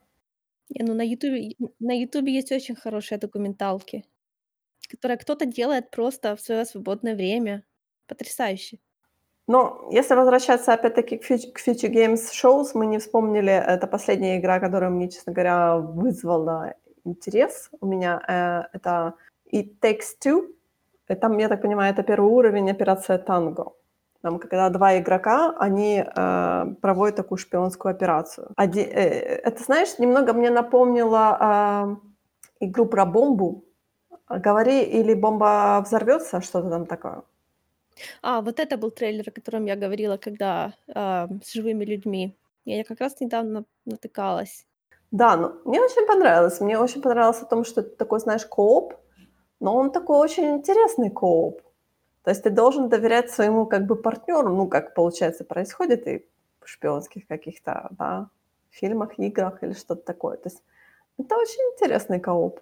Не, 0.69 0.85
ну 0.85 0.93
на 0.93 1.07
Ютубе, 1.07 1.55
на 1.81 1.99
Ютубе 1.99 2.35
есть 2.35 2.53
очень 2.53 2.77
хорошие 2.77 3.17
документалки. 3.17 4.05
которое 4.91 5.17
кто-то 5.17 5.47
делает 5.47 5.91
просто 5.91 6.37
в 6.37 6.41
свое 6.43 6.67
свободное 6.67 7.15
время. 7.15 7.62
Потрясающе. 8.07 8.79
Но 9.47 9.88
если 9.90 10.14
возвращаться 10.14 10.72
опять-таки 10.72 11.18
к 11.18 11.30
Future 11.30 11.90
Games 11.90 12.30
Shows, 12.32 12.68
мы 12.74 12.86
не 12.86 12.99
вспомнили, 12.99 13.53
это 13.53 13.86
последняя 13.86 14.38
игра, 14.38 14.59
которая 14.59 14.90
мне, 14.90 15.09
честно 15.09 15.32
говоря, 15.32 15.76
вызвала 15.76 16.74
интерес 17.05 17.70
у 17.80 17.86
меня. 17.86 18.22
Э, 18.26 18.76
это 18.76 19.14
It 19.53 19.80
Takes 19.82 20.16
Two. 20.24 20.49
И 21.09 21.14
там, 21.14 21.38
я 21.38 21.49
так 21.49 21.62
понимаю, 21.62 21.92
это 21.92 22.03
первый 22.03 22.30
уровень 22.30 22.70
операция 22.70 23.18
Танго. 23.18 23.72
Там, 24.22 24.38
когда 24.38 24.70
два 24.70 24.99
игрока, 24.99 25.55
они 25.59 26.03
э, 26.03 26.66
проводят 26.80 27.16
такую 27.16 27.36
шпионскую 27.36 27.90
операцию. 27.90 28.49
Один, 28.57 28.86
э, 28.86 29.40
это, 29.45 29.62
знаешь, 29.62 29.99
немного 29.99 30.32
мне 30.32 30.49
напомнило 30.49 31.99
э, 32.61 32.66
игру 32.66 32.86
про 32.86 33.05
бомбу. 33.05 33.64
Говори, 34.30 34.82
или 34.82 35.12
бомба 35.12 35.82
взорвется, 35.84 36.40
что-то 36.40 36.70
там 36.70 36.86
такое. 36.86 37.22
А, 38.22 38.40
вот 38.40 38.61
это 38.61 38.76
был 38.76 38.90
трейлер, 38.90 39.28
о 39.28 39.30
котором 39.32 39.66
я 39.66 39.76
говорила, 39.76 40.16
когда 40.16 40.74
а, 40.95 41.28
с 41.42 41.53
живыми 41.53 41.84
людьми. 41.84 42.36
Я 42.64 42.84
как 42.84 43.01
раз 43.01 43.20
недавно 43.20 43.64
натыкалась. 43.84 44.66
Да, 45.11 45.36
ну, 45.36 45.53
мне 45.64 45.80
очень 45.80 46.07
понравилось. 46.07 46.61
Мне 46.61 46.78
очень 46.78 47.03
понравилось 47.03 47.42
о 47.42 47.47
том, 47.47 47.64
что 47.64 47.82
это 47.82 47.97
такой, 47.97 48.20
знаешь, 48.20 48.47
кооп, 48.47 48.95
но 49.61 49.76
он 49.76 49.92
такой 49.92 50.18
очень 50.18 50.57
интересный 50.57 51.11
кооп. 51.11 51.61
То 52.24 52.30
есть 52.30 52.42
ты 52.42 52.51
должен 52.51 52.88
доверять 52.88 53.30
своему 53.30 53.66
как 53.66 53.86
бы 53.86 53.97
партнеру, 53.97 54.49
ну, 54.49 54.66
как 54.66 54.95
получается 54.95 55.45
происходит 55.45 56.07
и 56.09 56.26
в 56.61 56.68
шпионских 56.68 57.26
каких-то, 57.26 57.88
да, 57.92 58.30
фильмах, 58.70 59.18
играх 59.18 59.62
или 59.62 59.74
что-то 59.74 60.03
такое. 60.03 60.36
То 60.38 60.49
есть 60.49 60.62
это 61.18 61.36
очень 61.36 61.61
интересный 61.74 62.18
кооп. 62.18 62.61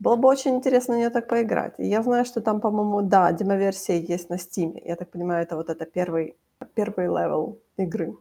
Было 0.00 0.16
бы 0.16 0.28
очень 0.28 0.54
интересно 0.56 0.94
на 0.94 0.98
нее 0.98 1.10
так 1.10 1.28
поиграть. 1.28 1.74
Я 1.78 2.02
знаю, 2.02 2.24
что 2.24 2.40
там, 2.40 2.60
по-моему, 2.60 3.02
да, 3.02 3.32
демоверсия 3.32 3.96
есть 3.96 4.30
на 4.30 4.34
Steam. 4.34 4.80
Я 4.84 4.96
так 4.96 5.10
понимаю, 5.10 5.42
это 5.42 5.56
вот 5.56 5.70
это 5.70 5.86
первый, 5.86 6.36
первый 6.74 7.06
level 7.06 7.58
игры. 7.76 8.16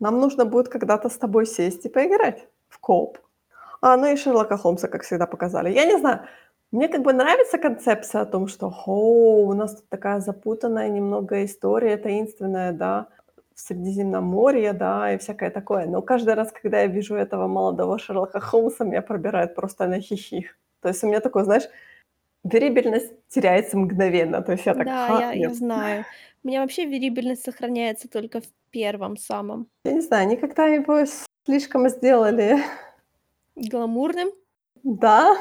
Нам 0.00 0.20
нужно 0.20 0.44
будет 0.44 0.68
когда-то 0.68 1.08
с 1.08 1.18
тобой 1.18 1.46
сесть 1.46 1.86
и 1.86 1.88
поиграть 1.88 2.46
в 2.68 2.78
кооп. 2.78 3.18
А, 3.80 3.96
ну 3.96 4.06
и 4.06 4.16
Шерлока 4.16 4.56
Холмса, 4.56 4.88
как 4.88 5.02
всегда, 5.02 5.26
показали. 5.26 5.70
Я 5.70 5.84
не 5.86 5.98
знаю, 5.98 6.20
мне 6.70 6.88
как 6.88 7.02
бы 7.02 7.12
нравится 7.12 7.58
концепция 7.58 8.22
о 8.22 8.26
том, 8.26 8.46
что 8.46 8.72
«О, 8.86 9.46
у 9.46 9.54
нас 9.54 9.74
тут 9.74 9.88
такая 9.88 10.20
запутанная 10.20 10.88
немного 10.88 11.44
история, 11.44 11.96
таинственная, 11.96 12.72
да, 12.72 13.08
в 13.54 13.60
Средиземноморье, 13.60 14.72
да, 14.72 15.12
и 15.14 15.18
всякое 15.18 15.50
такое. 15.50 15.86
Но 15.86 16.02
каждый 16.02 16.34
раз, 16.34 16.52
когда 16.52 16.80
я 16.80 16.86
вижу 16.86 17.16
этого 17.16 17.48
молодого 17.48 17.98
Шерлока 17.98 18.38
Холмса, 18.38 18.84
меня 18.84 19.02
пробирает 19.02 19.56
просто 19.56 19.86
на 19.88 20.00
хихих. 20.00 20.56
То 20.80 20.88
есть 20.88 21.02
у 21.02 21.06
меня 21.06 21.20
такое, 21.20 21.44
знаешь, 21.44 21.68
верибельность 22.44 23.12
теряется 23.28 23.76
мгновенно. 23.76 24.42
То 24.42 24.52
есть 24.52 24.66
я 24.66 24.74
так, 24.74 24.86
Да, 24.86 25.18
я, 25.20 25.32
я 25.32 25.54
знаю. 25.54 26.04
У 26.44 26.48
меня 26.48 26.62
вообще 26.62 26.84
верибельность 26.84 27.44
сохраняется 27.44 28.08
только 28.08 28.40
в 28.40 28.46
первом 28.70 29.16
самом. 29.16 29.68
Я 29.84 29.92
не 29.92 30.00
знаю, 30.00 30.22
они 30.22 30.36
как-то 30.36 30.66
его 30.66 31.04
слишком 31.46 31.88
сделали. 31.88 32.58
Гламурным? 33.56 34.30
Да. 34.84 35.36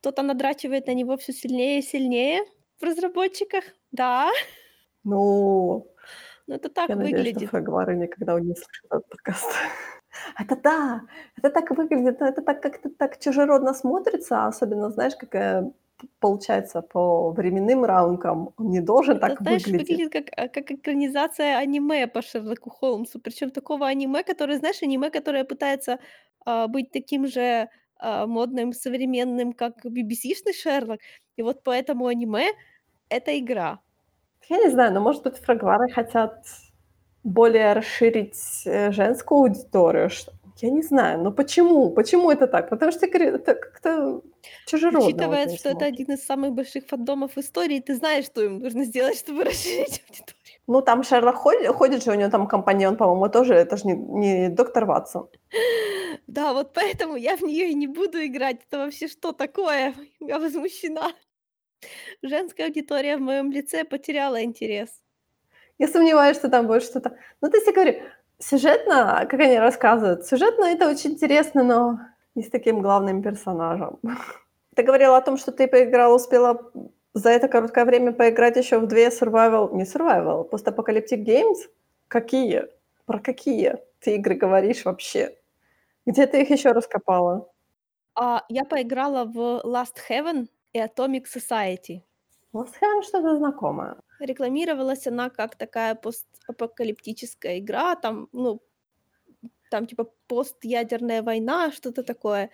Кто-то 0.00 0.22
надрачивает 0.22 0.86
на 0.86 0.94
него 0.94 1.16
все 1.16 1.32
сильнее 1.32 1.80
и 1.80 1.82
сильнее 1.82 2.42
в 2.78 2.84
разработчиках. 2.84 3.64
Да. 3.90 4.30
Ну, 5.02 5.86
ну 6.46 6.54
это 6.54 6.68
так 6.68 6.88
я 6.88 6.96
выглядит. 6.96 7.18
надеюсь, 7.18 7.36
что 7.38 7.48
Фрагвары 7.48 7.96
никогда 7.96 8.38
не 8.38 8.54
слышат 8.54 8.84
этот 8.86 9.08
подкаст. 9.08 9.50
Это 10.38 10.56
да, 10.56 11.02
это 11.36 11.50
так 11.50 11.70
выглядит, 11.70 12.22
это 12.22 12.42
так 12.42 12.62
как-то 12.62 12.90
так 12.90 13.18
чужеродно 13.18 13.74
смотрится, 13.74 14.46
особенно, 14.46 14.90
знаешь, 14.90 15.16
какая 15.16 15.72
получается 16.20 16.82
по 16.82 17.32
временным 17.32 17.84
рамкам, 17.84 18.52
он 18.56 18.70
не 18.70 18.80
должен 18.80 19.16
это, 19.16 19.28
так 19.28 19.40
знаешь, 19.40 19.64
выглядеть. 19.66 19.88
выглядит 19.88 20.12
как, 20.12 20.24
а, 20.36 20.48
как 20.48 20.70
экранизация 20.70 21.58
аниме 21.58 22.06
по 22.06 22.22
Шерлоку 22.22 22.70
Холмсу, 22.70 23.20
причем 23.20 23.50
такого 23.50 23.86
аниме, 23.86 24.22
которое, 24.22 24.58
знаешь, 24.58 24.82
аниме, 24.82 25.10
которое 25.10 25.44
пытается 25.44 25.98
а, 26.44 26.68
быть 26.68 26.90
таким 26.92 27.26
же 27.26 27.68
а, 27.98 28.26
модным, 28.26 28.72
современным, 28.72 29.52
как 29.52 29.84
BBC-шный 29.84 30.52
Шерлок, 30.52 31.00
и 31.36 31.42
вот 31.42 31.62
поэтому 31.64 32.06
аниме— 32.06 32.52
это 33.08 33.38
игра. 33.38 33.80
Я 34.48 34.58
не 34.58 34.70
знаю, 34.70 34.94
но, 34.94 35.00
может 35.00 35.22
быть, 35.24 35.36
фрагвары 35.36 35.90
хотят 35.90 36.44
более 37.28 37.72
расширить 37.74 38.62
э, 38.64 38.92
женскую 38.92 39.42
аудиторию. 39.42 40.10
Я 40.60 40.70
не 40.70 40.82
знаю, 40.82 41.22
но 41.22 41.30
почему? 41.30 41.90
Почему 41.90 42.30
это 42.32 42.48
так? 42.48 42.68
Потому 42.68 42.90
что 42.90 43.06
это 43.06 43.54
как-то 43.54 44.22
тяжело. 44.66 45.06
Учитывая, 45.06 45.48
что 45.56 45.68
это 45.68 45.84
один 45.84 46.12
из 46.12 46.24
самых 46.24 46.52
больших 46.52 46.86
фандомов 46.88 47.38
истории, 47.38 47.78
ты 47.80 47.94
знаешь, 47.94 48.24
что 48.24 48.42
им 48.42 48.58
нужно 48.58 48.84
сделать, 48.84 49.18
чтобы 49.18 49.44
расширить 49.44 50.02
аудиторию. 50.08 50.60
Ну, 50.66 50.82
там 50.82 51.04
Шерлок 51.04 51.36
ходит, 51.36 51.68
ходит 51.68 52.04
же, 52.04 52.10
у 52.10 52.14
него 52.14 52.30
там 52.30 52.48
компаньон, 52.48 52.96
по-моему, 52.96 53.28
тоже, 53.28 53.54
это 53.54 53.76
же 53.76 53.86
не, 53.86 53.94
не 53.94 54.48
доктор 54.48 54.84
Ватсон. 54.84 55.28
Да, 56.26 56.52
вот 56.52 56.74
поэтому 56.74 57.16
я 57.16 57.36
в 57.38 57.42
нее 57.42 57.70
и 57.70 57.74
не 57.74 57.86
буду 57.86 58.18
играть. 58.18 58.58
Это 58.66 58.78
вообще 58.78 59.08
что 59.08 59.32
такое? 59.32 59.94
Я 60.20 60.38
возмущена. 60.38 61.12
Женская 62.22 62.66
аудитория 62.66 63.16
в 63.16 63.20
моем 63.20 63.50
лице 63.50 63.84
потеряла 63.84 64.44
интерес. 64.44 64.90
Я 65.78 65.88
сомневаюсь, 65.88 66.36
что 66.36 66.48
там 66.48 66.66
будет 66.66 66.82
что-то. 66.82 67.16
Ну, 67.40 67.50
то 67.50 67.56
есть 67.56 67.66
я 67.66 67.72
говорю, 67.72 68.02
сюжетно, 68.38 69.26
как 69.30 69.40
они 69.40 69.58
рассказывают, 69.58 70.26
сюжетно 70.26 70.64
это 70.64 70.88
очень 70.88 71.12
интересно, 71.12 71.62
но 71.62 72.00
не 72.34 72.42
с 72.42 72.50
таким 72.50 72.82
главным 72.82 73.22
персонажем. 73.22 73.98
Ты 74.74 74.82
говорила 74.82 75.16
о 75.16 75.22
том, 75.22 75.36
что 75.36 75.50
ты 75.50 75.66
поиграла, 75.66 76.14
успела 76.14 76.70
за 77.12 77.30
это 77.30 77.48
короткое 77.48 77.84
время 77.84 78.12
поиграть 78.12 78.56
еще 78.56 78.78
в 78.78 78.86
две 78.86 79.08
survival, 79.08 79.74
не 79.74 79.82
survival, 79.82 80.44
постапокалиптик 80.44 81.26
games? 81.26 81.68
Какие? 82.06 82.68
Про 83.04 83.18
какие 83.18 83.78
ты 84.00 84.14
игры 84.14 84.34
говоришь 84.34 84.84
вообще? 84.84 85.36
Где 86.06 86.28
ты 86.28 86.42
их 86.42 86.50
еще 86.50 86.70
раскопала? 86.70 87.50
А, 88.14 88.44
я 88.48 88.64
поиграла 88.64 89.24
в 89.24 89.62
Last 89.64 89.96
Heaven 90.08 90.46
и 90.72 90.78
Atomic 90.78 91.24
Society. 91.24 92.02
Last 92.54 92.74
Heaven 92.80 93.02
что-то 93.02 93.36
знакомое. 93.36 93.96
Рекламировалась 94.20 95.06
она 95.06 95.30
как 95.30 95.56
такая 95.56 95.94
постапокалиптическая 95.94 97.58
игра, 97.58 97.96
там, 97.96 98.28
ну, 98.32 98.60
там 99.70 99.86
типа 99.86 100.12
постядерная 100.26 101.22
война, 101.22 101.72
что-то 101.72 102.02
такое. 102.02 102.50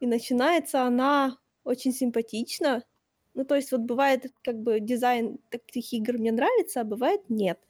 И 0.00 0.06
начинается 0.06 0.82
она 0.82 1.38
очень 1.64 1.92
симпатично. 1.92 2.84
Ну, 3.34 3.44
то 3.44 3.54
есть 3.56 3.72
вот 3.72 3.82
бывает, 3.82 4.32
как 4.42 4.56
бы 4.60 4.80
дизайн 4.80 5.38
таких 5.50 5.92
игр 5.92 6.18
мне 6.18 6.32
нравится, 6.32 6.80
а 6.80 6.84
бывает 6.84 7.20
нет. 7.28 7.60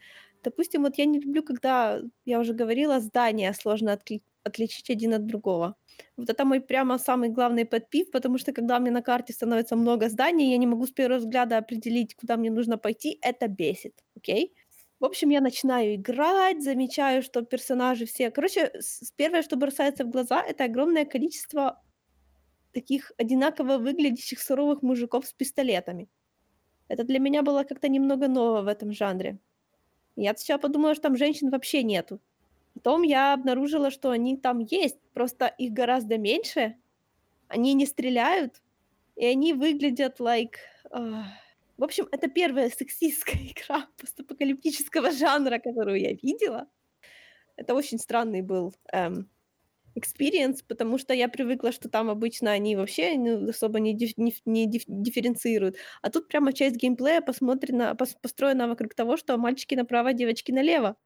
Допустим, 0.43 0.83
вот 0.85 0.97
я 0.99 1.05
не 1.05 1.21
люблю, 1.21 1.43
когда, 1.43 2.01
я 2.25 2.41
уже 2.41 2.55
говорила, 2.55 3.01
здания 3.01 3.53
сложно 3.53 3.91
отли- 3.91 4.23
отличить 4.49 4.91
один 4.91 5.15
от 5.15 5.27
другого. 5.27 5.77
Вот 6.17 6.31
это 6.31 6.45
мой 6.45 6.61
прямо 6.61 6.99
самый 6.99 7.29
главный 7.29 7.65
подпив, 7.65 8.11
потому 8.11 8.39
что 8.39 8.53
когда 8.53 8.79
мне 8.81 8.91
на 8.91 9.03
карте 9.03 9.33
становится 9.33 9.77
много 9.77 10.09
зданий, 10.09 10.51
я 10.51 10.59
не 10.59 10.67
могу 10.67 10.87
с 10.87 10.91
первого 10.91 11.19
взгляда 11.19 11.59
определить, 11.59 12.15
куда 12.15 12.37
мне 12.37 12.51
нужно 12.51 12.79
пойти, 12.79 13.19
это 13.23 13.49
бесит, 13.49 14.05
окей? 14.17 14.55
В 15.01 15.05
общем, 15.05 15.31
я 15.31 15.41
начинаю 15.41 15.95
играть, 15.95 16.63
замечаю, 16.63 17.23
что 17.23 17.43
персонажи 17.43 18.05
все... 18.05 18.31
Короче, 18.31 18.73
первое, 19.17 19.43
что 19.43 19.57
бросается 19.57 20.05
в 20.05 20.11
глаза, 20.11 20.43
это 20.43 20.65
огромное 20.65 21.05
количество 21.05 21.81
таких 22.73 23.13
одинаково 23.17 23.79
выглядящих 23.79 24.41
суровых 24.41 24.83
мужиков 24.83 25.27
с 25.27 25.33
пистолетами. 25.33 26.09
Это 26.89 27.05
для 27.05 27.19
меня 27.19 27.43
было 27.43 27.65
как-то 27.65 27.89
немного 27.89 28.29
ново 28.29 28.63
в 28.63 28.67
этом 28.67 28.93
жанре. 28.93 29.39
Я 30.17 30.35
сначала 30.35 30.59
подумала, 30.59 30.95
что 30.95 31.03
там 31.03 31.17
женщин 31.17 31.51
вообще 31.51 31.85
нету. 31.85 32.21
Потом 32.79 33.03
я 33.03 33.33
обнаружила, 33.35 33.91
что 33.91 34.11
они 34.11 34.37
там 34.37 34.61
есть, 34.61 35.01
просто 35.13 35.47
их 35.47 35.73
гораздо 35.73 36.17
меньше, 36.17 36.77
они 37.49 37.75
не 37.75 37.87
стреляют, 37.87 38.63
и 39.17 39.27
они 39.27 39.53
выглядят 39.53 40.21
like... 40.21 40.55
Uh... 40.93 41.25
В 41.77 41.85
общем, 41.85 42.07
это 42.13 42.29
первая 42.29 42.71
сексистская 42.71 43.35
игра 43.53 43.89
постапокалиптического 44.01 45.11
жанра, 45.11 45.59
которую 45.59 46.01
я 46.01 46.13
видела. 46.13 46.69
Это 47.57 47.75
очень 47.75 47.99
странный 47.99 48.43
был 48.43 48.73
эм, 48.93 49.29
experience, 49.97 50.59
потому 50.67 50.99
что 50.99 51.13
я 51.15 51.29
привыкла, 51.29 51.73
что 51.73 51.89
там 51.89 52.11
обычно 52.11 52.53
они 52.53 52.77
вообще 52.77 53.17
ну, 53.17 53.49
особо 53.49 53.81
не, 53.81 53.93
диф, 53.93 54.17
не, 54.17 54.33
не 54.45 54.67
диф, 54.67 54.85
дифференцируют. 54.87 55.77
А 56.01 56.11
тут 56.11 56.29
прямо 56.29 56.53
часть 56.53 56.77
геймплея 56.77 57.23
посмотрена, 57.23 57.97
пос, 57.97 58.17
построена 58.23 58.69
вокруг 58.69 58.95
того, 58.95 59.17
что 59.17 59.37
мальчики 59.37 59.75
направо, 59.75 60.13
девочки 60.13 60.53
налево. 60.53 60.97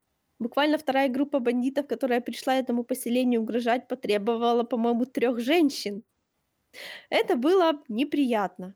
Буквально 0.43 0.77
вторая 0.77 1.09
группа 1.09 1.39
бандитов, 1.39 1.87
которая 1.87 2.21
пришла 2.21 2.57
этому 2.57 2.83
поселению 2.85 3.43
угрожать, 3.43 3.87
потребовала, 3.87 4.65
по-моему, 4.65 5.07
трех 5.07 5.39
женщин. 5.39 6.03
Это 7.11 7.37
было 7.37 7.81
неприятно. 7.89 8.75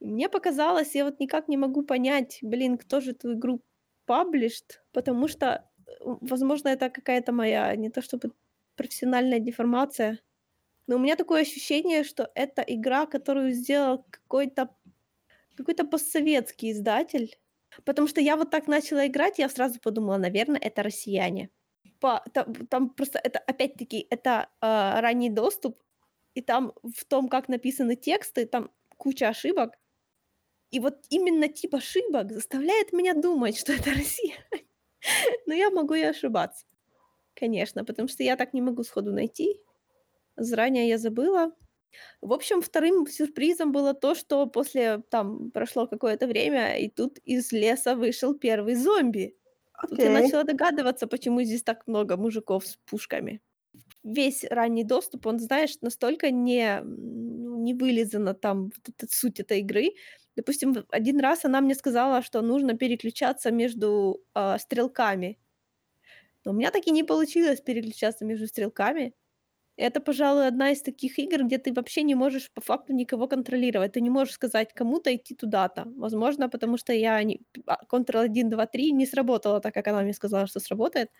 мне 0.00 0.28
показалось, 0.28 0.94
я 0.94 1.04
вот 1.04 1.20
никак 1.20 1.48
не 1.48 1.56
могу 1.56 1.82
понять, 1.82 2.38
блин, 2.42 2.76
кто 2.78 3.00
же 3.00 3.12
эту 3.12 3.32
игру 3.34 3.62
паблишт, 4.06 4.82
потому 4.92 5.28
что, 5.28 5.70
возможно, 6.00 6.68
это 6.68 6.90
какая-то 6.90 7.32
моя, 7.32 7.74
не 7.76 7.90
то 7.90 8.02
чтобы 8.02 8.32
профессиональная 8.76 9.40
деформация. 9.40 10.18
Но 10.86 10.96
у 10.96 10.98
меня 10.98 11.16
такое 11.16 11.42
ощущение, 11.42 12.04
что 12.04 12.30
это 12.34 12.62
игра, 12.62 13.06
которую 13.06 13.52
сделал 13.52 14.04
какой-то 14.10 14.68
какой-то 15.56 15.84
постсоветский 15.86 16.72
издатель. 16.72 17.36
Потому 17.84 18.08
что 18.08 18.20
я 18.20 18.36
вот 18.36 18.50
так 18.50 18.68
начала 18.68 19.06
играть, 19.06 19.38
я 19.38 19.48
сразу 19.48 19.80
подумала, 19.80 20.16
наверное, 20.16 20.60
это 20.60 20.82
россияне. 20.82 21.50
По, 22.00 22.22
там, 22.32 22.54
там 22.66 22.90
просто 22.90 23.18
это, 23.18 23.38
опять-таки, 23.38 24.06
это 24.10 24.48
э, 24.60 25.00
ранний 25.00 25.30
доступ, 25.30 25.78
и 26.34 26.42
там 26.42 26.72
в 26.82 27.04
том, 27.04 27.28
как 27.28 27.48
написаны 27.48 27.96
тексты, 27.96 28.46
там 28.46 28.70
куча 28.96 29.28
ошибок. 29.28 29.78
И 30.70 30.80
вот 30.80 31.06
именно 31.10 31.48
тип 31.48 31.74
ошибок 31.74 32.32
заставляет 32.32 32.92
меня 32.92 33.14
думать, 33.14 33.56
что 33.56 33.72
это 33.72 33.90
Россия. 33.90 34.34
Но 35.46 35.54
я 35.54 35.70
могу 35.70 35.94
и 35.94 36.02
ошибаться. 36.02 36.66
Конечно, 37.34 37.84
потому 37.84 38.08
что 38.08 38.22
я 38.22 38.36
так 38.36 38.52
не 38.52 38.62
могу 38.62 38.82
сходу 38.82 39.12
найти. 39.12 39.60
Заранее 40.36 40.88
я 40.88 40.98
забыла. 40.98 41.52
В 42.20 42.32
общем, 42.32 42.60
вторым 42.62 43.06
сюрпризом 43.06 43.72
было 43.72 43.94
то, 43.94 44.14
что 44.14 44.46
после, 44.46 44.98
там, 45.10 45.50
прошло 45.50 45.86
какое-то 45.86 46.26
время, 46.26 46.78
и 46.78 46.88
тут 46.88 47.18
из 47.18 47.52
леса 47.52 47.94
вышел 47.94 48.34
первый 48.34 48.74
зомби. 48.74 49.36
Тут 49.88 50.02
я 50.02 50.10
начала 50.10 50.44
догадываться, 50.44 51.06
почему 51.06 51.42
здесь 51.42 51.62
так 51.62 51.86
много 51.86 52.16
мужиков 52.16 52.66
с 52.66 52.76
пушками. 52.86 53.40
Весь 54.04 54.44
ранний 54.44 54.84
доступ, 54.84 55.26
он, 55.26 55.38
знаешь, 55.40 55.76
настолько 55.82 56.30
не, 56.30 56.80
ну, 56.82 57.58
не 57.58 57.74
вылизана 57.74 58.34
там 58.34 58.66
вот 58.66 58.88
эта 58.88 59.12
суть 59.12 59.40
этой 59.40 59.60
игры. 59.60 59.94
Допустим, 60.36 60.86
один 60.90 61.20
раз 61.20 61.44
она 61.44 61.60
мне 61.60 61.74
сказала, 61.74 62.22
что 62.22 62.42
нужно 62.42 62.74
переключаться 62.76 63.50
между 63.50 64.22
э, 64.34 64.58
стрелками. 64.58 65.38
Но 66.44 66.52
у 66.52 66.54
меня 66.54 66.70
так 66.70 66.86
и 66.86 66.90
не 66.90 67.04
получилось 67.04 67.60
переключаться 67.60 68.24
между 68.24 68.46
стрелками. 68.46 69.14
Это, 69.76 70.00
пожалуй, 70.00 70.46
одна 70.48 70.70
из 70.72 70.82
таких 70.82 71.18
игр, 71.18 71.44
где 71.44 71.58
ты 71.58 71.72
вообще 71.72 72.02
не 72.02 72.14
можешь 72.14 72.50
по 72.52 72.60
факту 72.62 72.94
никого 72.94 73.28
контролировать. 73.28 73.92
Ты 73.92 74.00
не 74.00 74.10
можешь 74.10 74.34
сказать 74.34 74.72
кому-то 74.72 75.14
идти 75.14 75.34
туда-то. 75.34 75.84
Возможно, 75.96 76.48
потому 76.48 76.78
что 76.78 76.92
я 76.94 77.22
не... 77.22 77.40
А, 77.66 77.78
Ctrl-1, 77.90 78.48
2, 78.48 78.66
3 78.66 78.92
не 78.92 79.06
сработала 79.06 79.60
так, 79.60 79.74
как 79.74 79.88
она 79.88 80.02
мне 80.02 80.14
сказала, 80.14 80.46
что 80.46 80.60
сработает. 80.60 81.10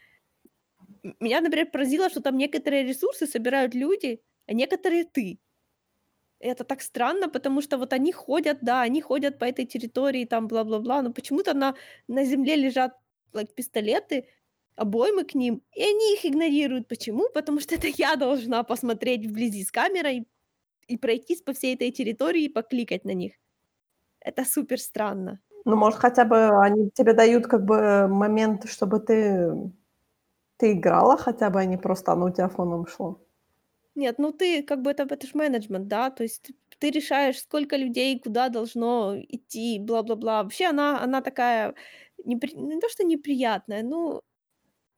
Меня, 1.21 1.41
например, 1.41 1.71
поразило, 1.71 2.09
что 2.11 2.21
там 2.21 2.37
некоторые 2.37 2.83
ресурсы 2.85 3.27
собирают 3.27 3.75
люди, 3.75 4.21
а 4.47 4.53
некоторые 4.55 5.05
ты. 5.05 5.39
Это 6.41 6.65
так 6.65 6.83
странно, 6.83 7.29
потому 7.29 7.63
что 7.63 7.79
вот 7.79 7.93
они 7.93 8.13
ходят, 8.13 8.59
да, 8.63 8.83
они 8.83 9.01
ходят 9.01 9.39
по 9.39 9.45
этой 9.45 9.65
территории, 9.67 10.25
там, 10.27 10.49
бла-бла-бла, 10.49 11.03
но 11.03 11.13
почему-то 11.13 11.55
на, 11.55 11.75
на 12.09 12.25
земле 12.25 12.57
лежат 12.57 12.93
like, 13.33 13.55
пистолеты, 13.55 14.29
обоймы 14.77 15.25
к 15.25 15.35
ним, 15.35 15.63
и 15.73 15.83
они 15.83 16.15
их 16.15 16.25
игнорируют. 16.25 16.89
Почему? 16.89 17.29
Потому 17.35 17.61
что 17.61 17.75
это 17.75 17.89
я 17.89 18.17
должна 18.17 18.63
посмотреть 18.63 19.27
вблизи 19.27 19.65
с 19.65 19.73
камерой 19.73 20.27
и 20.87 20.97
пройтись 20.97 21.43
по 21.43 21.53
всей 21.53 21.75
этой 21.75 21.91
территории 21.91 22.45
и 22.45 22.49
покликать 22.49 23.05
на 23.05 23.15
них. 23.15 23.33
Это 24.21 24.45
супер 24.45 24.79
странно. 24.79 25.41
Ну, 25.65 25.77
может, 25.77 25.99
хотя 25.99 26.25
бы 26.25 26.63
они 26.63 26.91
тебе 26.91 27.13
дают 27.13 27.47
как 27.47 27.65
бы 27.65 28.07
момент, 28.07 28.69
чтобы 28.69 29.01
ты, 29.01 29.73
ты 30.59 30.73
играла 30.73 31.17
хотя 31.17 31.51
бы, 31.51 31.61
а 31.61 31.65
не 31.65 31.77
просто 31.77 32.13
оно 32.13 32.27
у 32.27 32.31
тебя 32.31 32.49
фоном 32.49 32.87
шло. 32.87 33.21
Нет, 33.97 34.19
ну 34.19 34.31
ты 34.31 34.63
как 34.63 34.83
бы 34.83 34.91
это, 34.91 35.05
это 35.05 35.27
же 35.27 35.33
менеджмент, 35.35 35.89
да, 35.89 36.11
то 36.11 36.23
есть 36.23 36.51
ты 36.79 36.91
решаешь, 36.91 37.41
сколько 37.41 37.77
людей 37.77 38.21
куда 38.21 38.51
должно 38.51 39.17
идти, 39.17 39.79
бла-бла-бла. 39.81 40.43
Вообще 40.43 40.67
она, 40.67 41.03
она 41.03 41.23
такая, 41.23 41.75
непри... 42.25 42.55
не 42.55 42.79
то 42.79 42.89
что 42.91 43.05
неприятная, 43.05 43.83
ну, 43.83 44.23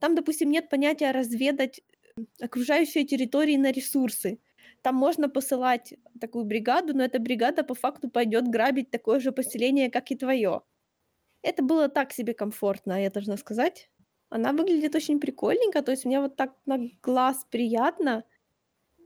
там, 0.01 0.15
допустим, 0.15 0.51
нет 0.51 0.69
понятия 0.69 1.11
разведать 1.11 1.81
окружающие 2.41 3.05
территории 3.05 3.57
на 3.57 3.73
ресурсы. 3.73 4.41
Там 4.83 4.95
можно 4.97 5.29
посылать 5.29 5.95
такую 6.21 6.45
бригаду, 6.45 6.95
но 6.95 7.05
эта 7.05 7.19
бригада 7.19 7.65
по 7.65 7.75
факту 7.75 8.09
пойдет 8.11 8.49
грабить 8.49 8.91
такое 8.91 9.21
же 9.21 9.33
поселение, 9.33 9.91
как 9.91 10.11
и 10.11 10.17
твое. 10.17 10.63
Это 11.43 11.63
было 11.63 11.89
так 11.89 12.13
себе 12.13 12.35
комфортно, 12.35 13.03
я 13.03 13.11
должна 13.11 13.37
сказать. 13.37 13.91
Она 14.31 14.53
выглядит 14.53 14.95
очень 14.95 15.21
прикольненько, 15.21 15.83
то 15.83 15.93
есть 15.93 16.05
мне 16.05 16.21
вот 16.21 16.37
так 16.37 16.55
на 16.67 16.79
глаз 17.03 17.47
приятно, 17.51 18.25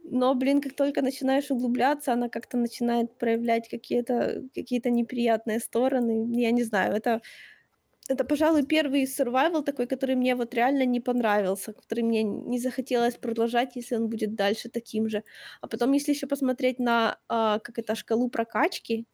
но, 0.05 0.35
блин, 0.35 0.61
как 0.61 0.75
только 0.75 1.03
начинаешь 1.03 1.51
углубляться, 1.51 2.13
она 2.13 2.29
как-то 2.29 2.57
начинает 2.57 3.19
проявлять 3.19 3.69
какие-то 3.69 4.45
какие 4.55 4.81
неприятные 4.91 5.61
стороны. 5.61 6.29
Я 6.41 6.51
не 6.51 6.65
знаю, 6.65 6.95
это 6.95 7.23
это, 8.13 8.25
пожалуй, 8.25 8.65
первый 8.67 9.05
survival 9.05 9.63
такой, 9.63 9.87
который 9.87 10.17
мне 10.17 10.35
вот 10.37 10.55
реально 10.55 10.85
не 10.87 11.01
понравился, 11.01 11.73
который 11.73 12.05
мне 12.05 12.23
не 12.23 12.59
захотелось 12.59 13.17
продолжать, 13.17 13.77
если 13.77 13.97
он 13.97 14.09
будет 14.09 14.35
дальше 14.35 14.69
таким 14.69 15.09
же. 15.09 15.25
А 15.61 15.69
потом, 15.69 15.93
если 15.93 16.13
еще 16.13 16.27
посмотреть 16.27 16.79
на, 16.79 17.19
а, 17.29 17.59
как 17.59 17.79
это, 17.79 17.95
шкалу 17.95 18.29
прокачки, 18.31 19.07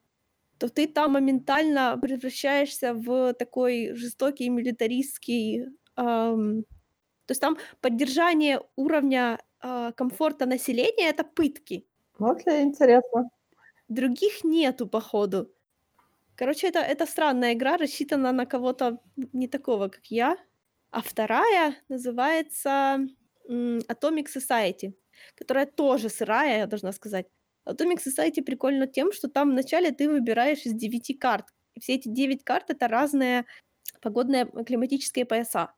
то 0.58 0.68
ты 0.68 0.86
там 0.88 1.12
моментально 1.12 1.98
превращаешься 2.02 2.94
в 2.94 3.34
такой 3.34 3.94
жестокий 3.94 4.50
милитаристский... 4.50 5.66
ам, 5.96 6.64
то 7.26 7.32
есть 7.32 7.40
там 7.40 7.58
поддержание 7.80 8.60
уровня 8.76 9.38
а, 9.60 9.92
комфорта 9.92 10.46
населения- 10.46 11.10
это 11.10 11.24
пытки. 11.24 11.86
Окей, 12.18 12.62
интересно. 12.62 13.30
Других 13.88 14.44
нету, 14.44 14.88
походу. 14.88 15.50
Короче, 16.38 16.68
это, 16.68 16.78
это 16.78 17.04
странная 17.04 17.54
игра, 17.54 17.76
рассчитана 17.76 18.32
на 18.32 18.46
кого-то 18.46 19.00
не 19.32 19.48
такого, 19.48 19.88
как 19.88 20.06
я. 20.06 20.36
А 20.90 21.02
вторая 21.02 21.74
называется 21.88 22.98
Atomic 23.48 24.26
Society, 24.36 24.94
которая 25.34 25.66
тоже 25.66 26.08
сырая, 26.08 26.58
я 26.58 26.66
должна 26.66 26.92
сказать. 26.92 27.26
Atomic 27.68 27.98
Society 28.06 28.40
прикольно 28.42 28.86
тем, 28.86 29.12
что 29.12 29.28
там 29.28 29.50
вначале 29.50 29.90
ты 29.90 30.08
выбираешь 30.08 30.64
из 30.64 30.74
девяти 30.74 31.12
карт. 31.12 31.46
И 31.74 31.80
все 31.80 31.94
эти 31.96 32.08
девять 32.08 32.44
карт— 32.44 32.66
это 32.70 32.86
разные 32.86 33.44
погодные 34.00 34.46
климатические 34.64 35.24
пояса. 35.24 35.74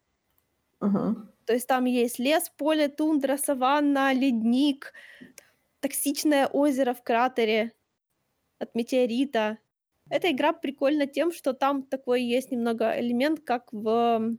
Uh-huh. 0.82 1.14
То 1.46 1.54
есть 1.54 1.68
там 1.68 1.86
есть 1.86 2.18
лес, 2.18 2.50
поле, 2.58 2.88
тундра, 2.88 3.38
саванна, 3.38 4.12
ледник, 4.12 4.92
токсичное 5.80 6.48
озеро 6.48 6.92
в 6.92 7.02
кратере 7.02 7.72
от 8.58 8.74
метеорита, 8.74 9.58
эта 10.10 10.30
игра 10.30 10.52
прикольна 10.52 11.06
тем, 11.06 11.32
что 11.32 11.52
там 11.52 11.82
такой 11.82 12.22
есть 12.22 12.50
немного 12.50 13.00
элемент, 13.00 13.40
как 13.40 13.72
в 13.72 14.36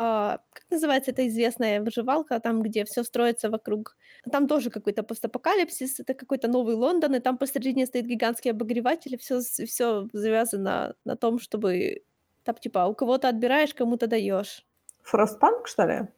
а, 0.00 0.38
как 0.52 0.64
называется 0.70 1.10
эта 1.10 1.26
известная 1.26 1.82
выживалка, 1.82 2.38
там, 2.38 2.62
где 2.62 2.84
все 2.84 3.02
строится 3.02 3.50
вокруг. 3.50 3.96
Там 4.30 4.46
тоже 4.46 4.70
какой-то 4.70 5.02
постапокалипсис, 5.02 5.98
это 5.98 6.14
какой-то 6.14 6.46
новый 6.46 6.76
Лондон, 6.76 7.16
и 7.16 7.20
там 7.20 7.36
посередине 7.36 7.84
стоит 7.86 8.06
гигантский 8.06 8.52
обогреватель, 8.52 9.14
и 9.14 9.16
все, 9.16 9.40
все 9.40 10.08
завязано 10.12 10.94
на 11.04 11.16
том, 11.16 11.40
чтобы 11.40 12.02
там, 12.44 12.54
типа, 12.54 12.86
у 12.86 12.94
кого-то 12.94 13.28
отбираешь, 13.28 13.74
кому-то 13.74 14.06
даешь. 14.06 14.64
Frostpunk, 15.12 15.66
что 15.66 15.84
ли? 15.84 16.08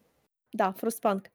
Да, 0.52 0.74
Frostpunk. 0.80 1.26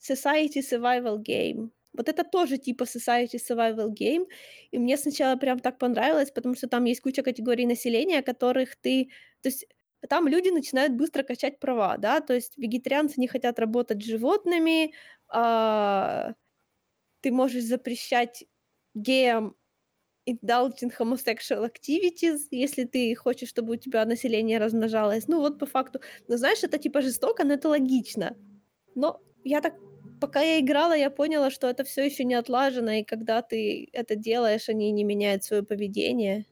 Society 0.00 0.60
Survival 0.60 1.18
Game. 1.18 1.70
Вот 1.96 2.08
это 2.08 2.24
тоже 2.24 2.58
типа 2.58 2.84
Society 2.84 3.38
Survival 3.38 3.88
Game, 3.88 4.26
и 4.70 4.78
мне 4.78 4.96
сначала 4.96 5.36
прям 5.36 5.58
так 5.58 5.78
понравилось, 5.78 6.30
потому 6.30 6.54
что 6.54 6.68
там 6.68 6.84
есть 6.84 7.00
куча 7.00 7.22
категорий 7.22 7.66
населения, 7.66 8.22
которых 8.22 8.76
ты... 8.76 9.10
То 9.42 9.48
есть 9.48 9.66
там 10.08 10.28
люди 10.28 10.50
начинают 10.50 10.92
быстро 10.92 11.22
качать 11.22 11.58
права, 11.58 11.96
да, 11.98 12.20
то 12.20 12.34
есть 12.34 12.58
вегетарианцы 12.58 13.20
не 13.20 13.28
хотят 13.28 13.58
работать 13.58 14.02
с 14.02 14.06
животными, 14.06 14.92
а... 15.28 16.34
ты 17.20 17.32
можешь 17.32 17.64
запрещать 17.64 18.44
геям 18.94 19.54
indulging 20.26 20.92
homosexual 20.98 21.64
activities, 21.64 22.40
если 22.50 22.84
ты 22.84 23.14
хочешь, 23.14 23.48
чтобы 23.48 23.74
у 23.74 23.76
тебя 23.76 24.04
население 24.04 24.58
размножалось. 24.58 25.28
Ну 25.28 25.40
вот 25.40 25.58
по 25.58 25.66
факту. 25.66 26.00
Но 26.28 26.36
знаешь, 26.36 26.64
это 26.64 26.78
типа 26.78 27.00
жестоко, 27.00 27.44
но 27.44 27.54
это 27.54 27.68
логично. 27.68 28.36
Но 28.94 29.20
я 29.44 29.60
так 29.60 29.74
пока 30.20 30.40
я 30.42 30.60
играла, 30.60 30.94
я 30.96 31.10
поняла, 31.10 31.50
что 31.50 31.68
это 31.68 31.84
все 31.84 32.04
еще 32.04 32.24
не 32.24 32.34
отлажено, 32.34 32.90
и 32.92 33.04
когда 33.04 33.42
ты 33.42 33.88
это 33.92 34.16
делаешь, 34.16 34.68
они 34.68 34.90
не 34.92 35.04
меняют 35.04 35.44
свое 35.44 35.62
поведение. 35.62 36.46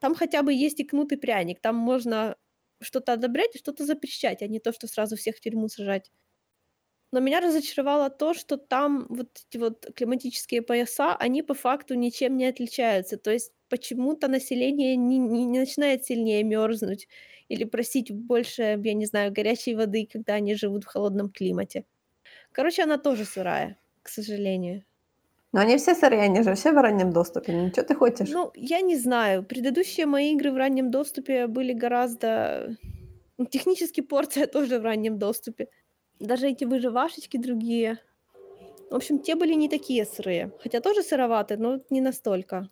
Там 0.00 0.14
хотя 0.14 0.42
бы 0.42 0.52
есть 0.54 0.80
и 0.80 0.84
кнут 0.84 1.10
пряник, 1.20 1.60
там 1.60 1.76
можно 1.76 2.36
что-то 2.82 3.14
одобрять 3.14 3.56
и 3.56 3.58
что-то 3.58 3.86
запрещать, 3.86 4.42
а 4.42 4.48
не 4.48 4.60
то, 4.60 4.72
что 4.72 4.88
сразу 4.88 5.16
всех 5.16 5.36
в 5.36 5.40
тюрьму 5.40 5.68
сажать. 5.68 6.10
Но 7.12 7.20
меня 7.20 7.40
разочаровало 7.40 8.08
то, 8.10 8.32
что 8.34 8.56
там 8.56 9.06
вот 9.10 9.28
эти 9.48 9.58
вот 9.58 9.86
климатические 9.94 10.62
пояса, 10.62 11.14
они 11.16 11.42
по 11.42 11.52
факту 11.54 11.94
ничем 11.94 12.36
не 12.38 12.46
отличаются. 12.46 13.18
То 13.18 13.30
есть 13.30 13.52
почему-то 13.68 14.28
население 14.28 14.96
не, 14.96 15.18
не, 15.18 15.44
не 15.44 15.58
начинает 15.60 16.04
сильнее 16.06 16.42
мерзнуть 16.42 17.08
или 17.48 17.64
просить 17.64 18.10
больше, 18.10 18.80
я 18.82 18.94
не 18.94 19.04
знаю, 19.06 19.30
горячей 19.32 19.74
воды, 19.74 20.08
когда 20.10 20.34
они 20.34 20.54
живут 20.54 20.84
в 20.84 20.86
холодном 20.86 21.28
климате. 21.30 21.84
Короче, 22.52 22.82
она 22.82 22.98
тоже 22.98 23.24
сырая, 23.24 23.76
к 24.02 24.08
сожалению. 24.08 24.84
Но 25.52 25.60
они 25.60 25.76
все 25.76 25.94
сырые, 25.94 26.22
они 26.22 26.42
же 26.42 26.54
все 26.54 26.72
в 26.72 26.80
раннем 26.80 27.12
доступе. 27.12 27.52
Ну, 27.52 27.68
что 27.68 27.82
ты 27.82 27.94
хочешь? 27.94 28.30
Ну, 28.30 28.50
я 28.54 28.80
не 28.80 28.96
знаю. 28.96 29.42
Предыдущие 29.44 30.06
мои 30.06 30.32
игры 30.32 30.50
в 30.50 30.56
раннем 30.56 30.90
доступе 30.90 31.46
были 31.46 31.74
гораздо... 31.74 32.76
Ну, 33.36 33.44
технически 33.46 34.00
порция 34.00 34.46
тоже 34.52 34.78
в 34.78 34.84
раннем 34.84 35.18
доступе. 35.18 35.68
Даже 36.18 36.48
эти 36.48 36.64
выживашечки 36.64 37.36
другие. 37.36 37.98
В 38.90 38.94
общем, 38.94 39.18
те 39.18 39.34
были 39.34 39.54
не 39.54 39.68
такие 39.68 40.04
сырые, 40.04 40.52
хотя 40.62 40.80
тоже 40.80 41.02
сыроватые, 41.02 41.58
но 41.58 41.80
не 41.90 42.00
настолько. 42.00 42.68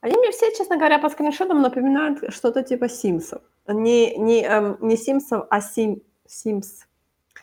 Они 0.00 0.16
мне 0.16 0.30
все, 0.30 0.50
честно 0.56 0.76
говоря, 0.76 0.98
по 0.98 1.08
скриншотам 1.10 1.60
напоминают 1.60 2.32
что-то 2.32 2.62
типа 2.62 2.88
"Симсов". 2.88 3.42
Не 3.66 4.16
не, 4.16 4.42
эм, 4.42 4.78
не 4.80 4.96
"Симсов", 4.96 5.46
а 5.50 5.60
Сим 5.60 6.02
Sims. 6.26 6.86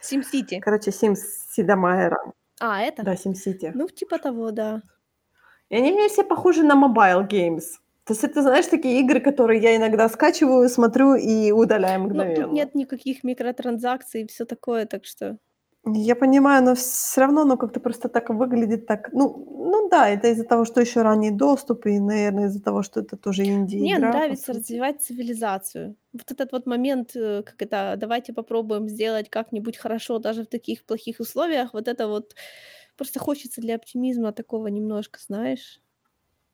SimCity. 0.02 0.60
Короче, 0.60 0.92
Sims 0.92 1.18
Сида 1.56 1.76
Майера. 1.76 2.18
А, 2.60 2.82
это? 2.82 3.04
Да, 3.04 3.14
SimCity. 3.14 3.72
Ну, 3.74 3.88
типа 3.88 4.18
того, 4.20 4.52
да. 4.52 4.82
И 5.70 5.76
они 5.76 5.92
мне 5.92 6.08
все 6.10 6.24
похожи 6.24 6.64
на 6.64 6.74
mobile 6.76 7.28
games. 7.28 7.64
То 8.06 8.14
есть 8.14 8.24
это, 8.24 8.42
знаешь, 8.44 8.68
такие 8.68 9.00
игры, 9.00 9.20
которые 9.20 9.60
я 9.62 9.76
иногда 9.76 10.08
скачиваю, 10.10 10.70
смотрю 10.70 11.16
и 11.16 11.52
удаляю 11.52 12.00
Ну, 12.02 12.06
мгновенно. 12.08 12.44
тут 12.44 12.54
нет 12.54 12.76
никаких 12.76 13.24
микротранзакций 13.24 14.22
и 14.24 14.28
всё 14.28 14.46
такое, 14.46 14.86
так 14.86 15.06
что 15.06 15.38
Я 15.94 16.16
понимаю, 16.16 16.64
но 16.64 16.74
всё 16.76 17.22
равно 17.22 17.42
оно 17.42 17.58
как-то 17.58 17.80
просто 17.80 18.10
так 18.10 18.30
выглядит 18.30 18.88
так. 18.88 19.10
Ну 19.14 19.46
ну 19.72 19.88
да, 19.90 20.10
это 20.10 20.28
из-за 20.30 20.44
того, 20.44 20.66
что 20.66 20.82
ещё 20.82 21.04
ранний 21.04 21.32
доступ, 21.32 21.86
и, 21.86 22.00
наверное, 22.00 22.46
из-за 22.48 22.62
того, 22.64 22.82
что 22.84 23.02
это 23.02 23.18
тоже 23.18 23.44
Мне 23.74 23.98
инди-игра, 23.98 24.22
по 24.22 24.36
нравится 24.38 24.54
развивать 24.54 25.02
цивилизацию. 25.04 25.98
Вот 26.14 26.32
этот 26.32 26.52
вот 26.54 26.66
момент, 26.66 27.16
э, 27.16 27.44
как 27.44 27.62
это, 27.62 27.96
давайте 27.98 28.32
попробуем 28.34 28.88
сделать 28.88 29.30
как-нибудь 29.30 29.76
хорошо 29.78 30.18
даже 30.20 30.44
в 30.44 30.48
таких 30.48 30.86
плохих 30.86 31.20
условиях. 31.20 31.74
Вот 31.74 31.88
это 31.90 32.08
вот 32.08 32.36
просто 32.98 33.20
хочется 33.20 33.62
для 33.62 33.76
оптимизма 33.76 34.32
такого 34.34 34.68
немножко, 34.68 35.20
знаешь. 35.26 35.82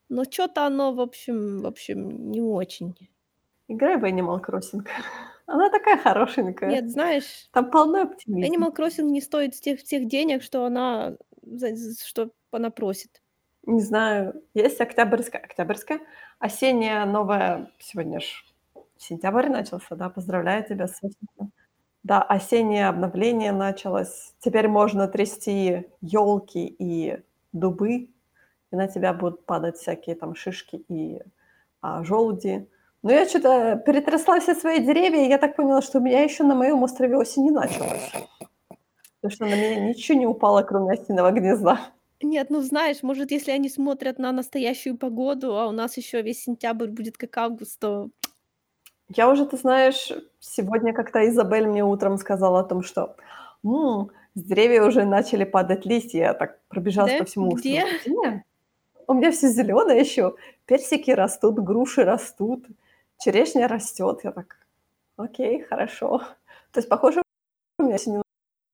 Но 0.10 0.26
чё-то 0.26 0.66
оно, 0.68 0.94
в 0.94 1.02
общем 1.02 1.62
в 1.62 1.68
общем, 1.68 2.32
не 2.32 2.42
очень. 2.42 2.96
Играй 3.72 3.98
в 3.98 4.04
Animal 4.04 4.42
Crossing. 4.44 4.86
Она 5.46 5.70
такая 5.70 5.98
хорошенькая. 5.98 6.70
Нет, 6.70 6.90
знаешь 6.90 7.48
Там 7.52 7.72
полно 7.72 8.04
оптимизма. 8.04 8.54
Animal 8.54 8.76
Crossing 8.76 9.10
не 9.10 9.22
стоит 9.22 9.54
тех 9.54 9.84
тех 9.84 10.08
денег, 10.08 10.44
что 10.44 10.66
она 10.66 11.18
что 12.06 12.32
она 12.52 12.70
просит. 12.70 13.22
Не 13.64 13.82
знаю, 13.82 14.44
есть 14.54 14.82
октябрьская 14.82 15.42
октябрьская? 15.42 16.02
Осенняя 16.40 17.06
новая 17.06 17.72
сегодня 17.80 18.20
ж 18.20 18.44
сентябрь 18.98 19.50
начался, 19.50 19.96
да? 19.96 20.10
Поздравляю 20.10 20.66
тебя 20.66 20.88
с 20.88 21.02
этим. 21.02 21.52
Да, 22.04 22.22
осеннее 22.22 22.88
обновление 22.88 23.52
началось. 23.52 24.34
Теперь 24.40 24.68
можно 24.68 25.08
трясти 25.08 25.88
ёлки 26.02 26.58
и 26.58 27.22
дубы, 27.54 28.10
и 28.72 28.76
на 28.76 28.88
тебя 28.88 29.14
будут 29.14 29.46
падать 29.46 29.78
всякие 29.78 30.16
там 30.16 30.36
шишки 30.36 30.84
и, 30.88 31.22
а, 31.82 32.04
желуди. 32.04 32.68
Но 33.04 33.12
я 33.12 33.26
чё-то 33.26 33.78
перетрясла 33.86 34.40
все 34.40 34.54
свои 34.54 34.80
деревья, 34.80 35.26
и 35.26 35.30
я 35.30 35.38
так 35.40 35.56
поняла, 35.56 35.82
что 35.82 35.98
у 35.98 36.02
меня 36.02 36.22
ещё 36.24 36.44
на 36.44 36.54
моём 36.56 36.84
острове 36.84 37.18
осень 37.18 37.44
не 37.46 37.52
началась. 37.52 38.12
Потому 39.22 39.32
что 39.36 39.46
на 39.48 39.56
меня 39.56 39.78
ничего 39.82 40.20
не 40.20 40.28
упало, 40.28 40.64
кроме 40.64 40.94
осиного 40.94 41.32
гнезда. 41.32 41.80
Нет, 42.24 42.50
ну, 42.52 42.62
знаешь, 42.62 43.02
может, 43.04 43.32
если 43.32 43.52
они 43.52 43.68
смотрят 43.70 44.20
на 44.20 44.32
настоящую 44.32 44.98
погоду, 44.98 45.58
а 45.58 45.68
у 45.68 45.72
нас 45.72 45.98
ещё 45.98 46.22
весь 46.22 46.44
сентябрь 46.44 46.90
будет 46.90 47.18
как 47.18 47.36
август, 47.38 47.80
то 47.80 48.10
Я 49.10 49.30
уже, 49.30 49.46
ты 49.46 49.58
знаешь, 49.58 50.12
сегодня 50.40 50.94
как-то 50.94 51.28
Изабель 51.30 51.68
мне 51.68 51.84
утром 51.84 52.18
сказала 52.18 52.60
о 52.62 52.64
том, 52.64 52.84
что, 52.84 53.16
м, 53.64 54.10
с 54.36 54.42
деревьев 54.44 54.88
уже 54.88 55.06
начали 55.06 55.44
падать 55.44 55.86
листья. 55.86 56.20
Я 56.20 56.34
так 56.34 56.60
пробежалась 56.70 57.14
Да? 57.14 57.18
по 57.18 57.26
всему 57.26 57.52
Где? 57.52 57.54
острову. 57.54 57.88
Не, 58.06 58.44
у 59.08 59.14
меня 59.16 59.32
всё 59.32 59.50
зелёное 59.50 60.00
ещё. 60.00 60.36
Персики 60.68 61.12
растут, 61.12 61.60
груши 61.60 62.04
растут, 62.06 62.66
черешня 63.24 63.68
растёт. 63.68 64.24
Я 64.26 64.32
так: 64.32 64.58
"Окей, 65.18 65.62
хорошо". 65.64 66.20
То 66.74 66.80
есть, 66.82 66.90
похоже, 66.90 67.22
у 67.80 67.84
меня 67.84 67.96
осень 67.96 68.14
не 68.18 68.24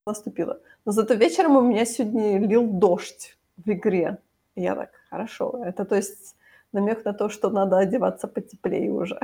наступила. 0.08 0.62
Но 0.86 0.94
зато 0.94 1.16
вечером 1.16 1.58
у 1.58 1.62
меня 1.62 1.86
сегодня 1.86 2.40
лил 2.40 2.68
дождь 2.68 3.38
в 3.58 3.70
игре. 3.72 4.20
И 4.56 4.64
я 4.64 4.76
так: 4.76 4.92
"Хорошо". 5.12 5.64
Это, 5.66 5.86
то 5.86 5.96
есть, 5.98 6.36
намёк 6.74 7.06
на 7.06 7.14
то, 7.14 7.30
что 7.30 7.50
надо 7.52 7.78
одеваться 7.80 8.28
потеплее 8.30 8.92
уже. 8.92 9.20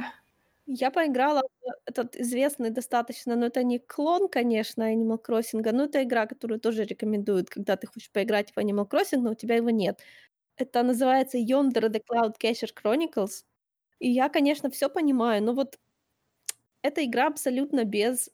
Я 0.68 0.92
поиграла 0.92 1.42
в 1.62 1.72
этот 1.86 2.16
известный 2.16 2.70
достаточно, 2.70 3.36
но 3.36 3.48
это 3.48 3.64
не 3.64 3.80
клон, 3.80 4.30
конечно, 4.30 4.84
Animal 4.94 5.20
Crossingа, 5.22 5.72
но 5.74 5.84
это 5.86 6.04
игра, 6.04 6.26
которую 6.26 6.60
тоже 6.60 6.86
рекомендуют, 6.86 7.50
когда 7.50 7.76
ты 7.76 7.88
хочешь 7.88 8.10
поиграть 8.12 8.52
в 8.54 8.58
Animal 8.58 8.88
Crossing, 8.90 9.18
но 9.20 9.32
у 9.32 9.36
тебя 9.36 9.56
его 9.56 9.70
нет. 9.72 10.00
Это 10.58 10.84
называется 10.84 11.38
Yonder: 11.40 11.90
The 11.92 12.02
Cloud 12.10 12.34
Catcher 12.42 12.70
Chronicles. 12.84 13.44
И 14.04 14.10
я, 14.10 14.28
конечно, 14.28 14.70
всё 14.70 14.90
понимаю, 14.90 15.42
но 15.44 15.54
вот 15.54 15.78
эта 16.84 17.06
игра 17.06 17.28
абсолютно 17.28 17.86
без, 17.86 18.30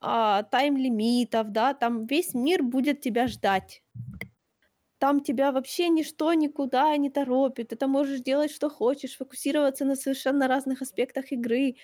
а, 0.00 0.44
тайм-лимитов, 0.44 1.50
да, 1.52 1.74
там 1.74 2.06
весь 2.06 2.34
мир 2.34 2.62
будет 2.62 3.00
тебя 3.02 3.28
ждать. 3.28 3.82
Там 5.00 5.20
тебя 5.22 5.52
вообще 5.52 5.88
ничто 5.88 6.34
никуда 6.34 6.96
не 6.96 7.10
торопит, 7.10 7.68
ты 7.78 7.86
можешь 7.86 8.20
делать, 8.20 8.50
что 8.52 8.70
хочешь, 8.70 9.16
фокусироваться 9.18 9.84
на 9.84 9.96
совершенно 9.96 10.48
разных 10.48 10.82
аспектах 10.82 11.32
игры. 11.32 11.76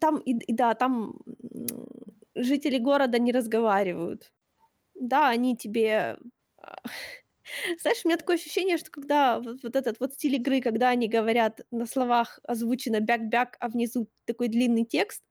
Там, 0.00 0.18
и 0.20 0.32
и 0.34 0.54
да, 0.54 0.74
там, 0.74 1.14
жители 2.36 2.78
города 2.78 3.18
не 3.20 3.32
разговаривают. 3.32 4.32
Да, 4.94 5.28
они 5.30 5.56
тебе, 5.56 6.18
а 6.62 6.76
Знаешь, 7.80 8.00
у 8.04 8.08
меня 8.08 8.16
такое 8.18 8.36
ощущение, 8.36 8.76
что 8.78 8.90
когда 8.90 9.40
вот 9.40 9.62
вот 9.62 9.76
этот 9.76 10.00
вот 10.00 10.14
стиль 10.14 10.36
игры, 10.36 10.60
когда 10.60 10.90
они 10.90 11.08
говорят 11.08 11.60
на 11.70 11.86
словах 11.86 12.38
озвучено 12.44 13.00
бяк-бяк, 13.00 13.56
а 13.60 13.68
внизу 13.68 14.08
такой 14.26 14.48
длинный 14.48 14.84
текст, 14.84 15.22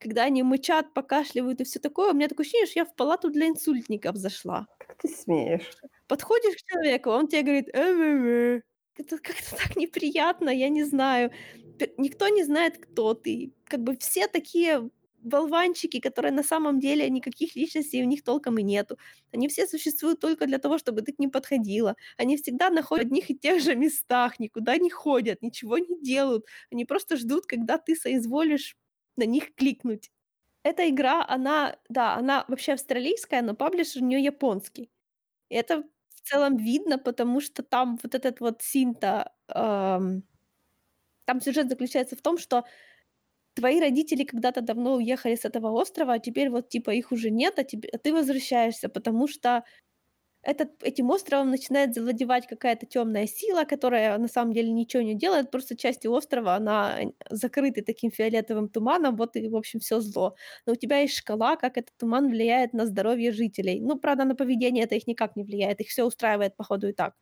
когда 0.00 0.24
они 0.24 0.42
мычат, 0.42 0.94
покашливают 0.94 1.60
и 1.60 1.64
всё 1.64 1.80
такое, 1.80 2.12
у 2.12 2.14
меня 2.14 2.28
такое 2.28 2.44
ощущение, 2.44 2.66
что 2.68 2.80
я 2.80 2.84
в 2.86 2.94
палату 2.96 3.30
для 3.30 3.48
инсультников 3.48 4.16
зашла. 4.16 4.66
Как 4.80 4.96
ты 4.98 5.08
смеешь? 5.08 5.70
Подходишь 6.08 6.54
к 6.56 6.66
человеку, 6.70 7.10
он 7.10 7.28
те 7.28 7.42
говорит: 7.42 7.68
"Э-э-э". 7.74 8.60
Это 8.96 9.18
как-то 9.18 9.56
так 9.56 9.76
неприятно, 9.76 10.50
я 10.50 10.68
не 10.68 10.84
знаю. 10.84 11.32
Никто 11.98 12.28
не 12.28 12.44
знает, 12.44 12.78
кто 12.78 13.14
ты. 13.14 13.54
Как 13.64 13.80
бы 13.82 13.96
все 13.96 14.28
такие 14.28 14.90
болванчики, 15.24 16.00
которые 16.00 16.32
на 16.32 16.42
самом 16.42 16.80
деле 16.80 17.08
никаких 17.10 17.56
личностей 17.56 18.02
у 18.02 18.06
них 18.06 18.22
толком 18.24 18.58
и 18.58 18.62
нету. 18.62 18.98
Они 19.32 19.48
все 19.48 19.66
существуют 19.66 20.20
только 20.20 20.46
для 20.46 20.58
того, 20.58 20.78
чтобы 20.78 21.02
ты 21.02 21.12
к 21.12 21.18
ним 21.18 21.30
подходила. 21.30 21.96
Они 22.18 22.36
всегда 22.36 22.70
находят 22.70 23.06
в 23.06 23.08
одних 23.12 23.30
и 23.30 23.34
тех 23.38 23.60
же 23.62 23.74
местах, 23.76 24.38
никуда 24.40 24.76
не 24.78 24.90
ходят, 24.90 25.42
ничего 25.42 25.78
не 25.78 26.00
делают. 26.02 26.44
Они 26.72 26.84
просто 26.84 27.16
ждут, 27.16 27.46
когда 27.46 27.78
ты 27.78 27.96
соизволишь 27.96 28.76
на 29.16 29.24
них 29.26 29.54
кликнуть. 29.54 30.10
Эта 30.64 30.88
игра, 30.90 31.24
она, 31.28 31.78
да, 31.88 32.14
она 32.16 32.44
вообще 32.48 32.72
австралийская, 32.74 33.42
но 33.42 33.54
паблишер 33.54 34.02
у 34.02 34.06
неё 34.06 34.18
японский. 34.20 34.90
И 35.50 35.54
это 35.56 35.84
в 36.16 36.20
целом 36.28 36.56
видно, 36.58 36.98
потому 36.98 37.40
что 37.40 37.62
там 37.62 37.98
вот 38.02 38.14
этот 38.14 38.40
вот 38.40 38.62
Синта, 38.62 39.32
ам 39.48 40.22
Там 41.26 41.40
сюжет 41.40 41.68
заключается 41.68 42.16
в 42.16 42.22
том, 42.22 42.38
что 42.38 42.64
твои 43.54 43.80
родители 43.80 44.24
когда-то 44.24 44.60
давно 44.62 44.94
уехали 44.96 45.36
с 45.36 45.44
этого 45.44 45.70
острова, 45.72 46.14
а 46.14 46.18
теперь 46.18 46.50
вот 46.50 46.68
типа 46.68 46.90
их 46.90 47.12
уже 47.12 47.30
нет, 47.30 47.58
а 47.58 47.64
тебе 47.64 47.88
а 47.92 47.98
ты 47.98 48.12
возвращаешься, 48.14 48.88
потому 48.88 49.28
что 49.28 49.64
этот 50.42 50.82
этим 50.84 51.10
островом 51.10 51.50
начинает 51.50 51.94
завладевать 51.94 52.46
какая-то 52.48 52.86
тёмная 52.86 53.26
сила, 53.26 53.64
которая 53.64 54.18
на 54.18 54.28
самом 54.28 54.52
деле 54.54 54.72
ничего 54.72 55.02
не 55.02 55.14
делает, 55.16 55.50
просто 55.50 55.76
части 55.76 56.08
острова, 56.08 56.56
она 56.56 56.98
закрыты 57.30 57.82
таким 57.82 58.10
фиолетовым 58.12 58.68
туманом, 58.70 59.16
вот 59.16 59.36
и, 59.36 59.48
в 59.48 59.56
общем, 59.56 59.80
всё 59.80 60.00
зло. 60.00 60.36
Но 60.66 60.74
у 60.74 60.76
тебя 60.76 61.00
есть 61.00 61.14
шкала, 61.16 61.56
как 61.56 61.78
этот 61.78 61.92
туман 61.98 62.28
влияет 62.30 62.72
на 62.74 62.86
здоровье 62.86 63.32
жителей. 63.32 63.80
Ну, 63.80 63.98
правда, 63.98 64.24
на 64.24 64.34
поведение 64.36 64.84
это 64.84 64.96
их 64.96 65.06
никак 65.08 65.36
не 65.36 65.44
влияет, 65.44 65.80
их 65.80 65.88
всё 65.88 66.06
устраивает, 66.06 66.56
походу, 66.56 66.88
и 66.88 66.92
так. 66.94 67.14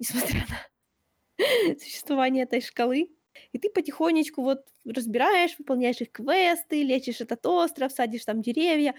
Несмотря 0.00 0.40
на 0.50 1.78
существование 1.80 2.44
этой 2.44 2.60
шкалы. 2.62 3.08
И 3.52 3.58
ты 3.58 3.70
потихонечку 3.70 4.42
вот 4.42 4.66
разбираешь, 4.84 5.56
выполняешь 5.58 6.00
их 6.00 6.12
квесты, 6.12 6.82
лечишь 6.82 7.20
этот 7.20 7.44
остров, 7.46 7.92
садишь 7.92 8.24
там 8.24 8.42
деревья. 8.42 8.94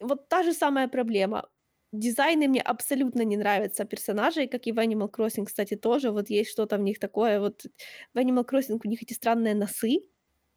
Вот 0.00 0.28
та 0.28 0.42
же 0.42 0.52
самая 0.52 0.88
проблема. 0.88 1.48
Дизайны 1.92 2.48
мне 2.48 2.60
абсолютно 2.62 3.22
не 3.22 3.36
нравятся 3.36 3.84
персонажей, 3.84 4.48
как 4.48 4.66
и 4.66 4.72
в 4.72 4.78
Animal 4.78 5.10
Crossing, 5.10 5.44
кстати, 5.46 5.76
тоже. 5.76 6.10
Вот 6.10 6.30
есть 6.30 6.50
что-то 6.50 6.78
в 6.78 6.80
них 6.82 6.98
такое 6.98 7.38
вот. 7.40 7.64
В 8.14 8.18
Animal 8.18 8.46
Crossing 8.48 8.80
у 8.84 8.88
них 8.88 9.02
эти 9.02 9.12
странные 9.12 9.54
носы, 9.54 10.00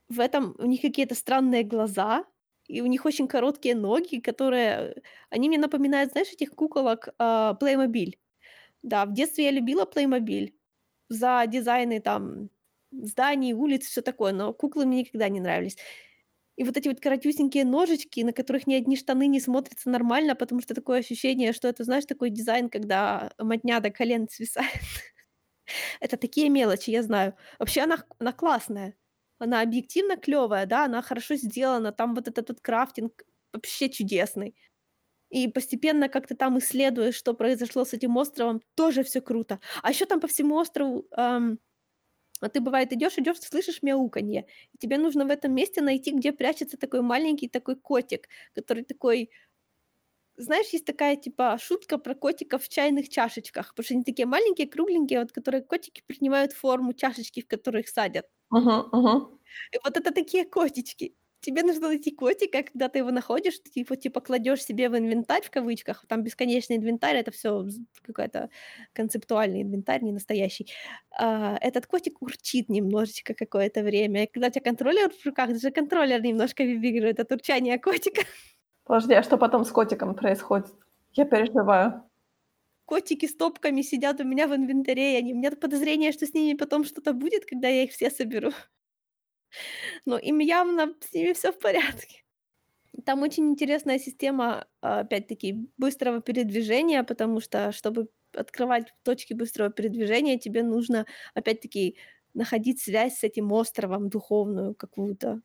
в 0.10 0.20
этом 0.20 0.56
у 0.60 0.66
них 0.66 0.82
какие-то 0.82 1.16
странные 1.16 1.64
глаза, 1.64 2.26
и 2.68 2.82
у 2.82 2.88
них 2.88 3.06
очень 3.06 3.28
короткие 3.28 3.76
ноги, 3.76 4.20
которые 4.20 5.02
они 5.30 5.50
мне 5.50 5.58
напоминают, 5.60 6.12
знаешь, 6.14 6.30
этих 6.34 6.52
куколок, 6.52 7.10
а, 7.20 7.58
Playmobil. 7.62 8.16
Да, 8.84 9.06
в 9.06 9.14
детстве 9.14 9.46
я 9.46 9.52
любила 9.52 9.86
Playmobil 9.86 10.54
за 11.10 11.46
дизайны 11.48 12.02
там 12.02 12.50
зданий, 13.04 13.54
улиц, 13.54 13.86
всё 13.88 14.02
такое, 14.02 14.34
но 14.34 14.54
куклы 14.54 14.86
мне 14.86 15.00
никогда 15.02 15.30
не 15.30 15.40
нравились. 15.40 15.78
И 16.58 16.64
вот 16.64 16.78
эти 16.78 16.88
вот 16.90 17.02
коротюсенькие 17.02 17.66
ножички, 17.66 18.22
на 18.24 18.34
которых 18.34 18.68
ни 18.68 18.76
одни 18.76 18.98
штаны 18.98 19.28
не 19.28 19.42
смотрятся 19.42 19.90
нормально, 19.90 20.36
потому 20.36 20.62
что 20.62 20.74
такое 20.76 21.00
ощущение, 21.00 21.54
что 21.54 21.68
это, 21.68 21.84
знаешь, 21.84 22.06
такой 22.06 22.30
дизайн, 22.30 22.70
когда 22.70 23.32
мотня 23.40 23.80
до 23.82 23.90
колен 23.92 24.30
свисает. 24.30 24.72
Это 26.00 26.18
такие 26.18 26.50
мелочи, 26.50 26.92
я 26.92 27.04
знаю. 27.04 27.36
Вообще 27.60 27.82
она 27.82 27.98
она 28.20 28.32
классная. 28.34 28.96
Она 29.40 29.62
объективно 29.62 30.18
клёвая, 30.18 30.66
да, 30.66 30.86
она 30.86 31.02
хорошо 31.02 31.36
сделана, 31.36 31.92
там 31.92 32.16
вот 32.16 32.28
этот 32.28 32.50
вот 32.50 32.62
крафтинг 32.62 33.24
вообще 33.54 33.90
чудесный. 33.90 34.56
и 35.32 35.48
постепенно 35.50 36.10
как-то 36.10 36.36
там 36.36 36.60
исследуешь, 36.60 37.16
что 37.16 37.34
произошло 37.36 37.86
с 37.86 37.94
этим 37.94 38.18
островом, 38.18 38.62
тоже 38.76 39.04
все 39.04 39.22
круто. 39.22 39.60
А 39.84 39.92
еще 39.92 40.06
там 40.06 40.20
по 40.22 40.28
всему 40.28 40.56
острову 40.58 41.08
эм, 41.18 41.60
а 42.42 42.50
ты, 42.50 42.60
бывает, 42.62 42.92
идешь, 42.94 43.18
идешь, 43.18 43.40
слышишь 43.42 43.82
мяуканье. 43.84 44.46
И 44.74 44.78
тебе 44.78 44.98
нужно 44.98 45.26
в 45.26 45.30
этом 45.30 45.54
месте 45.54 45.82
найти, 45.82 46.12
где 46.12 46.32
прячется 46.34 46.78
такой 46.78 47.02
маленький 47.02 47.48
такой 47.50 47.76
котик, 47.78 48.28
который 48.54 48.84
такой... 48.84 49.30
Знаешь, 50.38 50.68
есть 50.70 50.86
такая, 50.86 51.16
типа, 51.16 51.58
шутка 51.62 51.98
про 51.98 52.14
котиков 52.14 52.64
в 52.64 52.70
чайных 52.70 53.08
чашечках, 53.10 53.70
потому 53.70 53.86
что 53.86 53.94
они 53.96 54.04
такие 54.04 54.26
маленькие, 54.26 54.68
кругленькие, 54.68 55.20
вот, 55.22 55.32
которые 55.32 55.62
котики 55.64 56.04
принимают 56.06 56.52
форму 56.54 56.94
чашечки, 56.94 57.42
в 57.42 57.48
которых 57.48 57.88
садят. 57.88 58.26
Мгм, 58.52 58.90
мгм. 58.94 59.38
И 59.72 59.78
вот 59.84 59.98
это 59.98 60.12
такие 60.12 60.46
котички. 60.46 61.16
Тебе 61.42 61.62
нужно 61.62 61.90
найти 61.90 62.12
котика, 62.12 62.64
когда 62.64 62.90
ты 62.90 63.00
его 63.00 63.12
находишь, 63.12 63.60
ты 63.60 63.80
его 63.80 63.96
типа 63.96 64.20
кладешь 64.20 64.64
себе 64.64 64.90
в 64.90 64.98
инвентарь 64.98 65.44
в 65.44 65.52
кавычках, 65.52 66.04
там 66.08 66.24
бесконечный 66.24 66.78
инвентарь, 66.78 67.18
это 67.18 67.32
все 67.32 67.68
какой-то 68.02 68.50
концептуальный 68.94 69.62
инвентарь, 69.62 70.02
не 70.02 70.12
настоящий. 70.12 70.68
А, 71.12 71.58
этот 71.62 71.86
котик 71.86 72.22
урчит 72.22 72.70
немножечко 72.70 73.36
какое-то 73.36 73.84
время. 73.84 74.24
И 74.24 74.28
когда 74.28 74.48
у 74.48 74.50
тебя 74.50 74.62
контроллер 74.62 75.12
в 75.12 75.26
руках, 75.26 75.50
даже 75.50 75.72
контроллер 75.72 76.22
немножко 76.22 76.64
вибрирует 76.64 77.20
от 77.20 77.32
урчания 77.32 77.78
котика. 77.78 78.22
Подожди, 78.86 79.14
а 79.14 79.24
что 79.24 79.38
потом 79.38 79.66
с 79.66 79.72
котиком 79.72 80.16
происходит? 80.16 80.68
Я 81.14 81.26
переживаю. 81.26 82.04
Котики 82.86 83.26
с 83.26 83.36
топками 83.36 83.82
сидят 83.82 84.20
у 84.20 84.24
меня 84.24 84.48
в 84.48 84.56
инвентаре, 84.56 85.14
и 85.14 85.18
они, 85.18 85.34
у 85.34 85.38
меня 85.38 85.52
подозрение, 85.52 86.12
что 86.12 86.28
с 86.28 86.34
ними 86.34 86.56
потом 86.56 86.84
что-то 86.86 87.14
будет, 87.14 87.46
когда 87.46 87.68
я 87.68 87.84
их 87.84 87.92
все 87.92 88.12
соберу. 88.12 88.52
Но 90.06 90.18
им 90.18 90.40
явно 90.40 90.94
с 91.02 91.14
ними 91.14 91.34
все 91.34 91.52
в 91.52 91.60
порядке. 91.60 92.24
Там 93.06 93.22
очень 93.24 93.50
интересная 93.50 94.00
система, 94.00 94.68
опять-таки, 94.82 95.68
быстрого 95.78 96.22
передвижения, 96.22 97.04
потому 97.04 97.42
что, 97.42 97.72
чтобы 97.72 98.08
открывать 98.34 98.94
точки 99.04 99.34
быстрого 99.34 99.70
передвижения, 99.70 100.38
тебе 100.40 100.64
нужно, 100.64 101.06
опять-таки, 101.34 101.98
находить 102.34 102.82
связь 102.82 103.18
с 103.20 103.24
этим 103.24 103.52
островом 103.52 104.10
духовную 104.10 104.76
какую-то. 104.76 105.42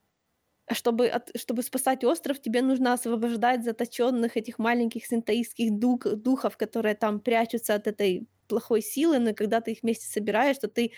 А 0.67 0.75
чтобы, 0.75 1.09
от, 1.09 1.31
чтобы 1.37 1.63
спасать 1.63 2.05
остров, 2.05 2.41
тебе 2.41 2.63
нужно 2.63 2.93
освобождать 2.93 3.65
заточенных 3.65 4.37
этих 4.37 4.59
маленьких 4.59 5.05
синтаистских 5.07 5.73
дух, 5.79 6.03
духов, 6.17 6.57
которые 6.57 6.95
там 6.95 7.21
прячутся 7.21 7.75
от 7.75 7.87
этой 7.89 8.29
плохой 8.49 8.83
силы, 8.83 9.19
но 9.19 9.35
когда 9.35 9.61
ты 9.61 9.73
их 9.73 9.79
вместе 9.83 10.07
собираешь, 10.07 10.59
то 10.59 10.69
ты 10.69 10.93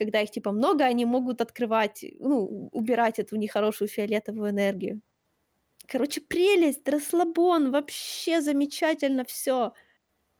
когда 0.00 0.22
их 0.22 0.30
типа 0.30 0.52
много, 0.52 0.84
они 0.84 1.04
могут 1.06 1.40
открывать, 1.42 2.04
ну, 2.20 2.68
убирать 2.72 3.18
эту 3.20 3.36
нехорошую 3.36 3.88
фиолетовую 3.88 4.50
энергию. 4.50 5.02
Короче, 5.88 6.20
прелесть, 6.20 6.88
расслабон, 6.88 7.72
вообще 7.72 8.40
замечательно 8.42 9.24
все. 9.24 9.72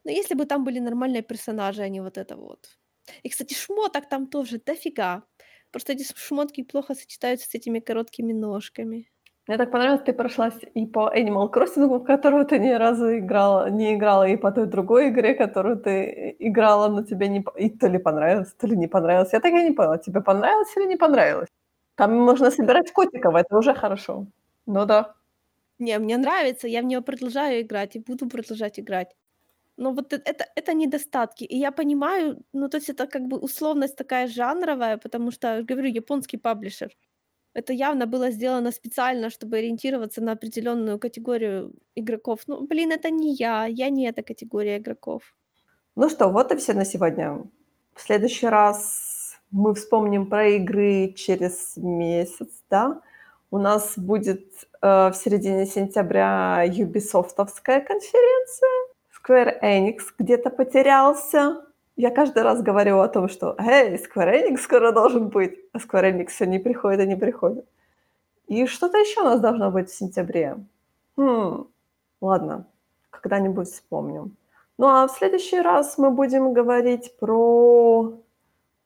Но 0.04 0.10
если 0.12 0.34
бы 0.34 0.46
там 0.46 0.64
были 0.64 0.80
нормальные 0.80 1.22
персонажи, 1.22 1.82
а 1.82 1.88
не 1.88 2.02
вот 2.02 2.18
это 2.18 2.36
вот. 2.36 2.78
И, 3.24 3.28
кстати, 3.28 3.54
шмоток 3.54 4.08
там 4.08 4.26
тоже 4.28 4.58
дофига. 4.58 5.24
Просто 5.72 5.92
эти 5.94 6.04
шмотки 6.16 6.64
плохо 6.64 6.94
сочетаются 6.94 7.48
с 7.50 7.54
этими 7.54 7.80
короткими 7.80 8.32
ножками. 8.32 9.10
Мне 9.50 9.58
так 9.58 9.70
понравилось, 9.72 10.02
ты 10.06 10.12
прошлась 10.12 10.54
и 10.76 10.86
по 10.86 11.12
Animal 11.12 11.50
Crossing, 11.50 11.88
в 11.88 12.04
которую 12.04 12.44
ты 12.44 12.60
ни 12.60 12.70
разу 12.70 13.18
играла, 13.18 13.68
не 13.70 13.94
играла, 13.94 14.28
и 14.28 14.36
по 14.36 14.52
той 14.52 14.66
другой 14.66 15.08
игре, 15.08 15.34
которую 15.34 15.76
ты 15.76 16.36
играла, 16.38 16.88
но 16.88 17.02
тебе 17.02 17.28
не... 17.28 17.44
И 17.58 17.68
то 17.68 17.88
ли 17.88 17.98
понравилось, 17.98 18.52
то 18.52 18.68
ли 18.68 18.76
не 18.76 18.86
понравилось. 18.86 19.32
Я 19.32 19.40
так 19.40 19.52
и 19.52 19.64
не 19.64 19.72
поняла, 19.72 19.98
тебе 19.98 20.20
понравилось 20.20 20.76
или 20.76 20.86
не 20.86 20.96
понравилось? 20.96 21.48
Там 21.96 22.14
можно 22.14 22.50
собирать 22.50 22.92
котиков, 22.92 23.34
это 23.34 23.58
уже 23.58 23.74
хорошо. 23.74 24.26
Ну 24.66 24.86
да. 24.86 25.14
Не, 25.80 25.98
мне 25.98 26.16
нравится, 26.16 26.68
я 26.68 26.80
в 26.80 26.84
нее 26.84 27.00
продолжаю 27.00 27.60
играть 27.62 27.96
и 27.96 27.98
буду 27.98 28.28
продолжать 28.28 28.78
играть. 28.78 29.16
Но 29.76 29.92
вот 29.92 30.12
это, 30.12 30.44
это 30.54 30.74
недостатки. 30.74 31.42
И 31.42 31.58
я 31.58 31.72
понимаю, 31.72 32.36
ну 32.52 32.68
то 32.68 32.76
есть 32.76 32.90
это 32.90 33.08
как 33.08 33.22
бы 33.22 33.36
условность 33.36 33.96
такая 33.96 34.28
жанровая, 34.28 34.96
потому 34.96 35.32
что, 35.32 35.64
говорю, 35.68 35.88
японский 35.88 36.38
паблишер. 36.38 36.90
Это 37.52 37.72
явно 37.72 38.06
было 38.06 38.30
сделано 38.30 38.70
специально, 38.70 39.28
чтобы 39.28 39.58
ориентироваться 39.58 40.20
на 40.22 40.32
определенную 40.32 40.98
категорию 40.98 41.72
игроков. 41.96 42.40
Ну, 42.46 42.66
блин, 42.66 42.92
это 42.92 43.10
не 43.10 43.34
я, 43.34 43.66
я 43.66 43.90
не 43.90 44.06
эта 44.08 44.22
категория 44.22 44.78
игроков. 44.78 45.22
Ну 45.96 46.08
что, 46.08 46.28
вот 46.28 46.52
и 46.52 46.56
все 46.56 46.74
на 46.74 46.84
сегодня. 46.84 47.42
В 47.94 48.00
следующий 48.00 48.46
раз 48.46 49.36
мы 49.50 49.74
вспомним 49.74 50.26
про 50.26 50.48
игры 50.48 51.12
через 51.16 51.76
месяц, 51.76 52.62
да? 52.70 53.00
У 53.50 53.58
нас 53.58 53.94
будет 53.96 54.46
э, 54.80 55.10
в 55.10 55.14
середине 55.14 55.66
сентября 55.66 56.64
Ubisoftовская 56.66 57.84
конференция. 57.84 58.70
Square 59.10 59.60
Enix 59.60 59.98
где-то 60.16 60.50
потерялся 60.50 61.64
я 61.96 62.10
каждый 62.10 62.42
раз 62.42 62.62
говорю 62.62 62.98
о 63.00 63.08
том, 63.08 63.28
что 63.28 63.54
«Эй, 63.58 63.96
Square 63.96 64.48
Enix 64.48 64.58
скоро 64.58 64.92
должен 64.92 65.28
быть», 65.28 65.58
а 65.72 65.78
Square 65.78 66.12
Enix 66.12 66.28
все 66.28 66.46
не 66.46 66.58
приходит 66.58 67.00
и 67.00 67.06
не 67.06 67.16
приходит. 67.16 67.66
И 68.46 68.66
что-то 68.66 68.98
еще 68.98 69.20
у 69.20 69.24
нас 69.24 69.40
должно 69.40 69.70
быть 69.70 69.90
в 69.90 69.96
сентябре. 69.96 70.56
Хм, 71.16 71.66
ладно, 72.20 72.66
когда-нибудь 73.10 73.68
вспомним. 73.68 74.36
Ну 74.78 74.86
а 74.86 75.06
в 75.06 75.10
следующий 75.10 75.60
раз 75.60 75.98
мы 75.98 76.10
будем 76.10 76.52
говорить 76.52 77.14
про... 77.18 78.14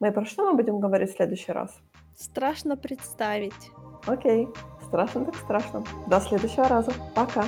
Мы 0.01 0.13
про 0.13 0.25
что 0.25 0.51
мы 0.51 0.57
будем 0.57 0.81
говорить 0.81 1.13
в 1.13 1.17
следующий 1.17 1.53
раз? 1.53 1.73
Страшно 2.17 2.77
представить. 2.77 3.71
Окей, 4.07 4.49
страшно 4.87 5.25
так 5.25 5.37
страшно. 5.37 5.85
До 6.09 6.21
следующего 6.21 6.69
раза. 6.69 6.93
Пока. 7.15 7.45